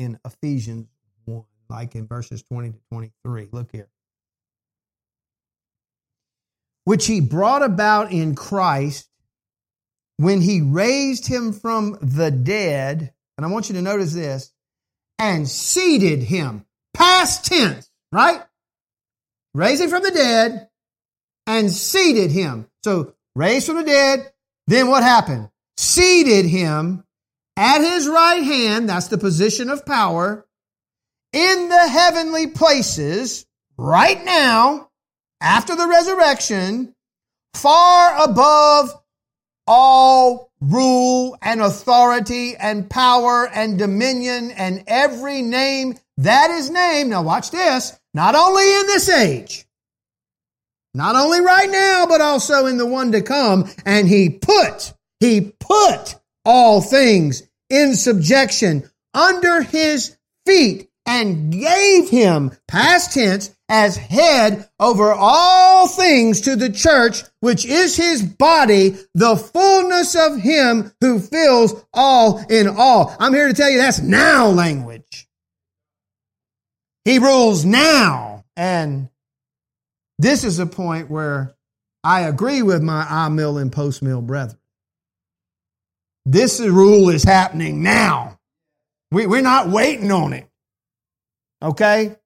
in 0.00 0.18
Ephesians 0.24 0.88
1, 1.26 1.44
like 1.70 1.94
in 1.94 2.08
verses 2.08 2.42
20 2.42 2.72
to 2.72 2.78
23. 2.90 3.50
Look 3.52 3.70
here. 3.70 3.88
Which 6.82 7.06
he 7.06 7.20
brought 7.20 7.62
about 7.62 8.10
in 8.10 8.34
Christ 8.34 9.08
when 10.16 10.40
he 10.40 10.60
raised 10.60 11.28
him 11.28 11.52
from 11.52 11.98
the 12.02 12.32
dead, 12.32 13.14
and 13.36 13.46
I 13.46 13.48
want 13.48 13.68
you 13.68 13.76
to 13.76 13.82
notice 13.82 14.12
this, 14.12 14.52
and 15.20 15.48
seated 15.48 16.24
him, 16.24 16.66
past 16.94 17.44
tense, 17.44 17.90
right? 18.12 18.42
Raised 19.54 19.82
him 19.82 19.90
from 19.90 20.02
the 20.02 20.10
dead 20.10 20.68
and 21.46 21.70
seated 21.70 22.30
him. 22.30 22.68
So 22.84 23.14
raised 23.34 23.66
from 23.66 23.76
the 23.76 23.84
dead, 23.84 24.32
then 24.66 24.88
what 24.88 25.02
happened? 25.02 25.48
Seated 25.76 26.46
him 26.46 27.04
at 27.56 27.80
his 27.80 28.08
right 28.08 28.42
hand, 28.42 28.88
that's 28.88 29.08
the 29.08 29.18
position 29.18 29.68
of 29.68 29.84
power, 29.84 30.46
in 31.32 31.68
the 31.68 31.88
heavenly 31.88 32.46
places, 32.46 33.46
right 33.76 34.22
now, 34.24 34.90
after 35.40 35.74
the 35.74 35.86
resurrection, 35.86 36.94
far 37.54 38.24
above 38.24 38.94
all 39.66 40.50
rule 40.60 41.36
and 41.42 41.60
authority 41.60 42.56
and 42.56 42.88
power 42.88 43.48
and 43.48 43.78
dominion 43.78 44.50
and 44.52 44.84
every 44.86 45.42
name 45.42 45.98
that 46.18 46.50
is 46.50 46.70
named. 46.70 47.10
Now 47.10 47.22
watch 47.22 47.50
this. 47.50 47.98
Not 48.14 48.34
only 48.34 48.64
in 48.80 48.86
this 48.86 49.08
age, 49.08 49.66
not 50.94 51.16
only 51.16 51.40
right 51.40 51.70
now, 51.70 52.06
but 52.06 52.20
also 52.20 52.66
in 52.66 52.76
the 52.76 52.86
one 52.86 53.12
to 53.12 53.22
come. 53.22 53.70
And 53.86 54.06
he 54.06 54.28
put, 54.28 54.92
he 55.20 55.52
put 55.58 56.16
all 56.44 56.80
things 56.80 57.42
in 57.70 57.96
subjection 57.96 58.90
under 59.14 59.62
his 59.62 60.16
feet 60.46 60.90
and 61.06 61.50
gave 61.50 62.10
him, 62.10 62.52
past 62.68 63.14
tense, 63.14 63.54
as 63.68 63.96
head 63.96 64.68
over 64.78 65.12
all 65.12 65.88
things 65.88 66.42
to 66.42 66.54
the 66.54 66.70
church, 66.70 67.22
which 67.40 67.64
is 67.64 67.96
his 67.96 68.22
body, 68.22 68.96
the 69.14 69.34
fullness 69.34 70.14
of 70.14 70.38
him 70.38 70.92
who 71.00 71.18
fills 71.18 71.74
all 71.92 72.38
in 72.50 72.68
all. 72.68 73.16
I'm 73.18 73.32
here 73.32 73.48
to 73.48 73.54
tell 73.54 73.70
you 73.70 73.78
that's 73.78 74.00
now 74.00 74.48
language. 74.48 75.01
He 77.04 77.18
rules 77.18 77.64
now. 77.64 78.44
And 78.56 79.08
this 80.18 80.44
is 80.44 80.58
a 80.58 80.66
point 80.66 81.10
where 81.10 81.54
I 82.04 82.22
agree 82.22 82.62
with 82.62 82.82
my 82.82 83.04
amil 83.04 83.60
and 83.60 83.72
post 83.72 84.02
mill 84.02 84.22
brethren. 84.22 84.58
This 86.24 86.60
rule 86.60 87.08
is 87.08 87.24
happening 87.24 87.82
now. 87.82 88.38
We, 89.10 89.26
we're 89.26 89.42
not 89.42 89.68
waiting 89.68 90.12
on 90.12 90.32
it. 90.32 90.48
Okay? 91.60 92.16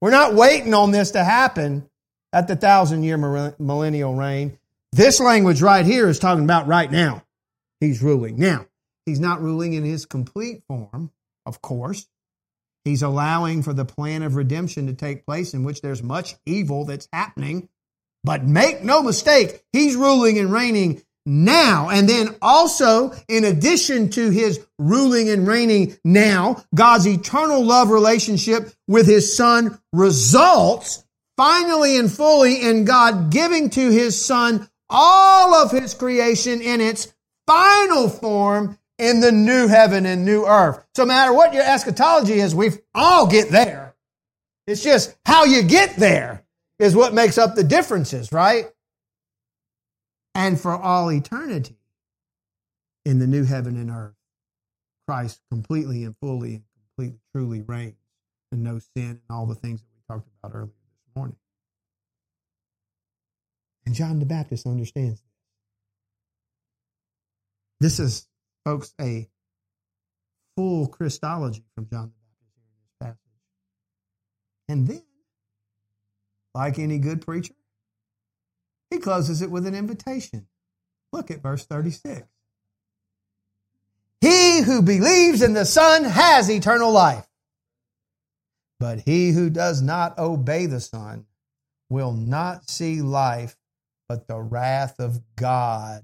We're 0.00 0.10
not 0.10 0.34
waiting 0.34 0.74
on 0.74 0.90
this 0.90 1.12
to 1.12 1.24
happen 1.24 1.88
at 2.32 2.48
the 2.48 2.56
thousand 2.56 3.02
year 3.02 3.16
millennial 3.58 4.14
reign. 4.14 4.58
This 4.92 5.20
language 5.20 5.62
right 5.62 5.84
here 5.84 6.08
is 6.08 6.18
talking 6.18 6.44
about 6.44 6.66
right 6.66 6.90
now. 6.90 7.22
He's 7.80 8.02
ruling. 8.02 8.38
Now, 8.38 8.66
he's 9.04 9.20
not 9.20 9.42
ruling 9.42 9.72
in 9.74 9.84
his 9.84 10.06
complete 10.06 10.62
form, 10.68 11.10
of 11.44 11.60
course. 11.60 12.06
He's 12.86 13.02
allowing 13.02 13.64
for 13.64 13.72
the 13.72 13.84
plan 13.84 14.22
of 14.22 14.36
redemption 14.36 14.86
to 14.86 14.92
take 14.92 15.26
place 15.26 15.54
in 15.54 15.64
which 15.64 15.80
there's 15.80 16.04
much 16.04 16.36
evil 16.46 16.84
that's 16.84 17.08
happening. 17.12 17.68
But 18.22 18.44
make 18.44 18.84
no 18.84 19.02
mistake, 19.02 19.64
he's 19.72 19.96
ruling 19.96 20.38
and 20.38 20.52
reigning 20.52 21.02
now. 21.26 21.88
And 21.90 22.08
then 22.08 22.36
also, 22.40 23.12
in 23.28 23.42
addition 23.42 24.10
to 24.10 24.30
his 24.30 24.64
ruling 24.78 25.28
and 25.28 25.48
reigning 25.48 25.96
now, 26.04 26.62
God's 26.76 27.08
eternal 27.08 27.64
love 27.64 27.90
relationship 27.90 28.72
with 28.86 29.06
his 29.06 29.36
son 29.36 29.80
results 29.92 31.04
finally 31.36 31.96
and 31.98 32.10
fully 32.10 32.62
in 32.62 32.84
God 32.84 33.30
giving 33.30 33.68
to 33.70 33.90
his 33.90 34.24
son 34.24 34.68
all 34.88 35.54
of 35.54 35.72
his 35.72 35.92
creation 35.92 36.60
in 36.60 36.80
its 36.80 37.12
final 37.48 38.08
form 38.08 38.78
in 38.98 39.20
the 39.20 39.32
new 39.32 39.68
heaven 39.68 40.06
and 40.06 40.24
new 40.24 40.46
earth. 40.46 40.84
So 40.94 41.04
no 41.04 41.08
matter 41.08 41.32
what 41.32 41.54
your 41.54 41.62
eschatology 41.62 42.34
is, 42.34 42.54
we 42.54 42.70
all 42.94 43.26
get 43.26 43.50
there. 43.50 43.94
It's 44.66 44.82
just 44.82 45.16
how 45.24 45.44
you 45.44 45.62
get 45.62 45.96
there 45.96 46.44
is 46.78 46.96
what 46.96 47.14
makes 47.14 47.38
up 47.38 47.54
the 47.54 47.64
differences, 47.64 48.32
right? 48.32 48.66
And 50.34 50.60
for 50.60 50.72
all 50.72 51.10
eternity 51.10 51.76
in 53.04 53.18
the 53.18 53.26
new 53.26 53.44
heaven 53.44 53.76
and 53.76 53.90
earth, 53.90 54.14
Christ 55.06 55.40
completely 55.50 56.04
and 56.04 56.16
fully 56.20 56.54
and 56.54 56.64
completely 56.96 57.20
truly 57.34 57.62
reigns 57.62 57.94
and 58.50 58.62
no 58.62 58.78
sin 58.78 59.10
and 59.10 59.20
all 59.30 59.46
the 59.46 59.54
things 59.54 59.80
that 59.80 59.88
we 59.94 60.14
talked 60.14 60.28
about 60.42 60.54
earlier 60.54 60.66
this 60.66 61.16
morning. 61.16 61.36
And 63.86 63.94
John 63.94 64.18
the 64.18 64.26
Baptist 64.26 64.66
understands 64.66 65.20
this. 65.20 65.22
This 67.78 68.00
is 68.00 68.26
folks, 68.66 68.92
a 69.00 69.28
full 70.56 70.88
Christology 70.88 71.62
from 71.76 71.88
John 71.88 72.10
the 72.10 72.10
Baptist 72.10 72.48
in 72.58 73.08
this 73.08 73.08
passage. 73.08 73.18
And 74.68 74.88
then, 74.88 75.04
like 76.52 76.80
any 76.80 76.98
good 76.98 77.24
preacher, 77.24 77.54
he 78.90 78.98
closes 78.98 79.40
it 79.40 79.52
with 79.52 79.66
an 79.68 79.76
invitation. 79.76 80.48
Look 81.12 81.30
at 81.30 81.42
verse 81.42 81.64
36. 81.64 82.26
He 84.20 84.62
who 84.62 84.82
believes 84.82 85.42
in 85.42 85.52
the 85.52 85.64
Son 85.64 86.02
has 86.02 86.50
eternal 86.50 86.90
life. 86.90 87.26
But 88.80 88.98
he 89.00 89.30
who 89.30 89.48
does 89.48 89.80
not 89.80 90.18
obey 90.18 90.66
the 90.66 90.80
Son 90.80 91.26
will 91.88 92.12
not 92.12 92.68
see 92.68 93.00
life, 93.00 93.56
but 94.08 94.26
the 94.26 94.40
wrath 94.40 94.98
of 94.98 95.20
God 95.36 96.02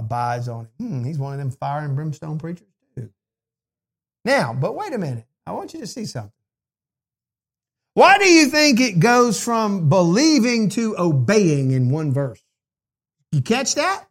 abides 0.00 0.48
on 0.48 0.68
him. 0.78 0.88
Hmm, 0.88 1.04
he's 1.04 1.18
one 1.18 1.32
of 1.32 1.38
them 1.38 1.50
fire 1.50 1.84
and 1.84 1.94
brimstone 1.94 2.38
preachers 2.38 2.66
too. 2.96 3.10
Now, 4.24 4.52
but 4.52 4.74
wait 4.74 4.92
a 4.92 4.98
minute. 4.98 5.26
I 5.46 5.52
want 5.52 5.74
you 5.74 5.80
to 5.80 5.86
see 5.86 6.06
something. 6.06 6.32
Why 7.94 8.18
do 8.18 8.24
you 8.24 8.46
think 8.46 8.80
it 8.80 8.98
goes 8.98 9.42
from 9.42 9.88
believing 9.88 10.70
to 10.70 10.96
obeying 10.98 11.72
in 11.72 11.90
one 11.90 12.12
verse? 12.12 12.42
You 13.32 13.42
catch 13.42 13.74
that? 13.74 14.06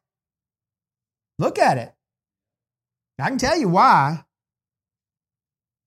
Look 1.39 1.57
at 1.57 1.77
it. 1.77 1.93
I 3.19 3.29
can 3.29 3.37
tell 3.37 3.57
you 3.57 3.69
why. 3.69 4.23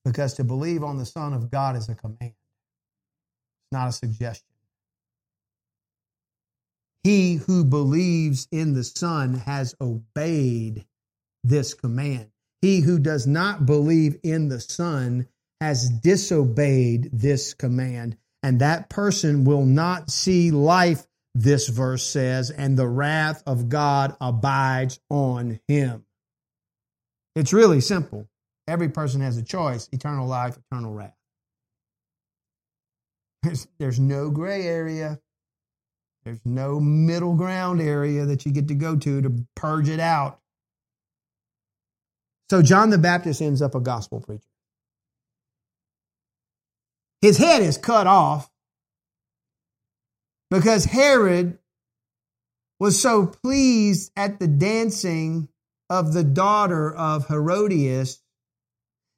Because 0.04 0.34
to 0.34 0.44
believe 0.44 0.82
on 0.82 0.98
the 0.98 1.06
Son 1.06 1.32
of 1.32 1.50
God 1.50 1.76
is 1.76 1.88
a 1.88 1.94
command, 1.94 2.18
it's 2.20 3.72
not 3.72 3.88
a 3.88 3.92
suggestion. 3.92 4.51
He 7.04 7.34
who 7.34 7.64
believes 7.64 8.46
in 8.52 8.74
the 8.74 8.84
Son 8.84 9.34
has 9.34 9.74
obeyed 9.80 10.86
this 11.42 11.74
command. 11.74 12.30
He 12.60 12.80
who 12.80 12.98
does 12.98 13.26
not 13.26 13.66
believe 13.66 14.18
in 14.22 14.48
the 14.48 14.60
Son 14.60 15.26
has 15.60 15.90
disobeyed 15.90 17.10
this 17.12 17.54
command, 17.54 18.16
and 18.42 18.60
that 18.60 18.88
person 18.88 19.44
will 19.44 19.64
not 19.64 20.10
see 20.10 20.50
life, 20.50 21.06
this 21.34 21.68
verse 21.68 22.04
says, 22.04 22.50
and 22.50 22.76
the 22.76 22.86
wrath 22.86 23.42
of 23.46 23.68
God 23.68 24.16
abides 24.20 25.00
on 25.08 25.58
him. 25.68 26.04
It's 27.34 27.52
really 27.52 27.80
simple. 27.80 28.28
Every 28.68 28.88
person 28.88 29.20
has 29.22 29.36
a 29.38 29.42
choice 29.42 29.88
eternal 29.92 30.26
life, 30.28 30.56
eternal 30.56 30.92
wrath. 30.92 31.16
There's, 33.78 33.98
no 33.98 34.30
gray 34.30 34.66
area. 34.66 35.18
There's 36.24 36.40
no 36.44 36.78
middle 36.78 37.34
ground 37.34 37.80
area 37.80 38.26
that 38.26 38.46
you 38.46 38.52
get 38.52 38.68
to 38.68 38.74
go 38.74 38.96
to 38.96 39.22
to 39.22 39.44
purge 39.56 39.88
it 39.88 40.00
out. 40.00 40.38
So 42.50 42.62
John 42.62 42.90
the 42.90 42.98
Baptist 42.98 43.42
ends 43.42 43.62
up 43.62 43.74
a 43.74 43.80
gospel 43.80 44.20
preacher. 44.20 44.44
His 47.20 47.38
head 47.38 47.62
is 47.62 47.78
cut 47.78 48.06
off 48.06 48.50
because 50.50 50.84
Herod 50.84 51.58
was 52.78 53.00
so 53.00 53.26
pleased 53.26 54.12
at 54.16 54.38
the 54.38 54.48
dancing 54.48 55.48
of 55.88 56.12
the 56.12 56.24
daughter 56.24 56.92
of 56.92 57.28
Herodias 57.28 58.20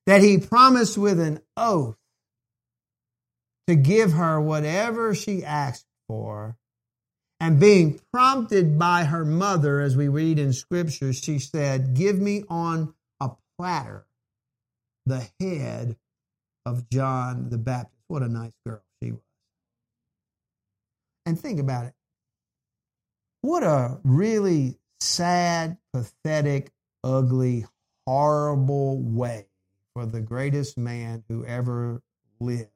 that 0.06 0.22
he 0.22 0.38
promised 0.38 0.98
with 0.98 1.18
an 1.18 1.40
oath 1.56 1.96
to 3.66 3.74
give 3.74 4.12
her 4.12 4.40
whatever 4.40 5.14
she 5.14 5.42
asked 5.44 5.86
for 6.06 6.56
and 7.40 7.60
being 7.60 8.00
prompted 8.12 8.78
by 8.78 9.04
her 9.04 9.24
mother, 9.24 9.80
as 9.80 9.96
we 9.96 10.08
read 10.08 10.38
in 10.38 10.52
Scripture, 10.52 11.12
she 11.12 11.38
said, 11.38 11.94
Give 11.94 12.18
me 12.18 12.44
on 12.48 12.94
a 13.20 13.30
platter 13.58 14.06
the 15.06 15.28
head 15.40 15.96
of 16.64 16.88
John 16.88 17.50
the 17.50 17.58
Baptist. 17.58 18.02
What 18.08 18.22
a 18.22 18.28
nice 18.28 18.54
girl 18.66 18.82
she 19.02 19.12
was. 19.12 19.20
And 21.26 21.38
think 21.38 21.60
about 21.60 21.86
it. 21.86 21.94
What 23.42 23.62
a 23.62 23.98
really 24.04 24.78
sad, 25.00 25.76
pathetic, 25.92 26.70
ugly, 27.02 27.66
horrible 28.06 29.02
way 29.02 29.46
for 29.92 30.06
the 30.06 30.20
greatest 30.20 30.78
man 30.78 31.24
who 31.28 31.44
ever 31.44 32.02
lived 32.40 32.70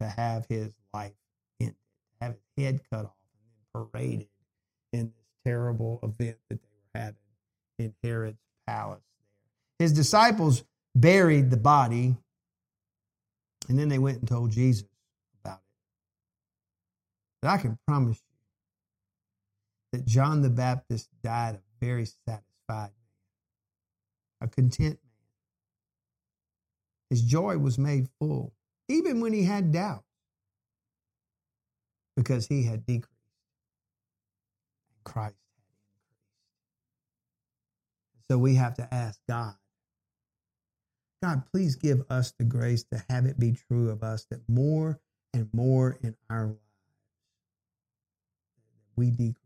to 0.00 0.08
have 0.08 0.46
his 0.48 0.74
life 0.92 1.12
ended, 1.60 1.76
have 2.20 2.32
his 2.32 2.64
head 2.64 2.80
cut 2.90 3.06
off 3.06 3.23
paraded 3.74 4.28
in 4.92 5.06
this 5.06 5.26
terrible 5.44 5.98
event 6.02 6.38
that 6.48 6.60
they 6.62 6.68
were 6.94 7.00
having 7.00 7.16
in 7.78 7.94
Herod's 8.02 8.38
palace 8.66 9.02
there. 9.78 9.86
His 9.86 9.92
disciples 9.92 10.64
buried 10.94 11.50
the 11.50 11.56
body, 11.56 12.16
and 13.68 13.78
then 13.78 13.88
they 13.88 13.98
went 13.98 14.18
and 14.20 14.28
told 14.28 14.52
Jesus 14.52 14.86
about 15.42 15.56
it. 15.56 15.64
But 17.42 17.48
I 17.50 17.58
can 17.58 17.78
promise 17.86 18.18
you 19.92 19.98
that 19.98 20.06
John 20.06 20.42
the 20.42 20.50
Baptist 20.50 21.08
died 21.22 21.56
a 21.56 21.84
very 21.84 22.04
satisfied 22.04 22.44
man, 22.68 22.90
a 24.40 24.48
content 24.48 24.90
man. 24.90 24.98
His 27.10 27.22
joy 27.22 27.58
was 27.58 27.76
made 27.76 28.08
full, 28.20 28.52
even 28.88 29.20
when 29.20 29.32
he 29.32 29.44
had 29.44 29.72
doubts, 29.72 30.04
because 32.16 32.46
he 32.46 32.62
had 32.62 32.86
decreased. 32.86 33.13
Christ 35.04 35.36
had 35.36 35.64
increased. 35.74 36.30
So 38.30 38.38
we 38.38 38.54
have 38.56 38.74
to 38.74 38.94
ask 38.94 39.20
God, 39.28 39.54
God, 41.22 41.44
please 41.50 41.76
give 41.76 42.04
us 42.10 42.32
the 42.38 42.44
grace 42.44 42.84
to 42.84 43.02
have 43.08 43.26
it 43.26 43.38
be 43.38 43.52
true 43.52 43.90
of 43.90 44.02
us 44.02 44.26
that 44.30 44.40
more 44.48 45.00
and 45.32 45.48
more 45.52 45.98
in 46.02 46.14
our 46.30 46.46
lives 46.46 46.58
we 48.96 49.10
decrease 49.10 49.36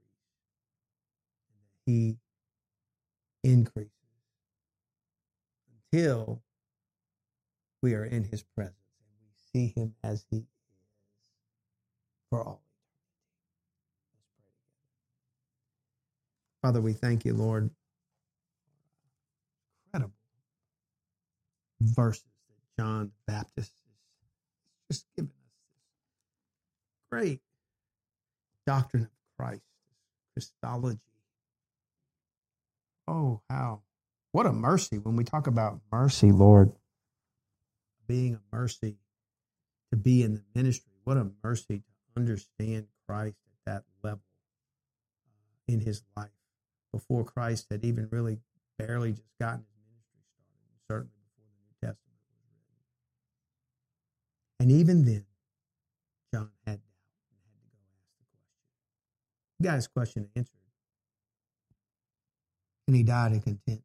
and 1.50 1.60
that 1.60 1.92
He 1.92 2.16
increases 3.44 3.92
until 5.92 6.42
we 7.82 7.94
are 7.94 8.04
in 8.04 8.24
His 8.24 8.42
presence 8.42 8.74
and 9.00 9.08
we 9.22 9.28
see 9.52 9.72
Him 9.80 9.94
as 10.02 10.26
He 10.30 10.38
is 10.38 10.44
for 12.30 12.44
all. 12.44 12.67
Father, 16.62 16.80
we 16.80 16.92
thank 16.92 17.24
you, 17.24 17.34
Lord. 17.34 17.70
Incredible 19.86 20.14
verses 21.80 22.24
that 22.48 22.82
John 22.82 23.12
the 23.26 23.32
Baptist 23.32 23.72
is 24.90 24.98
just 24.98 25.06
given 25.16 25.30
us 25.30 25.50
this 26.90 27.10
great 27.10 27.40
doctrine 28.66 29.04
of 29.04 29.10
Christ, 29.38 29.62
Christology. 30.34 30.98
Oh, 33.06 33.40
how 33.48 33.82
what 34.32 34.46
a 34.46 34.52
mercy 34.52 34.98
when 34.98 35.16
we 35.16 35.24
talk 35.24 35.46
about 35.46 35.80
mercy, 35.90 36.32
Lord. 36.32 36.72
Being 38.06 38.34
a 38.34 38.56
mercy 38.56 38.96
to 39.90 39.96
be 39.96 40.22
in 40.22 40.34
the 40.34 40.42
ministry. 40.54 40.92
What 41.04 41.16
a 41.16 41.30
mercy 41.42 41.78
to 41.78 42.20
understand 42.20 42.88
Christ 43.06 43.36
at 43.46 43.72
that 43.72 43.84
level 44.02 44.20
uh, 45.26 45.72
in 45.72 45.80
his 45.80 46.02
life 46.16 46.30
before 46.92 47.24
Christ 47.24 47.66
had 47.70 47.84
even 47.84 48.08
really 48.10 48.38
barely 48.78 49.12
just 49.12 49.38
gotten 49.40 49.64
his 49.64 49.78
ministry 49.86 50.20
started, 50.84 50.86
certainly 50.88 51.12
before 51.36 51.46
the 51.46 51.60
New 51.60 51.74
Testament 51.80 52.18
was 52.22 52.38
written. 54.60 54.60
And 54.60 54.70
even 54.72 55.04
then, 55.04 55.24
John 56.32 56.50
had 56.66 56.80
doubt 56.80 56.82
and 57.32 57.50
had 57.76 57.78
to 57.78 57.82
go 57.82 57.94
ask 57.94 58.14
the 58.18 58.34
question. 58.40 59.54
He 59.58 59.64
got 59.64 59.74
his 59.74 59.88
question 59.88 60.28
answered. 60.36 60.54
And 62.86 62.96
he 62.96 63.02
died 63.02 63.32
a 63.32 63.40
content. 63.40 63.82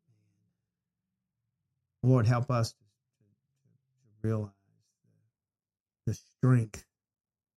Lord, 2.04 2.26
help 2.28 2.52
us 2.52 2.72
to, 2.72 2.78
to, 2.78 3.70
to 4.04 4.28
realize 4.28 4.50
the, 6.06 6.12
the 6.12 6.14
strength 6.14 6.86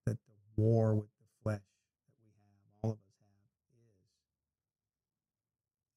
that 0.06 0.16
the 0.26 0.62
war 0.62 0.94
with 0.94 1.08
the 1.18 1.42
flesh 1.42 1.60
that 1.60 2.14
we 2.20 2.26
have, 2.34 2.60
all 2.82 2.90
of 2.92 2.96
us 2.96 3.02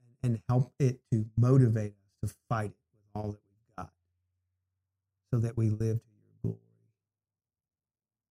have, 0.01 0.08
is. 0.08 0.08
And, 0.21 0.41
help 0.49 0.73
it 0.79 0.99
to 1.11 1.25
motivate 1.37 1.93
us 2.23 2.29
to 2.29 2.35
fight 2.49 2.71
it 2.71 2.75
with 2.91 3.09
all 3.15 3.31
that 3.31 3.39
we've 3.39 3.75
got 3.77 3.91
so 5.31 5.39
that 5.39 5.55
we 5.55 5.69
live 5.69 5.99
to 5.99 6.11
your 6.23 6.33
glory 6.43 6.57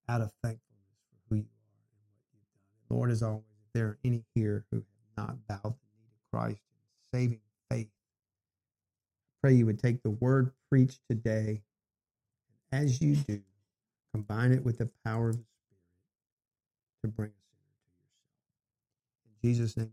out 0.09 0.21
of 0.21 0.31
thankfulness 0.43 0.61
for 1.09 1.35
who 1.35 1.37
you 1.37 1.47
are 1.47 1.81
and 1.93 2.01
what 2.11 2.29
you've 2.33 2.89
done. 2.89 2.97
Lord, 2.97 3.11
as 3.11 3.23
always, 3.23 3.45
if 3.67 3.73
there 3.73 3.87
are 3.87 3.99
any 4.05 4.25
here 4.35 4.67
who 4.71 4.79
have 4.79 4.85
not 5.17 5.47
bowed 5.49 5.63
the 5.63 5.71
knee 5.71 6.11
to 6.11 6.21
Christ 6.33 6.61
in 7.13 7.19
saving 7.19 7.41
faith, 7.71 7.89
I 7.89 9.41
pray 9.41 9.55
you 9.55 9.67
would 9.67 9.79
take 9.79 10.03
the 10.03 10.11
word 10.11 10.53
preached 10.71 11.01
today, 11.09 11.63
and 12.71 12.85
as 12.85 13.01
you 13.01 13.17
do, 13.17 13.41
combine 14.13 14.53
it 14.53 14.65
with 14.65 14.79
the 14.79 14.91
power 15.05 15.31
of 15.31 15.37
the 15.37 15.45
Spirit 15.45 17.03
to 17.05 17.09
bring 17.09 17.31
us 17.31 17.35
into 17.55 17.73
yourself. 17.79 19.43
In 19.43 19.49
Jesus' 19.49 19.77
name 19.77 19.93